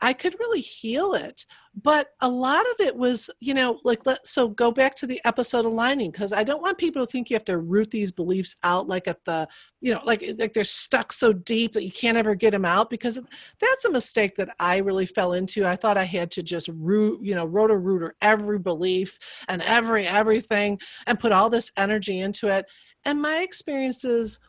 I 0.00 0.12
could 0.12 0.36
really 0.38 0.60
heal 0.60 1.14
it. 1.14 1.44
But 1.80 2.08
a 2.20 2.28
lot 2.28 2.62
of 2.62 2.74
it 2.80 2.96
was, 2.96 3.30
you 3.38 3.54
know, 3.54 3.78
like, 3.84 4.04
let, 4.04 4.26
so 4.26 4.48
go 4.48 4.72
back 4.72 4.96
to 4.96 5.06
the 5.06 5.20
episode 5.24 5.64
aligning 5.64 6.10
because 6.10 6.32
I 6.32 6.42
don't 6.42 6.62
want 6.62 6.76
people 6.76 7.06
to 7.06 7.10
think 7.10 7.30
you 7.30 7.36
have 7.36 7.44
to 7.44 7.58
root 7.58 7.90
these 7.92 8.10
beliefs 8.10 8.56
out 8.64 8.88
like 8.88 9.06
at 9.06 9.24
the, 9.24 9.46
you 9.80 9.94
know, 9.94 10.00
like, 10.04 10.24
like 10.38 10.54
they're 10.54 10.64
stuck 10.64 11.12
so 11.12 11.32
deep 11.32 11.72
that 11.74 11.84
you 11.84 11.92
can't 11.92 12.18
ever 12.18 12.34
get 12.34 12.50
them 12.50 12.64
out 12.64 12.90
because 12.90 13.20
that's 13.60 13.84
a 13.84 13.92
mistake 13.92 14.34
that 14.36 14.56
I 14.58 14.78
really 14.78 15.06
fell 15.06 15.34
into. 15.34 15.66
I 15.66 15.76
thought 15.76 15.96
I 15.96 16.04
had 16.04 16.32
to 16.32 16.42
just 16.42 16.68
root, 16.68 17.20
you 17.22 17.36
know, 17.36 17.44
Roto-Rooter 17.44 18.16
every 18.22 18.58
belief 18.58 19.16
and 19.46 19.62
every 19.62 20.06
everything 20.06 20.80
and 21.06 21.20
put 21.20 21.30
all 21.30 21.48
this 21.48 21.70
energy 21.76 22.20
into 22.20 22.48
it. 22.48 22.66
And 23.04 23.22
my 23.22 23.38
experience 23.42 24.04
is 24.04 24.40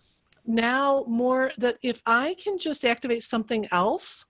now 0.48 1.06
more 1.08 1.52
that 1.60 1.78
if 1.84 2.02
I 2.08 2.36
can 2.44 2.58
just 2.58 2.86
activate 2.86 3.24
something 3.24 3.68
else, 3.72 4.26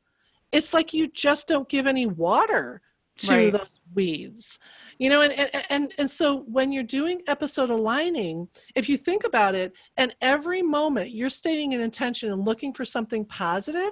it's 0.52 0.74
like 0.74 0.94
you 0.94 1.08
just 1.08 1.48
don't 1.48 1.70
give 1.70 1.88
any 1.88 2.06
water 2.06 2.82
to 3.18 3.32
right. 3.32 3.52
those 3.52 3.82
weeds 3.94 4.60
you 4.98 5.10
know 5.10 5.22
and, 5.22 5.34
and 5.34 5.66
and 5.70 5.94
and 5.98 6.10
so 6.10 6.42
when 6.42 6.72
you're 6.72 6.84
doing 6.84 7.22
episode 7.28 7.70
aligning 7.70 8.48
if 8.76 8.88
you 8.88 8.98
think 8.98 9.24
about 9.24 9.56
it 9.56 9.74
and 9.98 10.16
every 10.22 10.62
moment 10.62 11.12
you're 11.12 11.30
stating 11.30 11.74
an 11.74 11.82
intention 11.82 12.32
and 12.32 12.46
looking 12.46 12.74
for 12.74 12.86
something 12.86 13.26
positive 13.26 13.92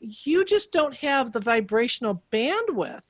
you 0.00 0.44
just 0.44 0.72
don't 0.72 0.94
have 0.94 1.32
the 1.32 1.40
vibrational 1.40 2.22
bandwidth 2.32 3.02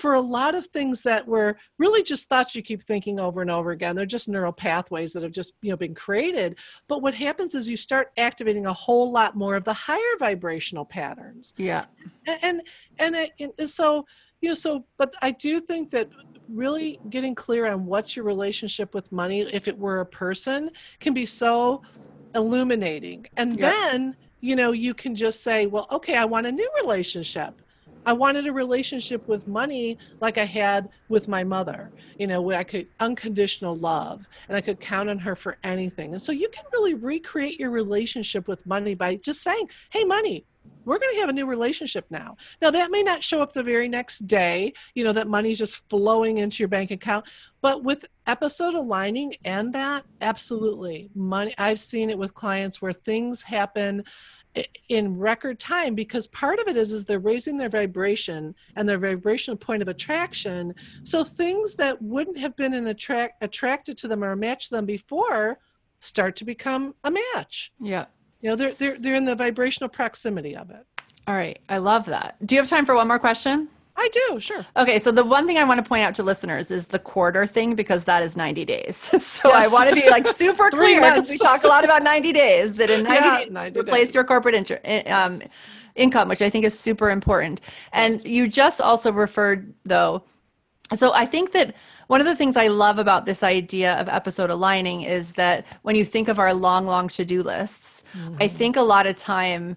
for 0.00 0.14
a 0.14 0.20
lot 0.20 0.54
of 0.54 0.66
things 0.68 1.02
that 1.02 1.26
were 1.26 1.56
really 1.78 2.02
just 2.02 2.28
thoughts 2.28 2.54
you 2.54 2.62
keep 2.62 2.82
thinking 2.84 3.20
over 3.20 3.42
and 3.42 3.50
over 3.50 3.72
again. 3.72 3.94
They're 3.94 4.06
just 4.06 4.28
neural 4.28 4.52
pathways 4.52 5.12
that 5.12 5.22
have 5.22 5.32
just 5.32 5.54
you 5.60 5.70
know 5.70 5.76
been 5.76 5.94
created. 5.94 6.56
But 6.88 7.02
what 7.02 7.14
happens 7.14 7.54
is 7.54 7.68
you 7.68 7.76
start 7.76 8.10
activating 8.16 8.66
a 8.66 8.72
whole 8.72 9.12
lot 9.12 9.36
more 9.36 9.56
of 9.56 9.64
the 9.64 9.74
higher 9.74 10.16
vibrational 10.18 10.86
patterns. 10.86 11.52
Yeah. 11.58 11.84
And 12.26 12.62
and, 12.98 13.16
and, 13.38 13.52
and 13.58 13.70
so 13.70 14.06
you 14.40 14.48
know 14.48 14.54
so 14.54 14.84
but 14.96 15.12
i 15.20 15.30
do 15.30 15.60
think 15.60 15.90
that 15.90 16.08
really 16.48 16.98
getting 17.10 17.34
clear 17.34 17.66
on 17.66 17.84
what's 17.84 18.16
your 18.16 18.24
relationship 18.24 18.94
with 18.94 19.10
money 19.12 19.42
if 19.42 19.68
it 19.68 19.78
were 19.78 20.00
a 20.00 20.06
person 20.06 20.70
can 20.98 21.12
be 21.12 21.26
so 21.26 21.82
illuminating. 22.34 23.26
And 23.36 23.58
yep. 23.58 23.74
then 23.74 24.16
you 24.40 24.56
know 24.56 24.72
you 24.72 24.94
can 24.94 25.14
just 25.14 25.42
say 25.42 25.66
well 25.66 25.86
okay 25.90 26.16
i 26.16 26.24
want 26.24 26.46
a 26.46 26.52
new 26.52 26.70
relationship 26.80 27.60
I 28.06 28.12
wanted 28.12 28.46
a 28.46 28.52
relationship 28.52 29.26
with 29.28 29.46
money 29.46 29.98
like 30.20 30.38
I 30.38 30.44
had 30.44 30.88
with 31.08 31.28
my 31.28 31.44
mother, 31.44 31.90
you 32.18 32.26
know, 32.26 32.40
where 32.40 32.58
I 32.58 32.64
could 32.64 32.86
unconditional 32.98 33.76
love 33.76 34.26
and 34.48 34.56
I 34.56 34.60
could 34.60 34.80
count 34.80 35.10
on 35.10 35.18
her 35.18 35.36
for 35.36 35.58
anything. 35.64 36.12
And 36.12 36.22
so 36.22 36.32
you 36.32 36.48
can 36.48 36.64
really 36.72 36.94
recreate 36.94 37.60
your 37.60 37.70
relationship 37.70 38.48
with 38.48 38.64
money 38.66 38.94
by 38.94 39.16
just 39.16 39.42
saying, 39.42 39.68
hey, 39.90 40.04
money, 40.04 40.44
we're 40.84 40.98
going 40.98 41.14
to 41.14 41.20
have 41.20 41.28
a 41.28 41.32
new 41.32 41.46
relationship 41.46 42.06
now. 42.10 42.36
Now, 42.62 42.70
that 42.70 42.90
may 42.90 43.02
not 43.02 43.22
show 43.22 43.40
up 43.40 43.52
the 43.52 43.62
very 43.62 43.88
next 43.88 44.20
day, 44.20 44.72
you 44.94 45.04
know, 45.04 45.12
that 45.12 45.28
money's 45.28 45.58
just 45.58 45.88
flowing 45.88 46.38
into 46.38 46.62
your 46.62 46.68
bank 46.68 46.90
account. 46.90 47.26
But 47.60 47.84
with 47.84 48.04
episode 48.26 48.74
aligning 48.74 49.36
and 49.44 49.72
that, 49.74 50.04
absolutely. 50.20 51.10
Money, 51.14 51.54
I've 51.58 51.80
seen 51.80 52.10
it 52.10 52.18
with 52.18 52.34
clients 52.34 52.80
where 52.80 52.92
things 52.92 53.42
happen 53.42 54.04
in 54.88 55.16
record 55.16 55.58
time 55.58 55.94
because 55.94 56.26
part 56.28 56.58
of 56.58 56.66
it 56.66 56.76
is 56.76 56.92
is 56.92 57.04
they're 57.04 57.20
raising 57.20 57.56
their 57.56 57.68
vibration 57.68 58.54
and 58.76 58.88
their 58.88 58.98
vibrational 58.98 59.56
point 59.56 59.82
of 59.82 59.88
attraction. 59.88 60.74
So 61.02 61.22
things 61.22 61.74
that 61.76 62.00
wouldn't 62.02 62.38
have 62.38 62.56
been 62.56 62.74
an 62.74 62.88
attract 62.88 63.42
attracted 63.42 63.96
to 63.98 64.08
them 64.08 64.24
or 64.24 64.34
matched 64.34 64.70
them 64.70 64.86
before 64.86 65.58
start 66.00 66.34
to 66.36 66.44
become 66.44 66.94
a 67.04 67.10
match. 67.10 67.72
Yeah. 67.78 68.06
You 68.40 68.50
know 68.50 68.56
they're 68.56 68.72
they're, 68.72 68.98
they're 68.98 69.14
in 69.14 69.24
the 69.24 69.36
vibrational 69.36 69.88
proximity 69.88 70.56
of 70.56 70.70
it. 70.70 70.84
All 71.28 71.34
right. 71.34 71.60
I 71.68 71.78
love 71.78 72.06
that. 72.06 72.44
Do 72.44 72.54
you 72.54 72.60
have 72.60 72.68
time 72.68 72.86
for 72.86 72.94
one 72.94 73.06
more 73.06 73.18
question 73.18 73.68
I 74.00 74.08
do, 74.08 74.40
sure. 74.40 74.64
Okay, 74.76 74.98
so 74.98 75.10
the 75.10 75.24
one 75.24 75.46
thing 75.46 75.58
I 75.58 75.64
want 75.64 75.78
to 75.82 75.88
point 75.88 76.04
out 76.04 76.14
to 76.16 76.22
listeners 76.22 76.70
is 76.70 76.86
the 76.86 76.98
quarter 76.98 77.46
thing 77.46 77.74
because 77.74 78.04
that 78.04 78.22
is 78.22 78.36
90 78.36 78.64
days. 78.64 78.96
so 79.22 79.48
yes. 79.50 79.68
I 79.68 79.72
want 79.72 79.88
to 79.90 79.94
be 79.94 80.08
like 80.08 80.26
super 80.34 80.70
clear 80.70 81.00
because 81.00 81.28
we 81.28 81.38
talk 81.38 81.64
a 81.64 81.68
lot 81.68 81.84
about 81.84 82.02
90 82.02 82.32
days 82.32 82.74
that 82.74 82.90
in 82.90 83.02
90 83.04 83.14
yeah, 83.14 83.38
days 83.38 83.50
90 83.50 83.80
replace 83.80 84.08
days. 84.08 84.14
your 84.14 84.24
corporate 84.24 84.54
inter- 84.54 84.80
um, 84.82 84.82
yes. 84.84 85.42
income, 85.94 86.28
which 86.28 86.42
I 86.42 86.48
think 86.48 86.64
is 86.64 86.78
super 86.78 87.10
important. 87.10 87.60
And 87.92 88.24
you 88.24 88.48
just 88.48 88.80
also 88.80 89.12
referred 89.12 89.74
though 89.84 90.24
so 90.96 91.12
I 91.12 91.24
think 91.24 91.52
that 91.52 91.74
one 92.08 92.20
of 92.20 92.26
the 92.26 92.34
things 92.34 92.56
I 92.56 92.66
love 92.66 92.98
about 92.98 93.24
this 93.24 93.42
idea 93.42 93.94
of 93.94 94.08
episode 94.08 94.50
aligning 94.50 95.02
is 95.02 95.32
that 95.34 95.64
when 95.82 95.94
you 95.94 96.04
think 96.04 96.26
of 96.26 96.38
our 96.38 96.52
long, 96.52 96.86
long 96.86 97.08
to 97.10 97.24
do 97.24 97.42
lists, 97.42 98.02
mm-hmm. 98.16 98.36
I 98.40 98.48
think 98.48 98.76
a 98.76 98.82
lot 98.82 99.06
of 99.06 99.14
time 99.14 99.76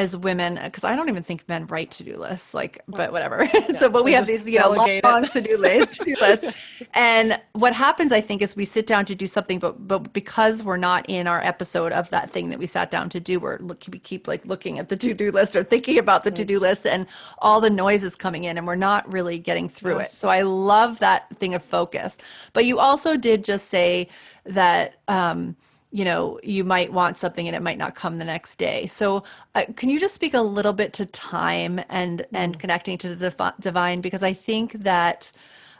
as 0.00 0.16
women 0.16 0.58
because 0.64 0.82
i 0.82 0.96
don't 0.96 1.08
even 1.08 1.22
think 1.22 1.46
men 1.46 1.66
write 1.66 1.90
to-do 1.90 2.16
lists 2.16 2.54
like 2.54 2.80
but 2.88 3.12
whatever. 3.12 3.48
yeah, 3.52 3.72
so 3.76 3.88
but 3.88 4.02
we 4.02 4.12
have 4.12 4.26
these 4.26 4.46
you 4.46 4.58
know 4.58 4.70
long, 4.70 5.24
to-do 5.24 5.58
lists 5.58 6.00
lists. 6.20 6.46
And 6.94 7.40
what 7.52 7.74
happens 7.74 8.10
i 8.10 8.20
think 8.20 8.40
is 8.40 8.56
we 8.56 8.64
sit 8.64 8.86
down 8.86 9.04
to 9.04 9.14
do 9.14 9.26
something 9.26 9.58
but 9.58 9.86
but 9.86 10.12
because 10.12 10.62
we're 10.62 10.78
not 10.78 11.08
in 11.08 11.26
our 11.26 11.42
episode 11.42 11.92
of 11.92 12.08
that 12.10 12.32
thing 12.32 12.48
that 12.48 12.58
we 12.58 12.66
sat 12.66 12.90
down 12.90 13.10
to 13.10 13.20
do 13.20 13.38
we're 13.38 13.58
look 13.58 13.84
we 13.92 13.98
keep 13.98 14.26
like 14.26 14.44
looking 14.46 14.78
at 14.78 14.88
the 14.88 14.96
to-do 14.96 15.30
list 15.30 15.54
or 15.54 15.62
thinking 15.62 15.98
about 15.98 16.24
the 16.24 16.30
to-do 16.30 16.58
list 16.58 16.86
and 16.86 17.06
all 17.38 17.60
the 17.60 17.70
noise 17.70 18.02
is 18.02 18.16
coming 18.16 18.44
in 18.44 18.56
and 18.56 18.66
we're 18.66 18.74
not 18.74 19.10
really 19.12 19.38
getting 19.38 19.68
through 19.68 19.98
yes. 19.98 20.14
it. 20.14 20.16
So 20.16 20.30
i 20.30 20.40
love 20.40 20.98
that 21.00 21.26
thing 21.36 21.54
of 21.54 21.62
focus. 21.62 22.16
But 22.54 22.64
you 22.64 22.78
also 22.78 23.16
did 23.16 23.44
just 23.44 23.68
say 23.68 24.08
that 24.44 24.94
um 25.08 25.56
you 25.92 26.04
know 26.04 26.38
you 26.42 26.62
might 26.64 26.92
want 26.92 27.16
something 27.16 27.46
and 27.46 27.56
it 27.56 27.62
might 27.62 27.78
not 27.78 27.94
come 27.94 28.18
the 28.18 28.24
next 28.24 28.56
day. 28.56 28.86
So 28.86 29.24
uh, 29.54 29.64
can 29.76 29.88
you 29.88 29.98
just 29.98 30.14
speak 30.14 30.34
a 30.34 30.40
little 30.40 30.72
bit 30.72 30.92
to 30.94 31.06
time 31.06 31.80
and 31.88 32.26
and 32.32 32.56
mm. 32.56 32.60
connecting 32.60 32.98
to 32.98 33.16
the 33.16 33.54
divine? 33.60 34.00
Because 34.00 34.22
i 34.22 34.32
think 34.32 34.72
that 34.72 35.32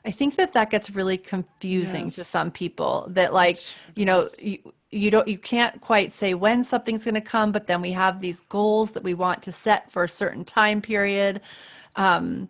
i 0.04 0.10
think 0.10 0.36
that 0.36 0.52
that 0.52 0.70
gets 0.70 0.90
really 0.90 1.16
confusing 1.18 2.06
yes. 2.06 2.16
to 2.16 2.24
some 2.24 2.50
people 2.50 3.06
that 3.10 3.32
like 3.32 3.58
you 3.94 4.04
know 4.04 4.26
you, 4.38 4.58
you 4.90 5.10
don't 5.10 5.28
you 5.28 5.38
can't 5.38 5.80
quite 5.80 6.12
say 6.12 6.34
when 6.34 6.64
something's 6.64 7.04
going 7.04 7.14
to 7.14 7.20
come 7.20 7.52
but 7.52 7.66
then 7.66 7.80
we 7.80 7.92
have 7.92 8.20
these 8.20 8.40
goals 8.42 8.92
that 8.92 9.02
we 9.02 9.14
want 9.14 9.42
to 9.42 9.52
set 9.52 9.90
for 9.90 10.04
a 10.04 10.08
certain 10.08 10.44
time 10.44 10.80
period. 10.82 11.40
Um 11.96 12.48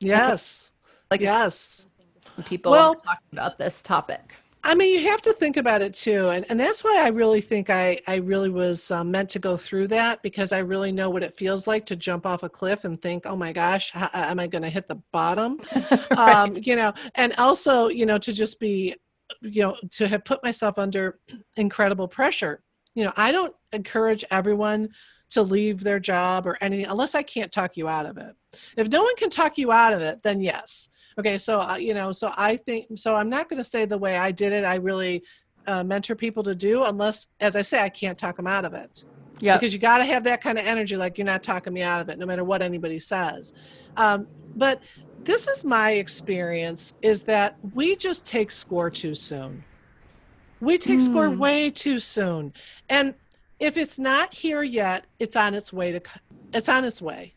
yes. 0.00 0.72
like 1.10 1.20
yes. 1.20 1.86
people 2.44 2.72
well, 2.72 2.94
talking 2.94 3.28
about 3.32 3.58
this 3.58 3.82
topic 3.82 4.36
I 4.62 4.74
mean, 4.74 4.94
you 4.94 5.08
have 5.08 5.22
to 5.22 5.32
think 5.32 5.56
about 5.56 5.80
it 5.80 5.94
too, 5.94 6.28
and 6.28 6.44
and 6.50 6.60
that's 6.60 6.84
why 6.84 7.02
I 7.02 7.08
really 7.08 7.40
think 7.40 7.70
I 7.70 8.00
I 8.06 8.16
really 8.16 8.50
was 8.50 8.90
um, 8.90 9.10
meant 9.10 9.30
to 9.30 9.38
go 9.38 9.56
through 9.56 9.88
that 9.88 10.22
because 10.22 10.52
I 10.52 10.58
really 10.58 10.92
know 10.92 11.08
what 11.08 11.22
it 11.22 11.36
feels 11.36 11.66
like 11.66 11.86
to 11.86 11.96
jump 11.96 12.26
off 12.26 12.42
a 12.42 12.48
cliff 12.48 12.84
and 12.84 13.00
think, 13.00 13.24
oh 13.24 13.36
my 13.36 13.52
gosh, 13.52 13.90
how, 13.90 14.10
am 14.12 14.38
I 14.38 14.46
going 14.46 14.62
to 14.62 14.68
hit 14.68 14.86
the 14.86 15.00
bottom? 15.12 15.60
right. 15.90 16.12
um, 16.12 16.56
you 16.62 16.76
know, 16.76 16.92
and 17.14 17.34
also 17.38 17.88
you 17.88 18.04
know 18.04 18.18
to 18.18 18.32
just 18.32 18.60
be, 18.60 18.94
you 19.40 19.62
know, 19.62 19.76
to 19.92 20.06
have 20.06 20.24
put 20.24 20.42
myself 20.42 20.78
under 20.78 21.18
incredible 21.56 22.08
pressure. 22.08 22.62
You 22.94 23.04
know, 23.04 23.12
I 23.16 23.32
don't 23.32 23.54
encourage 23.72 24.24
everyone 24.30 24.90
to 25.30 25.42
leave 25.42 25.80
their 25.80 26.00
job 26.00 26.46
or 26.46 26.58
anything 26.60 26.86
unless 26.86 27.14
I 27.14 27.22
can't 27.22 27.52
talk 27.52 27.76
you 27.76 27.88
out 27.88 28.04
of 28.04 28.18
it. 28.18 28.34
If 28.76 28.88
no 28.88 29.04
one 29.04 29.16
can 29.16 29.30
talk 29.30 29.56
you 29.56 29.72
out 29.72 29.92
of 29.92 30.02
it, 30.02 30.22
then 30.22 30.40
yes 30.40 30.88
okay 31.20 31.38
so 31.38 31.60
uh, 31.60 31.76
you 31.76 31.94
know 31.94 32.10
so 32.12 32.32
i 32.36 32.56
think 32.56 32.86
so 32.96 33.14
i'm 33.14 33.28
not 33.28 33.48
going 33.48 33.56
to 33.56 33.64
say 33.64 33.84
the 33.84 33.96
way 33.96 34.16
i 34.16 34.30
did 34.30 34.52
it 34.52 34.64
i 34.64 34.74
really 34.74 35.22
uh, 35.66 35.84
mentor 35.84 36.14
people 36.14 36.42
to 36.42 36.54
do 36.54 36.84
unless 36.84 37.28
as 37.40 37.54
i 37.54 37.62
say 37.62 37.80
i 37.80 37.88
can't 37.88 38.18
talk 38.18 38.36
them 38.36 38.46
out 38.46 38.64
of 38.64 38.74
it. 38.74 39.04
Yeah. 39.40 39.56
Because 39.56 39.72
you 39.72 39.78
got 39.78 39.98
to 39.98 40.04
have 40.04 40.24
that 40.24 40.42
kind 40.42 40.58
of 40.58 40.66
energy 40.66 40.96
like 40.96 41.18
you're 41.18 41.24
not 41.24 41.42
talking 41.42 41.72
me 41.72 41.82
out 41.82 42.00
of 42.00 42.08
it 42.08 42.18
no 42.18 42.26
matter 42.26 42.44
what 42.44 42.62
anybody 42.62 42.98
says. 42.98 43.52
Um, 43.96 44.26
but 44.56 44.82
this 45.24 45.48
is 45.48 45.64
my 45.64 45.92
experience 45.92 46.94
is 47.02 47.24
that 47.24 47.56
we 47.74 47.96
just 47.96 48.26
take 48.26 48.50
score 48.50 48.90
too 48.90 49.14
soon. 49.14 49.62
We 50.60 50.76
take 50.78 50.98
mm. 50.98 51.02
score 51.02 51.28
hmm. 51.28 51.38
way 51.38 51.70
too 51.70 51.98
soon. 51.98 52.52
And 52.88 53.14
if 53.58 53.76
it's 53.76 53.98
not 53.98 54.34
here 54.34 54.62
yet 54.62 55.04
it's 55.18 55.36
on 55.36 55.54
its 55.54 55.72
way 55.72 55.92
to 55.92 56.00
it's 56.52 56.68
on 56.68 56.84
its 56.84 57.00
way. 57.00 57.34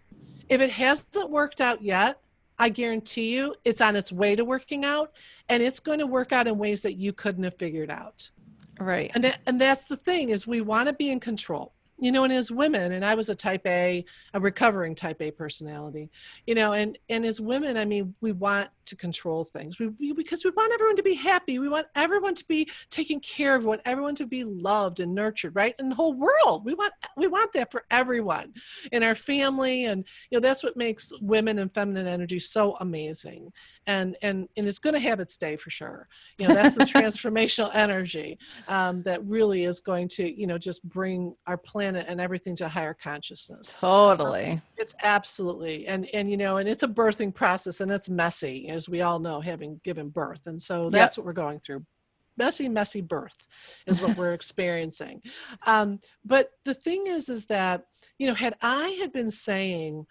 If 0.50 0.60
it 0.60 0.72
hasn't 0.72 1.30
worked 1.30 1.62
out 1.62 1.82
yet 1.82 2.20
I 2.64 2.70
guarantee 2.70 3.36
you 3.36 3.56
it's 3.66 3.82
on 3.82 3.98
its 3.98 4.10
way 4.10 4.38
to 4.38 4.46
working 4.46 4.86
out 4.86 5.12
and 5.50 5.62
it's 5.62 5.82
going 5.82 6.00
to 6.00 6.08
work 6.08 6.32
out 6.32 6.48
in 6.48 6.58
ways 6.58 6.82
that 6.84 6.94
you 6.94 7.12
couldn't 7.12 7.44
have 7.44 7.58
figured 7.58 7.92
out. 7.92 8.32
Right. 8.80 9.12
And 9.14 9.24
that, 9.26 9.40
and 9.46 9.60
that's 9.60 9.84
the 9.84 9.98
thing 9.98 10.30
is 10.30 10.48
we 10.48 10.62
want 10.62 10.88
to 10.88 10.94
be 10.94 11.10
in 11.10 11.20
control 11.20 11.74
you 12.04 12.12
know, 12.12 12.26
and 12.26 12.34
as 12.34 12.52
women, 12.52 12.92
and 12.92 13.06
I 13.06 13.16
was 13.16 13.30
a 13.30 13.36
type 13.36 13.66
A, 13.66 14.04
a 14.34 14.40
recovering 14.40 14.94
type 14.94 15.22
A 15.22 15.32
personality, 15.32 16.10
you 16.46 16.54
know, 16.54 16.74
and 16.74 16.98
and 17.08 17.26
as 17.26 17.40
women, 17.40 17.78
I 17.78 17.86
mean, 17.86 18.14
we 18.20 18.34
want 18.34 18.70
to 18.88 18.98
control 18.98 19.46
things. 19.46 19.80
We, 19.80 19.88
we, 19.88 20.12
because 20.12 20.44
we 20.44 20.52
want 20.52 20.74
everyone 20.74 20.98
to 20.98 21.04
be 21.04 21.14
happy. 21.14 21.60
We 21.60 21.70
want 21.70 21.88
everyone 21.96 22.36
to 22.36 22.46
be 22.46 22.70
taken 22.90 23.22
care 23.22 23.56
of. 23.56 23.64
We 23.64 23.70
want 23.70 23.84
everyone 23.86 24.16
to 24.16 24.26
be 24.26 24.44
loved 24.44 25.00
and 25.00 25.16
nurtured, 25.16 25.56
right? 25.56 25.76
In 25.80 25.88
the 25.88 25.96
whole 25.96 26.14
world, 26.14 26.66
we 26.66 26.74
want 26.74 26.92
we 27.16 27.28
want 27.28 27.54
that 27.54 27.72
for 27.72 27.86
everyone 27.90 28.54
in 28.92 29.02
our 29.02 29.16
family, 29.16 29.86
and 29.86 30.04
you 30.30 30.36
know, 30.36 30.42
that's 30.42 30.62
what 30.62 30.76
makes 30.76 31.14
women 31.22 31.58
and 31.60 31.74
feminine 31.74 32.08
energy 32.08 32.38
so 32.38 32.76
amazing. 32.82 33.50
And 33.88 34.16
and 34.22 34.48
and 34.56 34.68
it's 34.68 34.80
going 34.80 34.94
to 34.94 35.00
have 35.00 35.20
its 35.20 35.38
day 35.38 35.56
for 35.56 35.70
sure. 35.70 36.08
You 36.38 36.48
know, 36.48 36.54
that's 36.54 36.76
the 36.76 36.84
transformational 36.86 37.70
energy 37.74 38.38
um, 38.68 39.04
that 39.04 39.24
really 39.26 39.66
is 39.66 39.80
going 39.80 40.08
to 40.10 40.40
you 40.40 40.48
know 40.48 40.58
just 40.58 40.84
bring 40.88 41.36
our 41.48 41.58
planet 41.58 42.06
and 42.08 42.20
everything 42.20 42.56
to 42.58 42.68
higher 42.68 42.94
consciousness 42.94 43.76
totally 43.80 44.62
it's 44.78 44.96
absolutely 45.04 45.88
and 45.88 46.08
and 46.14 46.30
you 46.30 46.38
know 46.38 46.58
and 46.58 46.70
it's 46.70 46.84
a 46.84 46.88
birthing 46.88 47.34
process 47.34 47.82
and 47.82 47.92
it's 47.92 48.10
messy 48.10 48.70
as 48.70 48.90
we 48.90 49.02
all 49.02 49.20
know 49.20 49.40
having 49.40 49.80
given 49.84 50.10
birth 50.10 50.42
and 50.48 50.62
so 50.62 50.90
that's 50.90 51.18
yep. 51.18 51.22
what 51.22 51.26
we're 51.26 51.34
going 51.34 51.60
through 51.60 51.84
messy 52.38 52.68
messy 52.68 53.02
birth 53.02 53.38
is 53.86 54.02
what 54.02 54.18
we're 54.18 54.34
experiencing 54.40 55.22
um, 55.66 56.00
but 56.26 56.52
the 56.66 56.74
thing 56.74 57.06
is 57.08 57.30
is 57.30 57.46
that 57.46 57.86
you 58.18 58.28
know 58.28 58.34
had 58.34 58.56
i 58.62 58.90
had 59.00 59.12
been 59.12 59.32
saying 59.32 60.06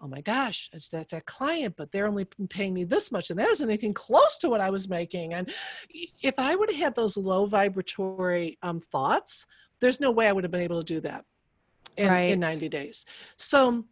oh 0.00 0.08
my 0.08 0.20
gosh, 0.20 0.70
it's 0.72 0.88
that's 0.88 1.10
that 1.12 1.26
client, 1.26 1.74
but 1.76 1.90
they're 1.90 2.06
only 2.06 2.24
paying 2.48 2.74
me 2.74 2.84
this 2.84 3.10
much, 3.10 3.30
and 3.30 3.38
that 3.38 3.48
isn't 3.48 3.68
anything 3.68 3.94
close 3.94 4.38
to 4.38 4.48
what 4.48 4.60
I 4.60 4.70
was 4.70 4.88
making. 4.88 5.34
And 5.34 5.52
if 6.22 6.34
I 6.38 6.54
would 6.54 6.70
have 6.70 6.78
had 6.78 6.94
those 6.94 7.16
low 7.16 7.46
vibratory 7.46 8.58
um, 8.62 8.80
thoughts, 8.92 9.46
there's 9.80 10.00
no 10.00 10.10
way 10.10 10.28
I 10.28 10.32
would 10.32 10.44
have 10.44 10.50
been 10.50 10.62
able 10.62 10.82
to 10.82 10.94
do 10.94 11.00
that 11.00 11.24
in, 11.96 12.08
right. 12.08 12.32
in 12.32 12.40
90 12.40 12.68
days. 12.68 13.04
So 13.36 13.84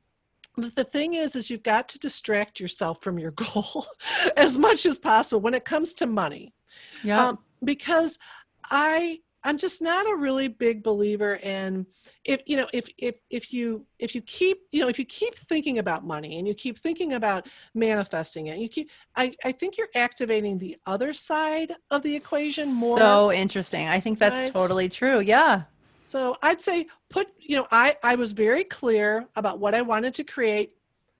the 0.56 0.84
thing 0.84 1.14
is 1.14 1.36
is 1.36 1.50
you've 1.50 1.62
got 1.62 1.88
to 1.88 1.98
distract 1.98 2.60
yourself 2.60 3.02
from 3.02 3.18
your 3.18 3.30
goal 3.32 3.86
as 4.36 4.58
much 4.58 4.86
as 4.86 4.98
possible 4.98 5.40
when 5.40 5.54
it 5.54 5.64
comes 5.64 5.92
to 5.94 6.06
money. 6.06 6.54
Yeah. 7.02 7.28
Um, 7.28 7.38
because 7.64 8.18
I 8.70 9.20
I'm 9.46 9.58
just 9.58 9.80
not 9.80 10.10
a 10.10 10.16
really 10.16 10.48
big 10.48 10.82
believer 10.82 11.36
in 11.36 11.86
if 12.24 12.42
you 12.46 12.56
know 12.56 12.68
if 12.72 12.88
if 12.98 13.16
if 13.30 13.52
you 13.52 13.86
if 13.98 14.14
you 14.14 14.20
keep 14.22 14.58
you 14.72 14.80
know 14.80 14.88
if 14.88 14.98
you 14.98 15.04
keep 15.04 15.38
thinking 15.38 15.78
about 15.78 16.04
money 16.04 16.38
and 16.38 16.46
you 16.46 16.54
keep 16.54 16.78
thinking 16.78 17.14
about 17.14 17.46
manifesting 17.74 18.48
it 18.48 18.58
you 18.58 18.68
keep 18.68 18.90
I 19.14 19.34
I 19.44 19.52
think 19.52 19.78
you're 19.78 19.88
activating 19.94 20.58
the 20.58 20.76
other 20.84 21.14
side 21.14 21.72
of 21.90 22.02
the 22.02 22.14
equation 22.14 22.74
more. 22.74 22.98
So 22.98 23.32
interesting. 23.32 23.88
I 23.88 24.00
think 24.00 24.18
that's 24.18 24.44
right? 24.44 24.54
totally 24.54 24.88
true. 24.88 25.20
Yeah. 25.20 25.62
So 26.04 26.36
I'd 26.42 26.60
say 26.60 26.86
put, 27.10 27.28
you 27.38 27.56
know, 27.56 27.66
I, 27.70 27.96
I 28.02 28.14
was 28.14 28.32
very 28.32 28.62
clear 28.64 29.26
about 29.34 29.58
what 29.58 29.74
I 29.74 29.82
wanted 29.82 30.14
to 30.14 30.24
create, 30.24 30.72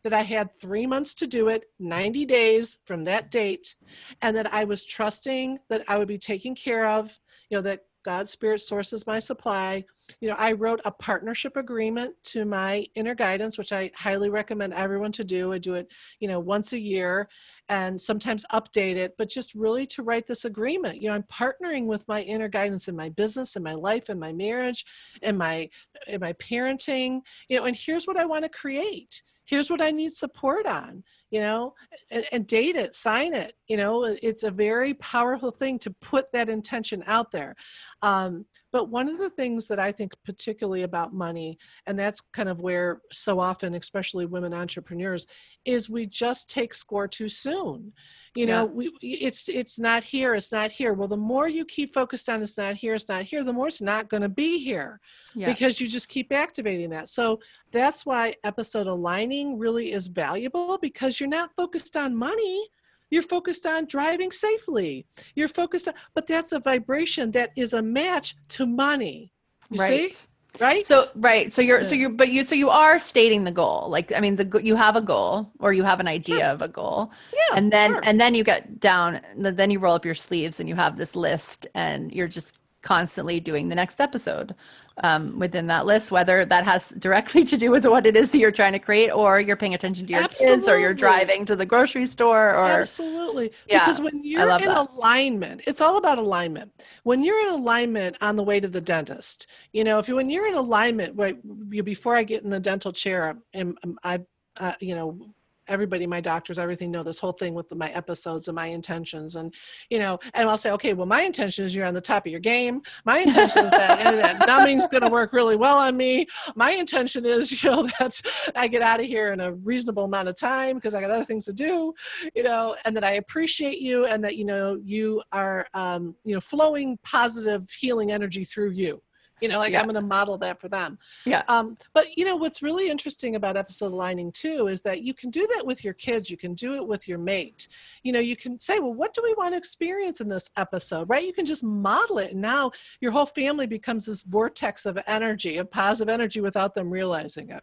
that 0.05 0.13
I 0.13 0.23
had 0.23 0.57
three 0.61 0.87
months 0.87 1.13
to 1.15 1.27
do 1.27 1.49
it, 1.49 1.65
90 1.81 2.25
days 2.25 2.79
from 2.85 3.03
that 3.05 3.33
date, 3.33 3.75
and 4.23 4.37
that 4.37 4.53
I 4.55 4.63
was 4.63 4.85
trusting 4.85 5.59
that 5.69 5.83
I 5.89 5.99
would 5.99 6.07
be 6.07 6.19
taken 6.19 6.55
care 6.55 6.87
of, 6.87 7.19
you 7.51 7.59
know, 7.59 7.63
that 7.63 7.81
God's 8.07 8.31
Spirit 8.31 8.61
sources 8.61 9.05
my 9.05 9.19
supply. 9.19 9.85
You 10.21 10.29
know, 10.29 10.37
I 10.39 10.53
wrote 10.53 10.81
a 10.85 10.91
partnership 10.91 11.57
agreement 11.57 12.15
to 12.25 12.45
my 12.45 12.87
inner 12.95 13.15
guidance, 13.15 13.59
which 13.59 13.73
I 13.73 13.91
highly 13.95 14.31
recommend 14.31 14.73
everyone 14.73 15.13
to 15.13 15.25
do. 15.25 15.53
I 15.53 15.59
do 15.59 15.75
it, 15.75 15.89
you 16.21 16.29
know, 16.29 16.41
once 16.41 16.73
a 16.73 16.79
year 16.79 17.29
and 17.69 18.01
sometimes 18.01 18.47
update 18.53 18.97
it, 18.97 19.15
but 19.19 19.29
just 19.29 19.55
really 19.55 19.87
to 19.89 20.03
write 20.03 20.27
this 20.27 20.45
agreement. 20.45 21.03
You 21.03 21.09
know, 21.09 21.15
I'm 21.15 21.25
partnering 21.25 21.87
with 21.87 22.07
my 22.07 22.23
inner 22.23 22.49
guidance 22.49 22.89
in 22.89 22.97
my 22.97 23.09
business, 23.09 23.57
in 23.57 23.63
my 23.63 23.75
life, 23.75 24.09
in 24.09 24.19
my 24.19 24.33
marriage, 24.33 24.85
in 25.23 25.37
my 25.37 25.69
in 26.07 26.21
my 26.21 26.33
parenting, 26.35 27.21
you 27.49 27.59
know, 27.59 27.65
and 27.65 27.77
here's 27.77 28.07
what 28.07 28.17
I 28.17 28.25
want 28.25 28.45
to 28.45 28.49
create. 28.49 29.23
Here's 29.45 29.71
what 29.71 29.81
I 29.81 29.91
need 29.91 30.13
support 30.13 30.67
on 30.67 31.03
you 31.31 31.41
know 31.41 31.75
and, 32.11 32.25
and, 32.33 32.47
date 32.47 32.77
it 32.77 32.95
sign 32.95 33.35
it 33.35 33.55
you 33.67 33.77
know 33.77 34.05
it's 34.23 34.45
a 34.45 34.51
very 34.51 34.95
powerful 34.95 35.51
thing 35.51 35.79
to 35.79 35.91
put 36.01 36.31
that 36.33 36.49
intention 36.49 37.03
out 37.07 37.33
there 37.33 37.55
um, 38.03 38.45
but 38.73 38.89
one 38.89 39.09
of 39.09 39.19
the 39.19 39.31
things 39.31 39.67
that 39.67 39.79
i 39.79 39.91
think 39.97 40.13
particularly 40.25 40.83
about 40.83 41.15
money 41.15 41.59
and 41.87 41.99
that's 41.99 42.21
kind 42.21 42.49
of 42.49 42.61
where 42.61 43.01
so 43.13 43.41
often 43.41 43.75
especially 43.75 44.27
women 44.27 44.53
entrepreneurs 44.53 45.27
is 45.65 45.91
we 45.91 46.07
just 46.07 46.51
take 46.51 46.75
score 46.75 47.09
too 47.09 47.29
soon. 47.29 47.93
You 48.35 48.47
know 48.47 48.67
yeah. 48.67 48.73
we 48.73 48.93
it's 49.01 49.49
it's 49.49 49.79
not 49.79 50.05
here 50.05 50.35
it's 50.35 50.53
not 50.53 50.71
here. 50.71 50.93
Well 50.93 51.09
the 51.09 51.17
more 51.17 51.49
you 51.49 51.65
keep 51.65 51.95
focused 51.95 52.29
on 52.29 52.43
it's 52.43 52.59
not 52.59 52.75
here 52.75 52.95
it's 52.95 53.09
not 53.09 53.25
here 53.25 53.43
the 53.43 53.53
more 53.53 53.69
it's 53.69 53.81
not 53.81 54.11
going 54.11 54.23
to 54.23 54.29
be 54.29 54.59
here 54.59 55.01
yeah. 55.35 55.47
because 55.47 55.81
you 55.81 55.89
just 55.89 56.09
keep 56.09 56.33
activating 56.33 56.91
that. 56.91 57.09
So 57.09 57.41
that's 57.73 58.05
why 58.05 58.35
episode 58.45 58.87
aligning 58.87 59.59
really 59.59 59.93
is 59.93 60.07
valuable 60.07 60.79
because 60.79 61.19
you're 61.19 61.29
not 61.29 61.55
focused 61.57 61.97
on 61.97 62.15
money 62.15 62.69
you're 63.11 63.23
focused 63.23 63.67
on 63.67 63.87
driving 63.87 64.33
safely. 64.33 65.07
You're 65.35 65.49
focused 65.49 65.89
on 65.89 65.95
but 66.15 66.27
that's 66.27 66.53
a 66.53 66.61
vibration 66.61 67.31
that 67.33 67.51
is 67.57 67.73
a 67.73 67.83
match 67.83 68.37
to 68.49 68.67
money 68.67 69.33
you 69.71 69.81
right. 69.81 70.15
see 70.15 70.27
right 70.61 70.87
so 70.87 71.09
right 71.17 71.53
so 71.53 71.61
you're 71.61 71.83
so 71.85 71.95
you're 71.95 72.09
but 72.09 72.29
you 72.29 72.43
so 72.43 72.55
you 72.55 72.71
are 72.71 72.99
stating 72.99 73.45
the 73.45 73.51
goal 73.51 73.89
like 73.91 74.13
i 74.13 74.21
mean 74.21 74.37
the 74.37 74.61
you 74.63 74.75
have 74.75 74.97
a 74.97 75.03
goal 75.03 75.51
or 75.59 75.73
you 75.73 75.83
have 75.83 76.01
an 76.01 76.09
idea 76.09 76.39
sure. 76.39 76.47
of 76.47 76.63
a 76.63 76.69
goal 76.69 77.11
yeah 77.35 77.57
and 77.57 77.73
then 77.73 77.93
sure. 77.93 78.01
and 78.05 78.21
then 78.21 78.35
you 78.35 78.43
get 78.43 78.81
down 78.81 79.21
then 79.37 79.71
you 79.71 79.79
roll 79.79 79.95
up 79.95 80.05
your 80.05 80.15
sleeves 80.15 80.61
and 80.61 80.69
you 80.69 80.75
have 80.75 80.97
this 80.97 81.15
list 81.15 81.67
and 81.75 82.13
you're 82.13 82.29
just 82.29 82.59
constantly 82.87 83.41
doing 83.41 83.69
the 83.69 83.75
next 83.75 84.01
episode 84.01 84.55
um, 85.03 85.37
within 85.41 85.67
that 85.67 85.87
list, 85.87 86.13
whether 86.13 86.45
that 86.45 86.65
has 86.65 86.91
directly 86.91 87.43
to 87.43 87.57
do 87.57 87.73
with 87.73 87.85
what 87.85 88.07
it 88.07 88.15
is 88.15 88.31
that 88.31 88.39
you're 88.39 88.53
trying 88.53 88.73
to 88.75 88.79
create, 88.79 89.11
or 89.11 89.41
you're 89.41 89.57
paying 89.57 89.75
attention 89.75 90.07
to 90.07 90.13
your 90.13 90.23
Absolutely. 90.23 90.57
kids, 90.57 90.69
or 90.69 90.79
you're 90.79 90.95
driving 90.95 91.45
to 91.45 91.57
the 91.57 91.67
grocery 91.67 92.07
store, 92.07 92.55
or 92.55 92.65
Absolutely. 92.65 93.51
Yeah, 93.67 93.81
because 93.81 94.01
when 94.01 94.23
you're 94.23 94.49
in 94.51 94.67
that. 94.67 94.89
alignment, 94.89 95.63
it's 95.67 95.81
all 95.81 95.97
about 95.97 96.19
alignment. 96.19 96.71
When 97.03 97.25
you're 97.25 97.41
in 97.41 97.49
alignment 97.55 98.17
on 98.21 98.37
the 98.37 98.45
way 98.45 98.61
to 98.61 98.69
the 98.69 98.81
dentist, 98.81 99.49
you 99.73 99.83
know, 99.83 99.99
if 99.99 100.09
you, 100.09 100.15
when 100.15 100.31
you're 100.31 100.47
in 100.47 100.55
alignment, 100.55 101.17
right, 101.17 101.37
you, 101.71 101.83
before 101.83 102.15
I 102.15 102.23
get 102.23 102.45
in 102.45 102.51
the 102.51 102.61
dental 102.61 102.93
chair, 102.93 103.37
and 103.53 103.77
I, 104.05 104.21
uh, 104.59 104.75
you 104.81 104.95
know, 104.95 105.35
everybody, 105.69 106.07
my 106.07 106.21
doctors, 106.21 106.59
everything 106.59 106.91
know 106.91 107.03
this 107.03 107.19
whole 107.19 107.33
thing 107.33 107.55
with 107.55 107.75
my 107.75 107.91
episodes 107.91 108.49
and 108.49 108.55
my 108.55 108.67
intentions. 108.67 109.37
And, 109.37 109.53
you 109.91 109.99
know, 109.99 110.19
and 110.35 110.49
I'll 110.49 110.57
say, 110.57 110.71
okay, 110.73 110.95
well, 110.95 111.07
my 111.07 111.23
intention 111.23 111.65
is 111.65 111.75
you're 111.75 111.87
on 111.87 111.95
the 111.95 112.01
top 112.01 112.27
of 112.27 112.31
your 112.33 112.41
game. 112.41 112.83
My 113.05 113.19
intention 113.19 113.65
is 113.65 113.71
that, 113.71 113.99
that 113.99 114.47
numbing's 114.47 114.87
going 114.91 115.03
to 115.03 115.09
work 115.09 115.33
really 115.33 115.57
well 115.57 115.77
on 115.77 115.97
me. 115.97 116.27
My 116.55 116.73
intention 116.73 117.25
is, 117.25 117.63
you 117.63 117.71
know, 117.71 117.89
that 117.99 118.21
I 118.55 118.69
get 118.69 118.83
out 118.83 119.01
of 119.01 119.07
here 119.07 119.33
in 119.33 119.41
a 119.41 119.53
reasonable 119.53 120.05
amount 120.05 120.29
of 120.29 120.37
time 120.37 120.77
because 120.77 120.95
I 120.95 121.01
got 121.01 121.11
other 121.11 121.25
things 121.25 121.45
to 121.47 121.53
do, 121.53 121.93
you 122.35 122.43
know, 122.43 122.77
and 122.85 122.97
that 122.97 123.05
I 123.05 123.13
appreciate 123.13 123.81
you 123.81 124.07
and 124.07 124.23
that, 124.25 124.37
you 124.37 124.45
know, 124.45 124.79
you 124.83 125.23
are, 125.33 125.67
um, 125.75 126.15
you 126.25 126.35
know, 126.35 126.41
flowing 126.41 126.99
positive 127.03 127.69
healing 127.71 128.13
energy 128.13 128.45
through 128.45 128.71
you 128.71 129.01
you 129.41 129.49
know 129.49 129.59
like 129.59 129.73
yeah. 129.73 129.81
i'm 129.81 129.87
going 129.87 129.95
to 129.95 130.01
model 130.01 130.39
that 130.39 130.61
for 130.61 130.69
them. 130.69 130.99
Yeah. 131.25 131.43
Um, 131.49 131.77
but 131.93 132.17
you 132.17 132.25
know 132.25 132.37
what's 132.37 132.63
really 132.63 132.89
interesting 132.89 133.37
about 133.37 133.57
episode 133.57 133.93
aligning 133.93 134.33
too 134.33 134.69
is 134.69 134.83
that 134.83 135.03
you 135.03 135.15
can 135.15 135.31
do 135.31 135.47
that 135.55 135.67
with 135.67 135.85
your 135.85 135.95
kids 135.95 136.31
you 136.31 136.37
can 136.37 136.55
do 136.55 136.75
it 136.75 136.87
with 136.87 137.09
your 137.09 137.19
mate. 137.19 137.69
You 138.03 138.13
know 138.13 138.21
you 138.21 138.37
can 138.37 138.59
say 138.59 138.79
well 138.79 138.95
what 138.95 139.15
do 139.15 139.23
we 139.23 139.35
want 139.35 139.55
to 139.55 139.59
experience 139.59 140.21
in 140.21 140.29
this 140.29 140.51
episode? 140.57 141.09
Right? 141.09 141.27
You 141.27 141.33
can 141.33 141.47
just 141.47 141.65
model 141.65 142.19
it 142.19 142.33
and 142.33 142.41
now 142.41 142.71
your 143.01 143.13
whole 143.13 143.27
family 143.27 143.67
becomes 143.67 144.07
this 144.07 144.23
vortex 144.23 144.87
of 144.87 144.99
energy 145.07 145.59
of 145.59 145.71
positive 145.71 146.13
energy 146.13 146.41
without 146.41 146.75
them 146.75 146.91
realizing 146.91 147.51
it 147.51 147.63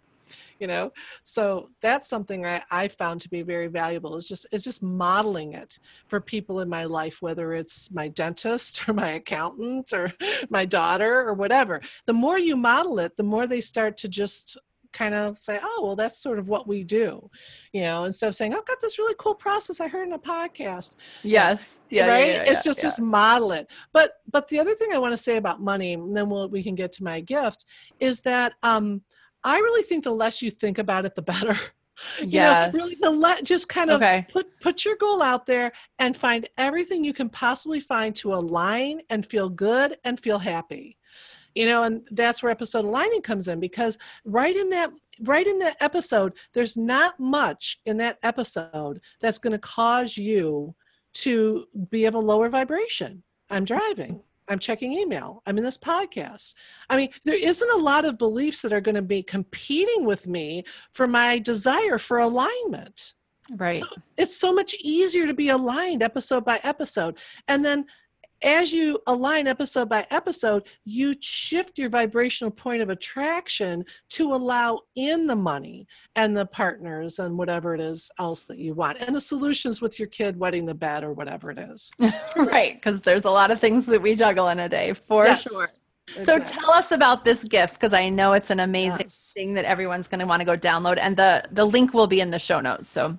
you 0.60 0.68
know 0.68 0.92
so 1.24 1.70
that's 1.82 2.10
something 2.10 2.46
I, 2.46 2.62
I 2.72 2.88
found 2.88 3.22
to 3.22 3.30
be 3.30 3.42
very 3.42 3.68
valuable 3.68 4.16
is 4.16 4.28
just 4.28 4.46
is 4.52 4.64
just 4.64 4.84
modeling 4.84 5.54
it 5.54 5.80
for 6.08 6.20
people 6.20 6.60
in 6.62 6.70
my 6.70 6.86
life 6.86 7.22
whether 7.22 7.54
it's 7.54 7.92
my 7.92 8.08
dentist 8.10 8.88
or 8.88 8.94
my 8.94 9.14
accountant 9.14 9.94
or 9.94 10.14
my 10.50 10.66
daughter 10.66 11.28
or 11.28 11.34
whatever 11.34 11.82
the 12.06 12.14
more 12.14 12.38
you 12.38 12.56
model 12.56 13.00
it 13.00 13.16
the 13.18 13.24
more 13.24 13.48
they 13.48 13.62
start 13.62 13.98
to 13.98 14.08
just 14.08 14.58
kind 14.94 15.16
of 15.16 15.38
say, 15.38 15.60
oh, 15.62 15.82
well, 15.84 15.96
that's 15.96 16.18
sort 16.18 16.40
of 16.40 16.48
what 16.48 16.68
we 16.68 16.84
do, 16.84 17.30
you 17.74 17.82
know, 17.82 18.06
instead 18.06 18.28
of 18.28 18.36
saying, 18.36 18.54
I've 18.54 18.66
got 18.66 18.80
this 18.80 18.98
really 18.98 19.16
cool 19.18 19.36
process 19.36 19.82
I 19.82 19.88
heard 19.88 20.08
in 20.08 20.14
a 20.14 20.20
podcast. 20.20 20.96
Yes. 21.24 21.76
Yeah. 21.90 22.08
Right. 22.08 22.28
Yeah, 22.28 22.34
yeah, 22.34 22.52
it's 22.52 22.64
just, 22.64 22.82
just 22.82 23.02
model 23.02 23.52
it. 23.52 23.68
But, 23.92 24.14
but 24.32 24.48
the 24.48 24.60
other 24.60 24.76
thing 24.76 24.92
I 24.94 25.00
want 25.00 25.14
to 25.14 25.18
say 25.18 25.38
about 25.38 25.62
money, 25.62 25.94
and 25.94 26.16
then 26.16 26.30
we'll, 26.30 26.48
we 26.48 26.64
can 26.64 26.76
get 26.76 26.92
to 26.94 27.04
my 27.04 27.20
gift 27.20 27.66
is 28.00 28.22
that, 28.22 28.54
um, 28.64 29.02
I 29.44 29.58
really 29.58 29.84
think 29.84 30.04
the 30.04 30.12
less 30.12 30.42
you 30.42 30.52
think 30.52 30.78
about 30.78 31.06
it, 31.06 31.16
the 31.16 31.22
better. 31.22 31.58
Yeah. 32.20 32.72
really 32.74 32.96
the 32.96 33.12
let 33.12 33.44
just 33.44 33.70
kind 33.70 33.92
of 33.92 34.02
okay. 34.02 34.26
put 34.32 34.48
put 34.60 34.84
your 34.84 34.96
goal 34.96 35.22
out 35.22 35.46
there 35.46 35.72
and 36.00 36.18
find 36.18 36.50
everything 36.58 37.04
you 37.04 37.14
can 37.14 37.30
possibly 37.30 37.80
find 37.80 38.16
to 38.16 38.34
align 38.34 39.02
and 39.12 39.24
feel 39.24 39.48
good 39.48 39.98
and 40.04 40.20
feel 40.20 40.40
happy. 40.40 40.98
You 41.54 41.68
know, 41.68 41.84
and 41.84 42.06
that's 42.10 42.42
where 42.42 42.52
episode 42.52 42.86
aligning 42.86 43.22
comes 43.22 43.48
in 43.48 43.60
because 43.60 44.00
right 44.26 44.56
in 44.56 44.72
that 44.72 44.90
right 45.22 45.46
in 45.46 45.60
that 45.60 45.78
episode, 45.82 46.34
there's 46.54 46.76
not 46.76 47.20
much 47.20 47.80
in 47.86 47.98
that 47.98 48.18
episode 48.24 49.00
that's 49.20 49.38
going 49.38 49.54
to 49.54 49.60
cause 49.60 50.18
you 50.18 50.74
to 51.14 51.66
be 51.92 52.06
of 52.06 52.16
a 52.16 52.20
lower 52.20 52.50
vibration. 52.50 53.22
I'm 53.50 53.66
driving. 53.66 54.22
I'm 54.48 54.60
checking 54.60 54.94
email. 54.94 55.42
I'm 55.46 55.58
in 55.58 55.64
this 55.64 55.78
podcast. 55.78 56.54
I 56.90 56.98
mean, 56.98 57.10
there 57.24 57.38
isn't 57.38 57.72
a 57.72 57.78
lot 57.78 58.06
of 58.06 58.18
beliefs 58.18 58.62
that 58.62 58.74
are 58.74 58.82
going 58.82 58.96
to 58.96 59.02
be 59.02 59.24
competing 59.24 60.06
with 60.06 60.28
me 60.28 60.64
for 60.94 61.08
my 61.08 61.40
desire 61.40 61.98
for 61.98 62.20
alignment. 62.20 63.14
Right. 63.56 63.76
So 63.76 63.86
it's 64.18 64.36
so 64.36 64.54
much 64.54 64.74
easier 64.80 65.28
to 65.28 65.34
be 65.34 65.50
aligned 65.50 66.02
episode 66.02 66.46
by 66.46 66.60
episode. 66.64 67.18
And 67.48 67.64
then 67.64 67.86
as 68.44 68.74
you 68.74 69.00
align 69.08 69.48
episode 69.48 69.90
by 69.90 70.06
episode, 70.12 70.64
you 70.86 71.16
shift 71.20 71.78
your 71.78 71.90
vibrational 71.90 72.52
point 72.52 72.82
of 72.82 72.90
attraction 72.90 73.86
to 74.10 74.34
allow 74.34 74.82
in 74.96 75.26
the 75.26 75.36
money 75.36 75.88
and 76.16 76.36
the 76.36 76.46
partners 76.46 77.20
and 77.20 77.38
whatever 77.38 77.74
it 77.74 77.82
is 77.82 78.12
else 78.20 78.44
that 78.44 78.58
you 78.58 78.74
want 78.74 79.00
and 79.00 79.16
the 79.16 79.22
solutions 79.22 79.82
with 79.82 79.98
your 79.98 80.08
kid 80.10 80.38
wetting 80.38 80.66
the 80.66 80.74
bed 80.74 81.04
or 81.04 81.14
whatever 81.14 81.52
it 81.52 81.60
is. 81.60 81.90
right. 82.36 82.76
Because 82.76 83.02
there's 83.02 83.26
a 83.26 83.32
lot 83.32 83.50
of 83.50 83.60
things 83.60 83.86
that 83.86 84.02
we 84.02 84.16
juggle 84.16 84.50
in 84.50 84.60
a 84.60 84.70
day 84.70 84.94
for 84.94 85.26
yes. 85.26 85.44
sure. 85.44 85.68
Exactly. 86.18 86.26
So 86.26 86.60
tell 86.60 86.72
us 86.72 86.92
about 86.92 87.24
this 87.24 87.46
gift 87.46 87.76
because 87.76 87.94
I 87.94 88.10
know 88.10 88.34
it's 88.34 88.50
an 88.50 88.60
amazing 88.60 89.06
yes. 89.06 89.32
thing 89.34 89.54
that 89.54 89.64
everyone's 89.64 90.10
going 90.10 90.20
to 90.20 90.26
want 90.26 90.42
to 90.42 90.46
go 90.46 90.58
download 90.58 90.98
and 91.00 91.16
the 91.16 91.46
the 91.52 91.64
link 91.64 91.94
will 91.94 92.08
be 92.08 92.20
in 92.20 92.30
the 92.30 92.40
show 92.40 92.60
notes. 92.60 92.90
So 92.90 93.18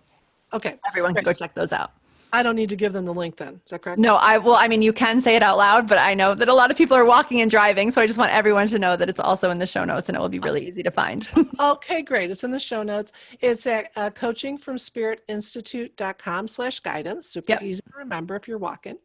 okay, 0.53 0.79
everyone 0.87 1.15
Great. 1.15 1.25
can 1.25 1.33
go 1.33 1.39
check 1.39 1.55
those 1.55 1.73
out. 1.73 1.93
I 2.35 2.43
don't 2.43 2.57
need 2.57 2.71
to 2.71 2.77
give 2.77 2.93
them 2.93 3.05
the 3.05 3.15
link 3.15 3.37
then. 3.37 3.61
Is 3.65 3.71
that 3.71 3.83
correct? 3.83 4.01
No, 4.01 4.17
I 4.17 4.39
well, 4.39 4.57
I 4.57 4.67
mean, 4.67 4.83
you 4.83 4.93
can 4.93 5.21
say 5.21 5.37
it 5.37 5.43
out 5.43 5.57
loud, 5.57 5.89
but 5.89 5.99
I 5.99 6.15
know 6.15 6.35
that 6.35 6.49
a 6.49 6.53
lot 6.53 6.73
of 6.73 6.77
people 6.77 6.97
are 6.97 7.05
walking 7.05 7.41
and 7.41 7.49
driving, 7.49 7.93
so 7.93 8.03
I 8.03 8.09
just 8.09 8.19
want 8.19 8.33
everyone 8.33 8.67
to 8.67 8.77
know 8.77 8.97
that 8.97 9.09
it's 9.09 9.21
also 9.21 9.51
in 9.51 9.59
the 9.59 9.69
show 9.69 9.85
notes, 9.85 10.09
and 10.09 10.17
it 10.17 10.21
will 10.21 10.29
be 10.29 10.41
really 10.41 10.67
easy 10.67 10.83
to 10.83 10.91
find. 10.91 11.29
okay, 11.61 12.03
great. 12.03 12.33
It's 12.33 12.43
in 12.43 12.51
the 12.51 12.59
show 12.59 12.83
notes. 12.83 13.13
It's 13.41 13.69
at 13.69 13.93
uh, 13.95 14.11
coachingfromspiritinstitute.com 14.11 16.49
slash 16.49 16.81
guidance. 16.81 17.29
Super 17.29 17.53
yep. 17.53 17.63
easy 17.63 17.83
to 17.83 17.99
remember 17.99 18.35
if 18.35 18.49
you're 18.49 18.59
walking. 18.59 18.97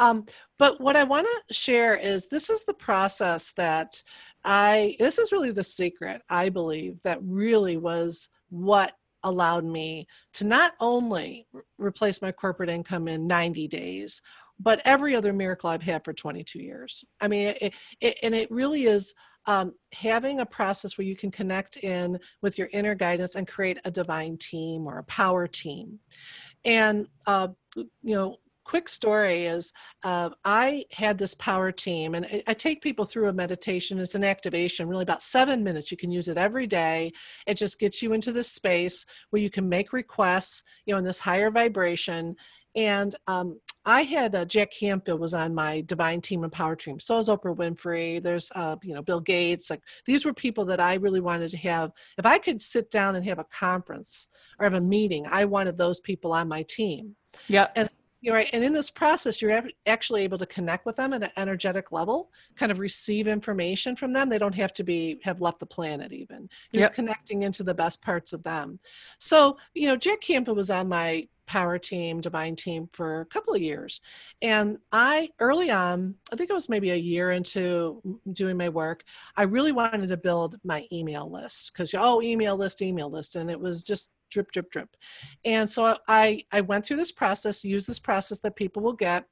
Um, 0.00 0.26
but 0.58 0.80
what 0.80 0.96
I 0.96 1.04
want 1.04 1.28
to 1.28 1.42
share 1.54 1.94
is 1.94 2.26
this 2.26 2.50
is 2.50 2.64
the 2.64 2.74
process 2.74 3.52
that 3.52 4.02
I. 4.44 4.96
This 4.98 5.18
is 5.18 5.30
really 5.30 5.52
the 5.52 5.62
secret 5.62 6.20
I 6.28 6.48
believe 6.48 6.98
that 7.04 7.20
really 7.22 7.76
was 7.76 8.28
what 8.50 8.94
allowed 9.24 9.64
me 9.64 10.06
to 10.34 10.44
not 10.44 10.72
only 10.80 11.46
replace 11.78 12.22
my 12.22 12.32
corporate 12.32 12.70
income 12.70 13.08
in 13.08 13.26
90 13.26 13.68
days, 13.68 14.20
but 14.58 14.80
every 14.84 15.16
other 15.16 15.32
miracle 15.32 15.70
I've 15.70 15.82
had 15.82 16.04
for 16.04 16.12
22 16.12 16.60
years. 16.60 17.04
I 17.20 17.28
mean, 17.28 17.54
it, 17.60 17.74
it, 18.00 18.18
and 18.22 18.34
it 18.34 18.50
really 18.50 18.84
is 18.84 19.14
um, 19.46 19.74
having 19.92 20.40
a 20.40 20.46
process 20.46 20.96
where 20.96 21.06
you 21.06 21.16
can 21.16 21.30
connect 21.30 21.78
in 21.78 22.18
with 22.42 22.58
your 22.58 22.68
inner 22.72 22.94
guidance 22.94 23.34
and 23.34 23.46
create 23.46 23.78
a 23.84 23.90
divine 23.90 24.36
team 24.38 24.86
or 24.86 24.98
a 24.98 25.04
power 25.04 25.46
team. 25.46 25.98
And, 26.64 27.08
uh, 27.26 27.48
you 27.76 27.86
know, 28.14 28.36
quick 28.72 28.88
story 28.88 29.44
is 29.44 29.70
uh, 30.02 30.30
I 30.46 30.86
had 30.92 31.18
this 31.18 31.34
power 31.34 31.70
team, 31.70 32.14
and 32.14 32.24
I, 32.24 32.42
I, 32.46 32.54
take 32.54 32.80
people 32.80 33.04
through 33.04 33.28
a 33.28 33.32
meditation. 33.34 33.98
It's 33.98 34.14
an 34.14 34.24
activation, 34.24 34.88
really 34.88 35.02
about 35.02 35.22
seven 35.22 35.62
minutes. 35.62 35.90
You 35.90 35.98
can 35.98 36.10
use 36.10 36.26
it 36.26 36.38
every 36.38 36.66
day. 36.66 37.12
It 37.46 37.58
just 37.58 37.78
gets 37.78 38.00
you 38.00 38.14
into 38.14 38.32
this 38.32 38.50
space 38.50 39.04
where 39.28 39.42
you 39.42 39.50
can 39.50 39.68
make 39.68 39.92
requests, 39.92 40.62
you 40.86 40.94
know, 40.94 40.98
in 40.98 41.04
this 41.04 41.18
higher 41.18 41.50
vibration. 41.50 42.34
And 42.74 43.14
um, 43.26 43.60
I 43.84 44.04
had 44.04 44.34
uh, 44.34 44.46
Jack 44.46 44.70
Canfield 44.72 45.20
was 45.20 45.34
on 45.34 45.54
my 45.54 45.82
divine 45.82 46.22
team 46.22 46.42
and 46.42 46.50
power 46.50 46.74
team. 46.74 46.98
So 46.98 47.18
is 47.18 47.28
Oprah 47.28 47.54
Winfrey. 47.54 48.22
There's 48.22 48.50
uh, 48.54 48.76
you 48.82 48.94
know 48.94 49.02
Bill 49.02 49.20
Gates. 49.20 49.68
Like 49.68 49.82
these 50.06 50.24
were 50.24 50.32
people 50.32 50.64
that 50.64 50.80
I 50.80 50.94
really 50.94 51.20
wanted 51.20 51.50
to 51.50 51.58
have. 51.58 51.92
If 52.16 52.24
I 52.24 52.38
could 52.38 52.62
sit 52.62 52.90
down 52.90 53.16
and 53.16 53.24
have 53.26 53.38
a 53.38 53.44
conference 53.44 54.28
or 54.58 54.64
have 54.64 54.72
a 54.72 54.80
meeting, 54.80 55.26
I 55.30 55.44
wanted 55.44 55.76
those 55.76 56.00
people 56.00 56.32
on 56.32 56.48
my 56.48 56.62
team. 56.62 57.16
Yeah. 57.48 57.68
And 57.76 57.88
you're 58.22 58.36
right. 58.36 58.48
And 58.52 58.62
in 58.62 58.72
this 58.72 58.88
process, 58.88 59.42
you're 59.42 59.64
actually 59.86 60.22
able 60.22 60.38
to 60.38 60.46
connect 60.46 60.86
with 60.86 60.96
them 60.96 61.12
at 61.12 61.24
an 61.24 61.30
energetic 61.36 61.90
level, 61.90 62.30
kind 62.56 62.70
of 62.70 62.78
receive 62.78 63.26
information 63.26 63.96
from 63.96 64.12
them. 64.12 64.28
They 64.28 64.38
don't 64.38 64.54
have 64.54 64.72
to 64.74 64.84
be 64.84 65.18
have 65.24 65.40
left 65.40 65.58
the 65.58 65.66
planet 65.66 66.12
even. 66.12 66.48
You're 66.70 66.82
yep. 66.82 66.90
just 66.90 66.92
connecting 66.92 67.42
into 67.42 67.64
the 67.64 67.74
best 67.74 68.00
parts 68.00 68.32
of 68.32 68.44
them. 68.44 68.78
So, 69.18 69.58
you 69.74 69.88
know, 69.88 69.96
Jack 69.96 70.20
Canfield 70.20 70.56
was 70.56 70.70
on 70.70 70.88
my 70.88 71.26
power 71.46 71.78
team, 71.78 72.20
divine 72.20 72.54
team 72.54 72.88
for 72.92 73.22
a 73.22 73.26
couple 73.26 73.52
of 73.52 73.60
years. 73.60 74.00
And 74.40 74.78
I 74.92 75.30
early 75.40 75.72
on, 75.72 76.14
I 76.32 76.36
think 76.36 76.48
it 76.48 76.54
was 76.54 76.68
maybe 76.68 76.90
a 76.90 76.96
year 76.96 77.32
into 77.32 78.00
doing 78.32 78.56
my 78.56 78.68
work, 78.68 79.02
I 79.36 79.42
really 79.42 79.72
wanted 79.72 80.08
to 80.08 80.16
build 80.16 80.60
my 80.62 80.86
email 80.92 81.28
list 81.28 81.72
because 81.72 81.92
oh, 81.98 82.22
email 82.22 82.56
list, 82.56 82.82
email 82.82 83.10
list. 83.10 83.34
And 83.34 83.50
it 83.50 83.58
was 83.58 83.82
just 83.82 84.12
drip, 84.32 84.50
drip, 84.50 84.70
drip. 84.70 84.96
And 85.44 85.68
so 85.68 85.96
I, 86.08 86.44
I 86.50 86.62
went 86.62 86.84
through 86.84 86.96
this 86.96 87.12
process, 87.12 87.62
used 87.62 87.86
this 87.86 87.98
process 88.00 88.40
that 88.40 88.56
people 88.56 88.82
will 88.82 88.94
get, 88.94 89.24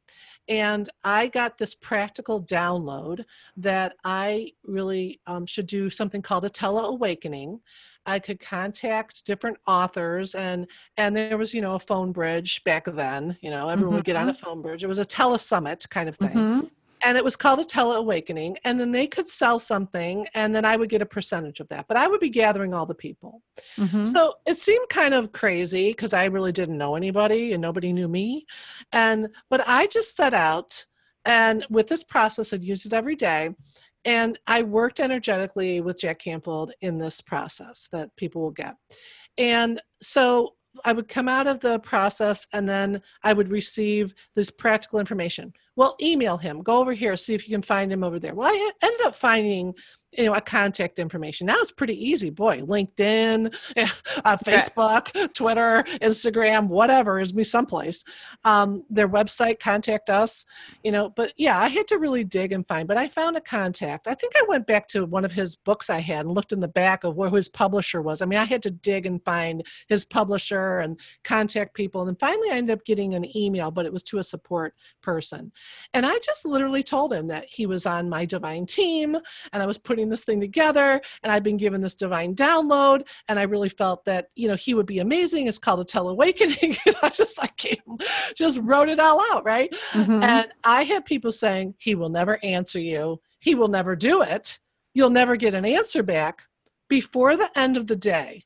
and 0.48 0.88
I 1.04 1.28
got 1.28 1.58
this 1.58 1.74
practical 1.74 2.42
download 2.42 3.24
that 3.56 3.96
I 4.04 4.52
really 4.64 5.20
um, 5.26 5.46
should 5.46 5.66
do 5.66 5.90
something 5.90 6.22
called 6.22 6.44
a 6.44 6.50
tele-awakening. 6.50 7.60
I 8.06 8.18
could 8.18 8.40
contact 8.40 9.24
different 9.26 9.58
authors 9.66 10.34
and 10.34 10.66
and 10.96 11.14
there 11.14 11.36
was 11.36 11.52
you 11.52 11.60
know 11.60 11.74
a 11.74 11.78
phone 11.78 12.12
bridge 12.12 12.64
back 12.64 12.86
then 12.86 13.36
you 13.42 13.50
know 13.50 13.68
everyone 13.68 13.90
mm-hmm. 13.90 13.96
would 13.96 14.04
get 14.06 14.16
on 14.16 14.30
a 14.30 14.32
mm-hmm. 14.32 14.44
phone 14.44 14.62
bridge 14.62 14.82
it 14.82 14.86
was 14.86 14.98
a 14.98 15.04
telesummit 15.04 15.88
kind 15.90 16.08
of 16.08 16.16
thing 16.16 16.30
mm-hmm 16.30 16.66
and 17.02 17.16
it 17.16 17.24
was 17.24 17.36
called 17.36 17.58
a 17.58 17.64
tele-awakening 17.64 18.56
and 18.64 18.78
then 18.78 18.90
they 18.90 19.06
could 19.06 19.28
sell 19.28 19.58
something 19.58 20.26
and 20.34 20.54
then 20.54 20.64
i 20.64 20.76
would 20.76 20.88
get 20.88 21.02
a 21.02 21.06
percentage 21.06 21.60
of 21.60 21.68
that 21.68 21.86
but 21.88 21.96
i 21.96 22.06
would 22.06 22.20
be 22.20 22.28
gathering 22.28 22.74
all 22.74 22.86
the 22.86 22.94
people 22.94 23.42
mm-hmm. 23.76 24.04
so 24.04 24.34
it 24.46 24.58
seemed 24.58 24.88
kind 24.88 25.14
of 25.14 25.32
crazy 25.32 25.90
because 25.90 26.12
i 26.12 26.24
really 26.24 26.52
didn't 26.52 26.78
know 26.78 26.94
anybody 26.94 27.52
and 27.52 27.62
nobody 27.62 27.92
knew 27.92 28.08
me 28.08 28.44
and 28.92 29.28
but 29.48 29.66
i 29.66 29.86
just 29.86 30.16
set 30.16 30.34
out 30.34 30.84
and 31.24 31.66
with 31.70 31.86
this 31.86 32.04
process 32.04 32.52
i'd 32.52 32.62
use 32.62 32.86
it 32.86 32.92
every 32.92 33.16
day 33.16 33.50
and 34.04 34.38
i 34.46 34.62
worked 34.62 35.00
energetically 35.00 35.80
with 35.80 36.00
jack 36.00 36.18
canfield 36.18 36.72
in 36.80 36.98
this 36.98 37.20
process 37.20 37.88
that 37.92 38.14
people 38.16 38.40
will 38.42 38.50
get 38.50 38.74
and 39.38 39.80
so 40.02 40.54
I 40.84 40.92
would 40.92 41.08
come 41.08 41.28
out 41.28 41.46
of 41.46 41.60
the 41.60 41.78
process 41.80 42.46
and 42.52 42.68
then 42.68 43.02
I 43.22 43.32
would 43.32 43.50
receive 43.50 44.14
this 44.34 44.50
practical 44.50 44.98
information. 44.98 45.52
Well, 45.80 45.96
email 46.02 46.36
him, 46.36 46.60
go 46.60 46.76
over 46.76 46.92
here, 46.92 47.16
see 47.16 47.32
if 47.32 47.48
you 47.48 47.54
can 47.54 47.62
find 47.62 47.90
him 47.90 48.04
over 48.04 48.18
there. 48.18 48.34
Well, 48.34 48.52
I 48.52 48.70
ended 48.82 49.00
up 49.00 49.14
finding 49.14 49.72
you 50.16 50.24
know 50.24 50.34
a 50.34 50.40
contact 50.40 50.98
information. 50.98 51.46
Now 51.46 51.56
it's 51.58 51.70
pretty 51.70 51.94
easy. 51.94 52.30
Boy 52.30 52.60
linkedin 52.60 53.54
uh, 54.24 54.36
facebook 54.36 55.14
right. 55.14 55.34
twitter 55.34 55.84
instagram 56.00 56.68
whatever 56.68 57.20
is 57.20 57.34
me 57.34 57.44
someplace. 57.44 58.04
Um, 58.44 58.84
their 58.90 59.08
website 59.08 59.60
contact 59.60 60.10
us 60.10 60.44
you 60.82 60.92
know 60.92 61.10
but 61.10 61.32
yeah 61.36 61.58
i 61.58 61.68
had 61.68 61.86
to 61.88 61.98
really 61.98 62.24
dig 62.24 62.52
and 62.52 62.66
find 62.66 62.88
but 62.88 62.96
i 62.96 63.08
found 63.08 63.36
a 63.36 63.40
contact. 63.40 64.06
I 64.06 64.14
think 64.14 64.32
i 64.36 64.44
went 64.48 64.66
back 64.66 64.86
to 64.88 65.04
one 65.04 65.24
of 65.24 65.32
his 65.32 65.56
books 65.56 65.90
i 65.90 66.00
had 66.00 66.26
and 66.26 66.34
looked 66.34 66.52
in 66.52 66.60
the 66.60 66.68
back 66.68 67.04
of 67.04 67.16
where 67.16 67.30
his 67.30 67.48
publisher 67.48 68.02
was. 68.02 68.22
I 68.22 68.26
mean 68.26 68.38
i 68.38 68.44
had 68.44 68.62
to 68.62 68.70
dig 68.70 69.06
and 69.06 69.22
find 69.24 69.64
his 69.88 70.04
publisher 70.04 70.80
and 70.80 70.98
contact 71.24 71.74
people 71.74 72.00
and 72.00 72.08
then 72.08 72.16
finally 72.16 72.50
i 72.50 72.56
ended 72.56 72.76
up 72.76 72.84
getting 72.84 73.14
an 73.14 73.36
email 73.36 73.70
but 73.70 73.86
it 73.86 73.92
was 73.92 74.02
to 74.04 74.18
a 74.18 74.24
support 74.24 74.74
person. 75.02 75.52
And 75.94 76.04
i 76.04 76.18
just 76.18 76.44
literally 76.44 76.82
told 76.82 77.12
him 77.12 77.28
that 77.28 77.46
he 77.48 77.66
was 77.66 77.86
on 77.86 78.08
my 78.08 78.24
divine 78.24 78.66
team 78.66 79.16
and 79.52 79.62
i 79.62 79.66
was 79.66 79.78
putting 79.78 79.99
putting 80.00 80.08
this 80.08 80.24
thing 80.24 80.40
together 80.40 80.98
and 81.22 81.30
I've 81.30 81.42
been 81.42 81.58
given 81.58 81.82
this 81.82 81.94
divine 81.94 82.34
download 82.34 83.02
and 83.28 83.38
I 83.38 83.42
really 83.42 83.68
felt 83.68 84.02
that, 84.06 84.28
you 84.34 84.48
know, 84.48 84.56
he 84.56 84.72
would 84.72 84.86
be 84.86 85.00
amazing. 85.00 85.46
It's 85.46 85.58
called 85.58 85.80
a 85.80 85.84
teleawakening. 85.84 86.78
and 86.86 86.96
I 87.02 87.10
just 87.10 87.38
like 87.38 87.54
came, 87.56 87.76
just 88.34 88.60
wrote 88.62 88.88
it 88.88 88.98
all 88.98 89.20
out, 89.30 89.44
right? 89.44 89.70
Mm-hmm. 89.92 90.22
And 90.22 90.48
I 90.64 90.84
had 90.84 91.04
people 91.04 91.32
saying, 91.32 91.74
he 91.78 91.94
will 91.94 92.08
never 92.08 92.38
answer 92.42 92.80
you. 92.80 93.20
He 93.40 93.54
will 93.54 93.68
never 93.68 93.94
do 93.94 94.22
it. 94.22 94.58
You'll 94.94 95.10
never 95.10 95.36
get 95.36 95.52
an 95.52 95.66
answer 95.66 96.02
back. 96.02 96.44
Before 96.88 97.36
the 97.36 97.50
end 97.58 97.76
of 97.76 97.86
the 97.86 97.96
day, 97.96 98.44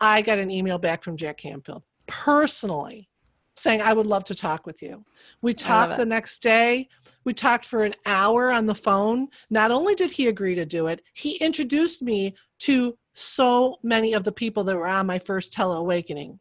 I 0.00 0.22
got 0.22 0.38
an 0.38 0.50
email 0.50 0.78
back 0.78 1.04
from 1.04 1.16
Jack 1.16 1.36
Canfield 1.36 1.84
personally 2.08 3.08
saying, 3.56 3.82
I 3.82 3.92
would 3.92 4.06
love 4.06 4.24
to 4.24 4.34
talk 4.34 4.66
with 4.66 4.82
you. 4.82 5.04
We 5.42 5.54
talked 5.54 5.96
the 5.96 6.06
next 6.06 6.42
day. 6.42 6.88
We 7.24 7.34
talked 7.34 7.66
for 7.66 7.84
an 7.84 7.94
hour 8.06 8.50
on 8.50 8.66
the 8.66 8.74
phone. 8.74 9.28
Not 9.50 9.70
only 9.70 9.94
did 9.94 10.10
he 10.10 10.28
agree 10.28 10.54
to 10.54 10.64
do 10.64 10.86
it, 10.86 11.02
he 11.14 11.36
introduced 11.36 12.02
me 12.02 12.34
to 12.60 12.96
so 13.12 13.76
many 13.82 14.14
of 14.14 14.24
the 14.24 14.32
people 14.32 14.64
that 14.64 14.76
were 14.76 14.86
on 14.86 15.06
my 15.06 15.18
first 15.18 15.52
teleawakening. 15.52 16.38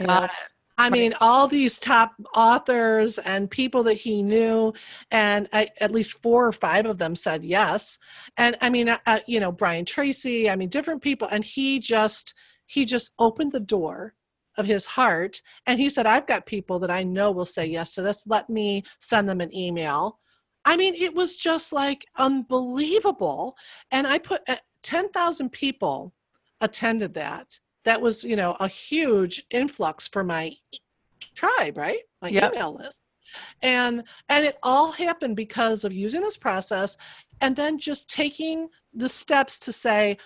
Got 0.00 0.24
it. 0.24 0.30
I 0.78 0.90
mean, 0.90 1.14
all 1.20 1.48
these 1.48 1.78
top 1.78 2.12
authors 2.34 3.18
and 3.18 3.50
people 3.50 3.82
that 3.84 3.94
he 3.94 4.22
knew, 4.22 4.74
and 5.10 5.48
I, 5.52 5.70
at 5.80 5.90
least 5.90 6.20
four 6.20 6.46
or 6.46 6.52
five 6.52 6.84
of 6.84 6.98
them 6.98 7.16
said 7.16 7.44
yes. 7.44 7.98
And 8.36 8.58
I 8.60 8.68
mean, 8.68 8.90
uh, 8.90 8.98
uh 9.06 9.20
you 9.26 9.40
know, 9.40 9.50
Brian 9.50 9.86
Tracy, 9.86 10.50
I 10.50 10.56
mean, 10.56 10.68
different 10.68 11.00
people. 11.00 11.28
And 11.30 11.42
he 11.42 11.78
just, 11.78 12.34
he 12.66 12.84
just 12.84 13.12
opened 13.18 13.52
the 13.52 13.60
door 13.60 14.15
of 14.56 14.66
his 14.66 14.86
heart. 14.86 15.40
And 15.66 15.78
he 15.78 15.90
said, 15.90 16.06
I've 16.06 16.26
got 16.26 16.46
people 16.46 16.78
that 16.80 16.90
I 16.90 17.02
know 17.02 17.30
will 17.30 17.44
say 17.44 17.66
yes 17.66 17.92
to 17.94 18.02
this. 18.02 18.26
Let 18.26 18.48
me 18.48 18.84
send 19.00 19.28
them 19.28 19.40
an 19.40 19.54
email. 19.54 20.18
I 20.64 20.76
mean, 20.76 20.94
it 20.94 21.14
was 21.14 21.36
just 21.36 21.72
like 21.72 22.04
unbelievable. 22.16 23.56
And 23.90 24.06
I 24.06 24.18
put 24.18 24.42
uh, 24.48 24.56
10,000 24.82 25.50
people 25.50 26.12
attended 26.60 27.14
that. 27.14 27.58
That 27.84 28.00
was, 28.00 28.24
you 28.24 28.36
know, 28.36 28.56
a 28.58 28.66
huge 28.66 29.44
influx 29.50 30.08
for 30.08 30.24
my 30.24 30.52
tribe, 31.34 31.76
right? 31.76 32.00
My 32.20 32.28
yep. 32.28 32.52
email 32.52 32.74
list. 32.74 33.02
And 33.62 34.02
and 34.28 34.44
it 34.44 34.56
all 34.62 34.92
happened 34.92 35.36
because 35.36 35.84
of 35.84 35.92
using 35.92 36.22
this 36.22 36.36
process 36.36 36.96
and 37.40 37.54
then 37.54 37.78
just 37.78 38.08
taking 38.08 38.68
the 38.94 39.08
steps 39.08 39.58
to 39.60 39.72
say, 39.72 40.16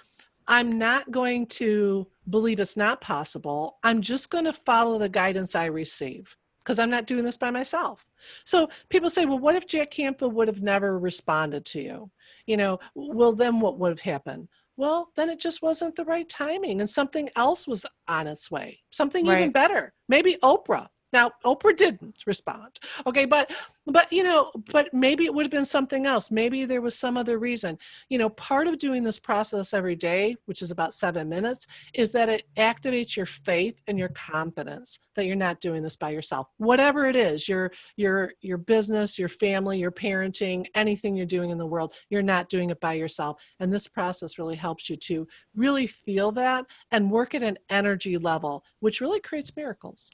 I'm 0.46 0.78
not 0.78 1.10
going 1.10 1.46
to 1.46 2.06
believe 2.28 2.60
it's 2.60 2.76
not 2.76 3.00
possible. 3.00 3.78
I'm 3.82 4.00
just 4.00 4.30
going 4.30 4.44
to 4.44 4.52
follow 4.52 4.98
the 4.98 5.08
guidance 5.08 5.54
I 5.54 5.66
receive 5.66 6.36
because 6.60 6.78
I'm 6.78 6.90
not 6.90 7.06
doing 7.06 7.24
this 7.24 7.36
by 7.36 7.50
myself. 7.50 8.04
So 8.44 8.68
people 8.88 9.10
say, 9.10 9.24
well, 9.24 9.38
what 9.38 9.54
if 9.54 9.66
Jack 9.66 9.90
Canfield 9.90 10.34
would 10.34 10.48
have 10.48 10.62
never 10.62 10.98
responded 10.98 11.64
to 11.66 11.80
you? 11.80 12.10
You 12.46 12.56
know, 12.56 12.80
well, 12.94 13.32
then 13.32 13.60
what 13.60 13.78
would 13.78 13.90
have 13.90 14.00
happened? 14.00 14.48
Well, 14.76 15.10
then 15.16 15.28
it 15.28 15.40
just 15.40 15.62
wasn't 15.62 15.96
the 15.96 16.04
right 16.04 16.28
timing 16.28 16.80
and 16.80 16.88
something 16.88 17.28
else 17.36 17.66
was 17.66 17.84
on 18.08 18.26
its 18.26 18.50
way, 18.50 18.80
something 18.90 19.26
right. 19.26 19.38
even 19.38 19.52
better. 19.52 19.92
Maybe 20.08 20.38
Oprah 20.42 20.88
now, 21.12 21.32
Oprah 21.44 21.76
didn't 21.76 22.16
respond. 22.26 22.78
Okay, 23.06 23.24
but 23.24 23.50
but 23.86 24.12
you 24.12 24.22
know, 24.22 24.52
but 24.70 24.92
maybe 24.94 25.24
it 25.24 25.34
would 25.34 25.44
have 25.44 25.50
been 25.50 25.64
something 25.64 26.06
else. 26.06 26.30
Maybe 26.30 26.64
there 26.64 26.80
was 26.80 26.96
some 26.96 27.16
other 27.16 27.38
reason. 27.38 27.78
You 28.08 28.18
know, 28.18 28.28
part 28.30 28.68
of 28.68 28.78
doing 28.78 29.02
this 29.02 29.18
process 29.18 29.74
every 29.74 29.96
day, 29.96 30.36
which 30.44 30.62
is 30.62 30.70
about 30.70 30.94
7 30.94 31.28
minutes, 31.28 31.66
is 31.94 32.12
that 32.12 32.28
it 32.28 32.44
activates 32.56 33.16
your 33.16 33.26
faith 33.26 33.80
and 33.88 33.98
your 33.98 34.10
confidence 34.10 35.00
that 35.16 35.26
you're 35.26 35.34
not 35.36 35.60
doing 35.60 35.82
this 35.82 35.96
by 35.96 36.10
yourself. 36.10 36.46
Whatever 36.58 37.06
it 37.06 37.16
is, 37.16 37.48
your 37.48 37.72
your 37.96 38.32
your 38.40 38.58
business, 38.58 39.18
your 39.18 39.28
family, 39.28 39.78
your 39.78 39.90
parenting, 39.92 40.66
anything 40.74 41.16
you're 41.16 41.26
doing 41.26 41.50
in 41.50 41.58
the 41.58 41.66
world, 41.66 41.94
you're 42.10 42.22
not 42.22 42.48
doing 42.48 42.70
it 42.70 42.80
by 42.80 42.92
yourself. 42.92 43.42
And 43.58 43.72
this 43.72 43.88
process 43.88 44.38
really 44.38 44.56
helps 44.56 44.88
you 44.88 44.96
to 44.96 45.26
really 45.56 45.88
feel 45.88 46.30
that 46.32 46.66
and 46.92 47.10
work 47.10 47.34
at 47.34 47.42
an 47.42 47.58
energy 47.68 48.16
level, 48.16 48.64
which 48.78 49.00
really 49.00 49.20
creates 49.20 49.56
miracles. 49.56 50.10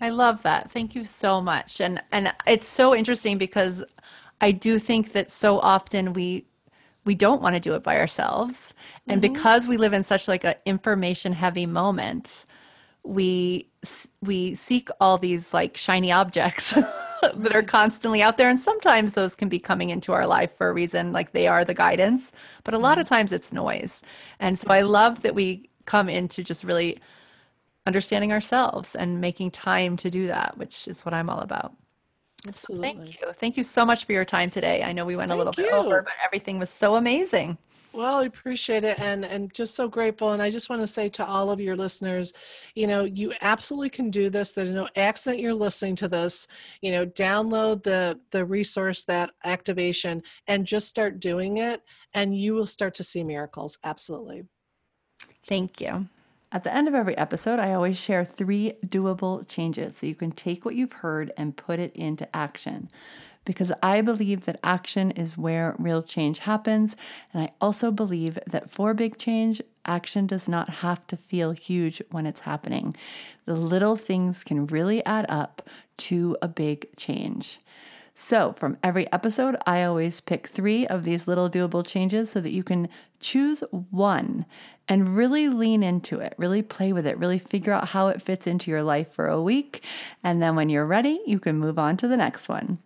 I 0.00 0.10
love 0.10 0.42
that. 0.42 0.70
Thank 0.70 0.94
you 0.94 1.04
so 1.04 1.40
much. 1.40 1.80
And 1.80 2.02
and 2.12 2.32
it's 2.46 2.68
so 2.68 2.94
interesting 2.94 3.38
because 3.38 3.82
I 4.40 4.52
do 4.52 4.78
think 4.78 5.12
that 5.12 5.30
so 5.30 5.58
often 5.58 6.12
we 6.12 6.44
we 7.04 7.14
don't 7.14 7.40
want 7.40 7.54
to 7.54 7.60
do 7.60 7.74
it 7.74 7.82
by 7.82 7.98
ourselves. 7.98 8.74
And 9.06 9.22
mm-hmm. 9.22 9.32
because 9.32 9.68
we 9.68 9.76
live 9.76 9.92
in 9.92 10.02
such 10.02 10.28
like 10.28 10.44
an 10.44 10.56
information 10.66 11.32
heavy 11.32 11.64
moment, 11.64 12.44
we 13.04 13.68
we 14.20 14.54
seek 14.54 14.88
all 15.00 15.16
these 15.16 15.54
like 15.54 15.76
shiny 15.76 16.10
objects 16.10 16.72
that 17.22 17.54
are 17.54 17.62
constantly 17.62 18.20
out 18.20 18.36
there 18.36 18.48
and 18.50 18.58
sometimes 18.58 19.12
those 19.12 19.36
can 19.36 19.48
be 19.48 19.60
coming 19.60 19.90
into 19.90 20.12
our 20.12 20.26
life 20.26 20.52
for 20.56 20.68
a 20.68 20.72
reason 20.72 21.12
like 21.12 21.30
they 21.30 21.46
are 21.46 21.64
the 21.64 21.72
guidance, 21.72 22.32
but 22.64 22.74
a 22.74 22.78
lot 22.78 22.98
of 22.98 23.06
mm-hmm. 23.06 23.14
times 23.14 23.32
it's 23.32 23.52
noise. 23.52 24.02
And 24.40 24.58
so 24.58 24.68
I 24.68 24.82
love 24.82 25.22
that 25.22 25.34
we 25.34 25.70
come 25.86 26.08
into 26.08 26.42
just 26.42 26.64
really 26.64 26.98
understanding 27.86 28.32
ourselves 28.32 28.94
and 28.94 29.20
making 29.20 29.52
time 29.52 29.96
to 29.98 30.10
do 30.10 30.26
that, 30.26 30.56
which 30.58 30.88
is 30.88 31.04
what 31.04 31.14
I'm 31.14 31.30
all 31.30 31.40
about. 31.40 31.72
Absolutely. 32.46 32.88
So 32.88 32.94
thank 32.94 33.20
you. 33.20 33.32
Thank 33.32 33.56
you 33.56 33.62
so 33.62 33.84
much 33.84 34.04
for 34.04 34.12
your 34.12 34.24
time 34.24 34.50
today. 34.50 34.82
I 34.82 34.92
know 34.92 35.04
we 35.04 35.16
went 35.16 35.30
thank 35.30 35.36
a 35.36 35.44
little 35.44 35.54
you. 35.56 35.70
bit 35.70 35.72
over, 35.72 36.02
but 36.02 36.12
everything 36.24 36.58
was 36.58 36.70
so 36.70 36.96
amazing. 36.96 37.58
Well, 37.92 38.16
I 38.16 38.24
appreciate 38.24 38.84
it 38.84 39.00
and 39.00 39.24
and 39.24 39.52
just 39.54 39.74
so 39.74 39.88
grateful. 39.88 40.32
And 40.32 40.42
I 40.42 40.50
just 40.50 40.68
want 40.68 40.82
to 40.82 40.86
say 40.86 41.08
to 41.08 41.24
all 41.24 41.50
of 41.50 41.60
your 41.60 41.74
listeners, 41.74 42.34
you 42.74 42.86
know, 42.86 43.04
you 43.04 43.32
absolutely 43.40 43.88
can 43.88 44.10
do 44.10 44.28
this. 44.28 44.52
There's 44.52 44.70
no 44.70 44.86
accident 44.96 45.40
you're 45.40 45.54
listening 45.54 45.96
to 45.96 46.08
this. 46.08 46.46
You 46.82 46.92
know, 46.92 47.06
download 47.06 47.82
the 47.82 48.20
the 48.32 48.44
resource 48.44 49.04
that 49.04 49.30
activation 49.44 50.22
and 50.46 50.66
just 50.66 50.88
start 50.88 51.20
doing 51.20 51.56
it 51.56 51.82
and 52.12 52.38
you 52.38 52.52
will 52.52 52.66
start 52.66 52.94
to 52.96 53.04
see 53.04 53.24
miracles. 53.24 53.78
Absolutely. 53.82 54.44
Thank 55.48 55.80
you. 55.80 56.06
At 56.52 56.62
the 56.62 56.72
end 56.72 56.86
of 56.86 56.94
every 56.94 57.16
episode, 57.18 57.58
I 57.58 57.72
always 57.72 57.98
share 57.98 58.24
three 58.24 58.74
doable 58.86 59.46
changes 59.48 59.96
so 59.96 60.06
you 60.06 60.14
can 60.14 60.30
take 60.30 60.64
what 60.64 60.76
you've 60.76 60.92
heard 60.92 61.32
and 61.36 61.56
put 61.56 61.80
it 61.80 61.94
into 61.94 62.34
action. 62.34 62.88
Because 63.44 63.72
I 63.82 64.00
believe 64.00 64.44
that 64.44 64.58
action 64.62 65.10
is 65.12 65.38
where 65.38 65.74
real 65.78 66.02
change 66.02 66.40
happens. 66.40 66.96
And 67.32 67.42
I 67.42 67.52
also 67.60 67.90
believe 67.90 68.38
that 68.46 68.70
for 68.70 68.94
big 68.94 69.18
change, 69.18 69.60
action 69.84 70.26
does 70.26 70.48
not 70.48 70.68
have 70.68 71.06
to 71.08 71.16
feel 71.16 71.52
huge 71.52 72.02
when 72.10 72.26
it's 72.26 72.40
happening. 72.40 72.94
The 73.44 73.54
little 73.54 73.96
things 73.96 74.42
can 74.42 74.66
really 74.66 75.04
add 75.04 75.26
up 75.28 75.68
to 75.98 76.36
a 76.42 76.48
big 76.48 76.96
change. 76.96 77.60
So, 78.18 78.54
from 78.58 78.78
every 78.82 79.12
episode, 79.12 79.56
I 79.66 79.82
always 79.82 80.22
pick 80.22 80.46
three 80.46 80.86
of 80.86 81.04
these 81.04 81.28
little 81.28 81.50
doable 81.50 81.86
changes 81.86 82.30
so 82.30 82.40
that 82.40 82.50
you 82.50 82.64
can 82.64 82.88
choose 83.26 83.64
one 83.90 84.46
and 84.88 85.16
really 85.16 85.48
lean 85.48 85.82
into 85.82 86.20
it, 86.20 86.32
really 86.36 86.62
play 86.62 86.92
with 86.92 87.06
it, 87.06 87.18
really 87.18 87.40
figure 87.40 87.72
out 87.72 87.88
how 87.88 88.06
it 88.06 88.22
fits 88.22 88.46
into 88.46 88.70
your 88.70 88.84
life 88.84 89.12
for 89.12 89.26
a 89.26 89.42
week. 89.42 89.82
And 90.22 90.40
then 90.40 90.54
when 90.54 90.68
you're 90.68 90.86
ready, 90.86 91.20
you 91.26 91.40
can 91.40 91.58
move 91.58 91.76
on 91.76 91.96
to 91.96 92.08
the 92.08 92.16
next 92.16 92.48
one. 92.48 92.78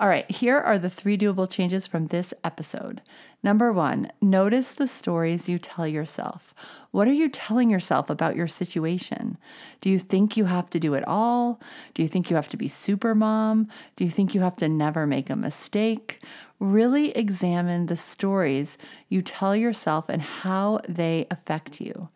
All 0.00 0.08
right, 0.08 0.28
here 0.28 0.58
are 0.58 0.78
the 0.78 0.90
three 0.90 1.16
doable 1.16 1.48
changes 1.48 1.86
from 1.86 2.08
this 2.08 2.34
episode. 2.42 3.00
Number 3.44 3.72
one, 3.72 4.10
notice 4.20 4.72
the 4.72 4.88
stories 4.88 5.48
you 5.48 5.60
tell 5.60 5.86
yourself. 5.86 6.52
What 6.90 7.06
are 7.06 7.12
you 7.12 7.28
telling 7.28 7.70
yourself 7.70 8.10
about 8.10 8.34
your 8.34 8.48
situation? 8.48 9.38
Do 9.80 9.90
you 9.90 10.00
think 10.00 10.36
you 10.36 10.46
have 10.46 10.68
to 10.70 10.80
do 10.80 10.94
it 10.94 11.06
all? 11.06 11.60
Do 11.94 12.02
you 12.02 12.08
think 12.08 12.28
you 12.28 12.36
have 12.36 12.48
to 12.48 12.56
be 12.56 12.66
super 12.66 13.14
mom? 13.14 13.68
Do 13.94 14.04
you 14.04 14.10
think 14.10 14.34
you 14.34 14.40
have 14.40 14.56
to 14.56 14.68
never 14.68 15.06
make 15.06 15.30
a 15.30 15.36
mistake? 15.36 16.20
Really 16.58 17.10
examine 17.10 17.86
the 17.86 17.96
stories 17.96 18.78
you 19.08 19.22
tell 19.22 19.54
yourself 19.56 20.08
and 20.08 20.22
how 20.22 20.80
they 20.88 21.26
affect 21.30 21.80
you. 21.80 22.08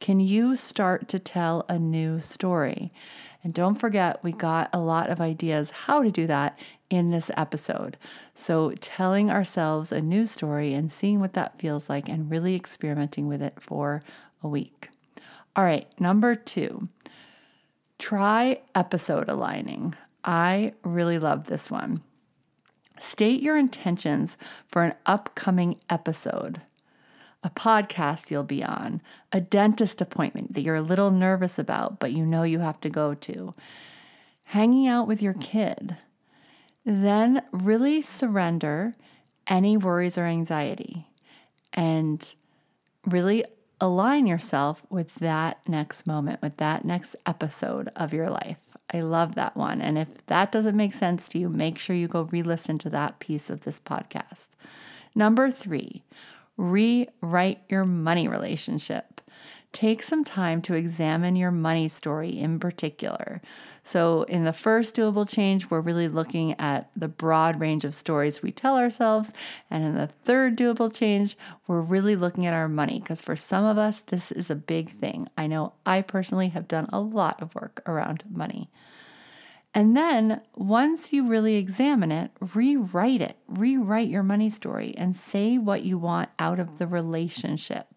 Can 0.00 0.18
you 0.18 0.56
start 0.56 1.08
to 1.08 1.18
tell 1.18 1.64
a 1.68 1.78
new 1.78 2.20
story? 2.20 2.90
And 3.44 3.52
don't 3.52 3.74
forget, 3.74 4.22
we 4.22 4.32
got 4.32 4.70
a 4.72 4.80
lot 4.80 5.10
of 5.10 5.20
ideas 5.20 5.70
how 5.70 6.02
to 6.02 6.10
do 6.10 6.26
that 6.26 6.58
in 6.90 7.10
this 7.10 7.30
episode. 7.36 7.96
So, 8.34 8.72
telling 8.80 9.30
ourselves 9.30 9.90
a 9.90 10.00
new 10.00 10.26
story 10.26 10.74
and 10.74 10.92
seeing 10.92 11.20
what 11.20 11.32
that 11.32 11.58
feels 11.58 11.88
like 11.88 12.08
and 12.08 12.30
really 12.30 12.54
experimenting 12.54 13.26
with 13.26 13.42
it 13.42 13.60
for 13.60 14.02
a 14.42 14.48
week. 14.48 14.90
All 15.56 15.64
right, 15.64 15.88
number 16.00 16.34
two, 16.34 16.88
try 17.98 18.60
episode 18.74 19.28
aligning. 19.28 19.94
I 20.24 20.74
really 20.82 21.18
love 21.18 21.46
this 21.46 21.70
one. 21.70 22.02
State 23.02 23.42
your 23.42 23.56
intentions 23.58 24.36
for 24.66 24.84
an 24.84 24.94
upcoming 25.06 25.80
episode. 25.90 26.60
a 27.42 27.50
podcast 27.50 28.30
you'll 28.30 28.44
be 28.44 28.62
on, 28.62 29.00
a 29.32 29.40
dentist 29.40 30.00
appointment 30.00 30.54
that 30.54 30.62
you're 30.62 30.76
a 30.76 30.82
little 30.82 31.10
nervous 31.10 31.58
about, 31.58 31.98
but 31.98 32.12
you 32.12 32.24
know 32.24 32.42
you 32.44 32.60
have 32.60 32.80
to 32.80 32.88
go 32.88 33.14
to, 33.14 33.52
hanging 34.44 34.86
out 34.86 35.08
with 35.08 35.20
your 35.20 35.34
kid. 35.34 35.96
Then 36.84 37.42
really 37.52 38.00
surrender 38.02 38.92
any 39.46 39.76
worries 39.76 40.16
or 40.16 40.24
anxiety 40.24 41.06
and 41.72 42.34
really 43.06 43.44
align 43.80 44.26
yourself 44.26 44.84
with 44.88 45.14
that 45.16 45.58
next 45.68 46.06
moment, 46.06 46.40
with 46.40 46.56
that 46.58 46.84
next 46.84 47.16
episode 47.26 47.90
of 47.96 48.12
your 48.12 48.30
life. 48.30 48.71
I 48.92 49.00
love 49.00 49.34
that 49.34 49.56
one. 49.56 49.80
And 49.80 49.96
if 49.96 50.08
that 50.26 50.52
doesn't 50.52 50.76
make 50.76 50.94
sense 50.94 51.28
to 51.28 51.38
you, 51.38 51.48
make 51.48 51.78
sure 51.78 51.96
you 51.96 52.08
go 52.08 52.22
re 52.22 52.42
listen 52.42 52.78
to 52.78 52.90
that 52.90 53.18
piece 53.18 53.48
of 53.48 53.62
this 53.62 53.80
podcast. 53.80 54.48
Number 55.14 55.50
three, 55.50 56.02
rewrite 56.56 57.62
your 57.68 57.84
money 57.84 58.28
relationship. 58.28 59.20
Take 59.72 60.02
some 60.02 60.22
time 60.22 60.60
to 60.62 60.74
examine 60.74 61.34
your 61.34 61.50
money 61.50 61.88
story 61.88 62.38
in 62.38 62.58
particular. 62.58 63.40
So, 63.82 64.22
in 64.24 64.44
the 64.44 64.52
first 64.52 64.94
doable 64.94 65.26
change, 65.28 65.70
we're 65.70 65.80
really 65.80 66.08
looking 66.08 66.58
at 66.60 66.90
the 66.94 67.08
broad 67.08 67.58
range 67.58 67.84
of 67.84 67.94
stories 67.94 68.42
we 68.42 68.52
tell 68.52 68.76
ourselves. 68.76 69.32
And 69.70 69.82
in 69.82 69.94
the 69.94 70.08
third 70.24 70.58
doable 70.58 70.94
change, 70.94 71.38
we're 71.66 71.80
really 71.80 72.16
looking 72.16 72.46
at 72.46 72.54
our 72.54 72.68
money 72.68 73.00
because 73.00 73.22
for 73.22 73.34
some 73.34 73.64
of 73.64 73.78
us, 73.78 74.00
this 74.00 74.30
is 74.30 74.50
a 74.50 74.54
big 74.54 74.90
thing. 74.90 75.28
I 75.38 75.46
know 75.46 75.72
I 75.86 76.02
personally 76.02 76.48
have 76.50 76.68
done 76.68 76.88
a 76.92 77.00
lot 77.00 77.40
of 77.40 77.54
work 77.54 77.82
around 77.86 78.24
money. 78.30 78.68
And 79.74 79.96
then 79.96 80.42
once 80.54 81.12
you 81.12 81.26
really 81.26 81.54
examine 81.56 82.12
it, 82.12 82.30
rewrite 82.54 83.22
it, 83.22 83.36
rewrite 83.48 84.08
your 84.08 84.22
money 84.22 84.50
story, 84.50 84.94
and 84.98 85.16
say 85.16 85.56
what 85.56 85.82
you 85.82 85.96
want 85.96 86.28
out 86.38 86.60
of 86.60 86.78
the 86.78 86.86
relationship. 86.86 87.91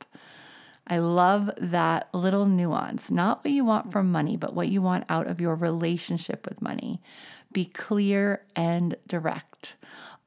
I 0.87 0.99
love 0.99 1.49
that 1.57 2.09
little 2.13 2.45
nuance. 2.45 3.09
Not 3.09 3.43
what 3.43 3.51
you 3.51 3.65
want 3.65 3.91
from 3.91 4.11
money, 4.11 4.37
but 4.37 4.53
what 4.53 4.67
you 4.67 4.81
want 4.81 5.05
out 5.09 5.27
of 5.27 5.41
your 5.41 5.55
relationship 5.55 6.45
with 6.47 6.61
money. 6.61 7.01
Be 7.51 7.65
clear 7.65 8.43
and 8.55 8.95
direct. 9.07 9.75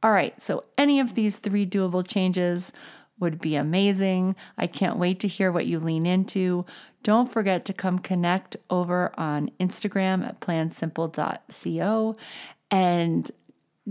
All 0.02 0.12
right, 0.12 0.40
so 0.40 0.64
any 0.76 1.00
of 1.00 1.14
these 1.14 1.36
three 1.36 1.66
doable 1.66 2.06
changes 2.06 2.72
would 3.18 3.40
be 3.40 3.56
amazing. 3.56 4.36
I 4.56 4.66
can't 4.66 4.98
wait 4.98 5.20
to 5.20 5.28
hear 5.28 5.50
what 5.50 5.66
you 5.66 5.80
lean 5.80 6.06
into. 6.06 6.64
Don't 7.02 7.32
forget 7.32 7.64
to 7.64 7.72
come 7.72 7.98
connect 7.98 8.56
over 8.70 9.12
on 9.18 9.50
Instagram 9.60 10.26
at 10.26 10.40
plansimple.co 10.40 12.14
and 12.70 13.30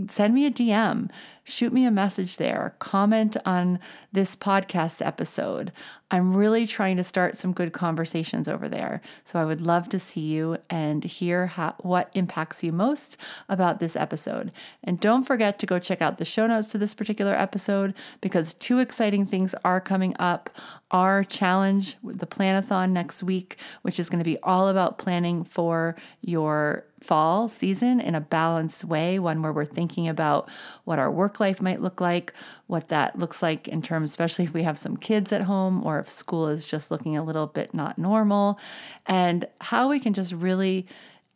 send 0.07 0.33
me 0.33 0.45
a 0.45 0.51
DM, 0.51 1.09
shoot 1.47 1.71
me 1.71 1.85
a 1.85 1.91
message 1.91 2.35
there, 2.35 2.75
comment 2.77 3.37
on 3.45 3.79
this 4.11 4.35
podcast 4.35 5.05
episode. 5.05 5.71
I'm 6.11 6.35
really 6.35 6.67
trying 6.67 6.97
to 6.97 7.03
start 7.03 7.37
some 7.37 7.53
good 7.53 7.71
conversations 7.71 8.49
over 8.49 8.67
there. 8.67 9.01
So 9.23 9.39
I 9.39 9.45
would 9.45 9.61
love 9.61 9.87
to 9.89 9.99
see 9.99 10.21
you 10.21 10.57
and 10.69 11.03
hear 11.03 11.47
how, 11.47 11.75
what 11.79 12.09
impacts 12.13 12.63
you 12.63 12.71
most 12.73 13.17
about 13.47 13.79
this 13.79 13.95
episode. 13.95 14.51
And 14.83 14.99
don't 14.99 15.23
forget 15.23 15.57
to 15.59 15.65
go 15.65 15.79
check 15.79 16.01
out 16.01 16.17
the 16.17 16.25
show 16.25 16.47
notes 16.47 16.67
to 16.69 16.77
this 16.77 16.93
particular 16.93 17.33
episode 17.33 17.93
because 18.19 18.53
two 18.53 18.79
exciting 18.79 19.25
things 19.25 19.55
are 19.63 19.81
coming 19.81 20.15
up. 20.19 20.49
Our 20.91 21.23
challenge, 21.23 21.95
the 22.03 22.27
planathon 22.27 22.91
next 22.91 23.23
week, 23.23 23.57
which 23.83 23.99
is 23.99 24.09
going 24.09 24.19
to 24.19 24.25
be 24.25 24.37
all 24.43 24.67
about 24.67 24.97
planning 24.97 25.43
for 25.45 25.95
your 26.21 26.85
fall 27.01 27.47
season 27.47 27.99
in 27.99 28.15
a 28.15 28.21
balanced 28.21 28.83
way, 28.83 29.19
one 29.19 29.41
where 29.41 29.53
we're 29.53 29.65
thinking 29.65 30.07
about 30.07 30.49
what 30.83 30.99
our 30.99 31.11
life 31.39 31.61
might 31.61 31.81
look 31.81 32.01
like, 32.01 32.33
what 32.67 32.87
that 32.89 33.17
looks 33.17 33.41
like 33.41 33.67
in 33.67 33.81
terms, 33.81 34.09
especially 34.09 34.45
if 34.45 34.53
we 34.53 34.63
have 34.63 34.77
some 34.77 34.97
kids 34.97 35.31
at 35.31 35.41
home 35.41 35.85
or 35.85 35.99
if 35.99 36.09
school 36.09 36.47
is 36.47 36.65
just 36.65 36.91
looking 36.91 37.17
a 37.17 37.23
little 37.23 37.47
bit 37.47 37.73
not 37.73 37.97
normal, 37.97 38.59
and 39.05 39.47
how 39.61 39.89
we 39.89 39.99
can 39.99 40.13
just 40.13 40.33
really 40.33 40.87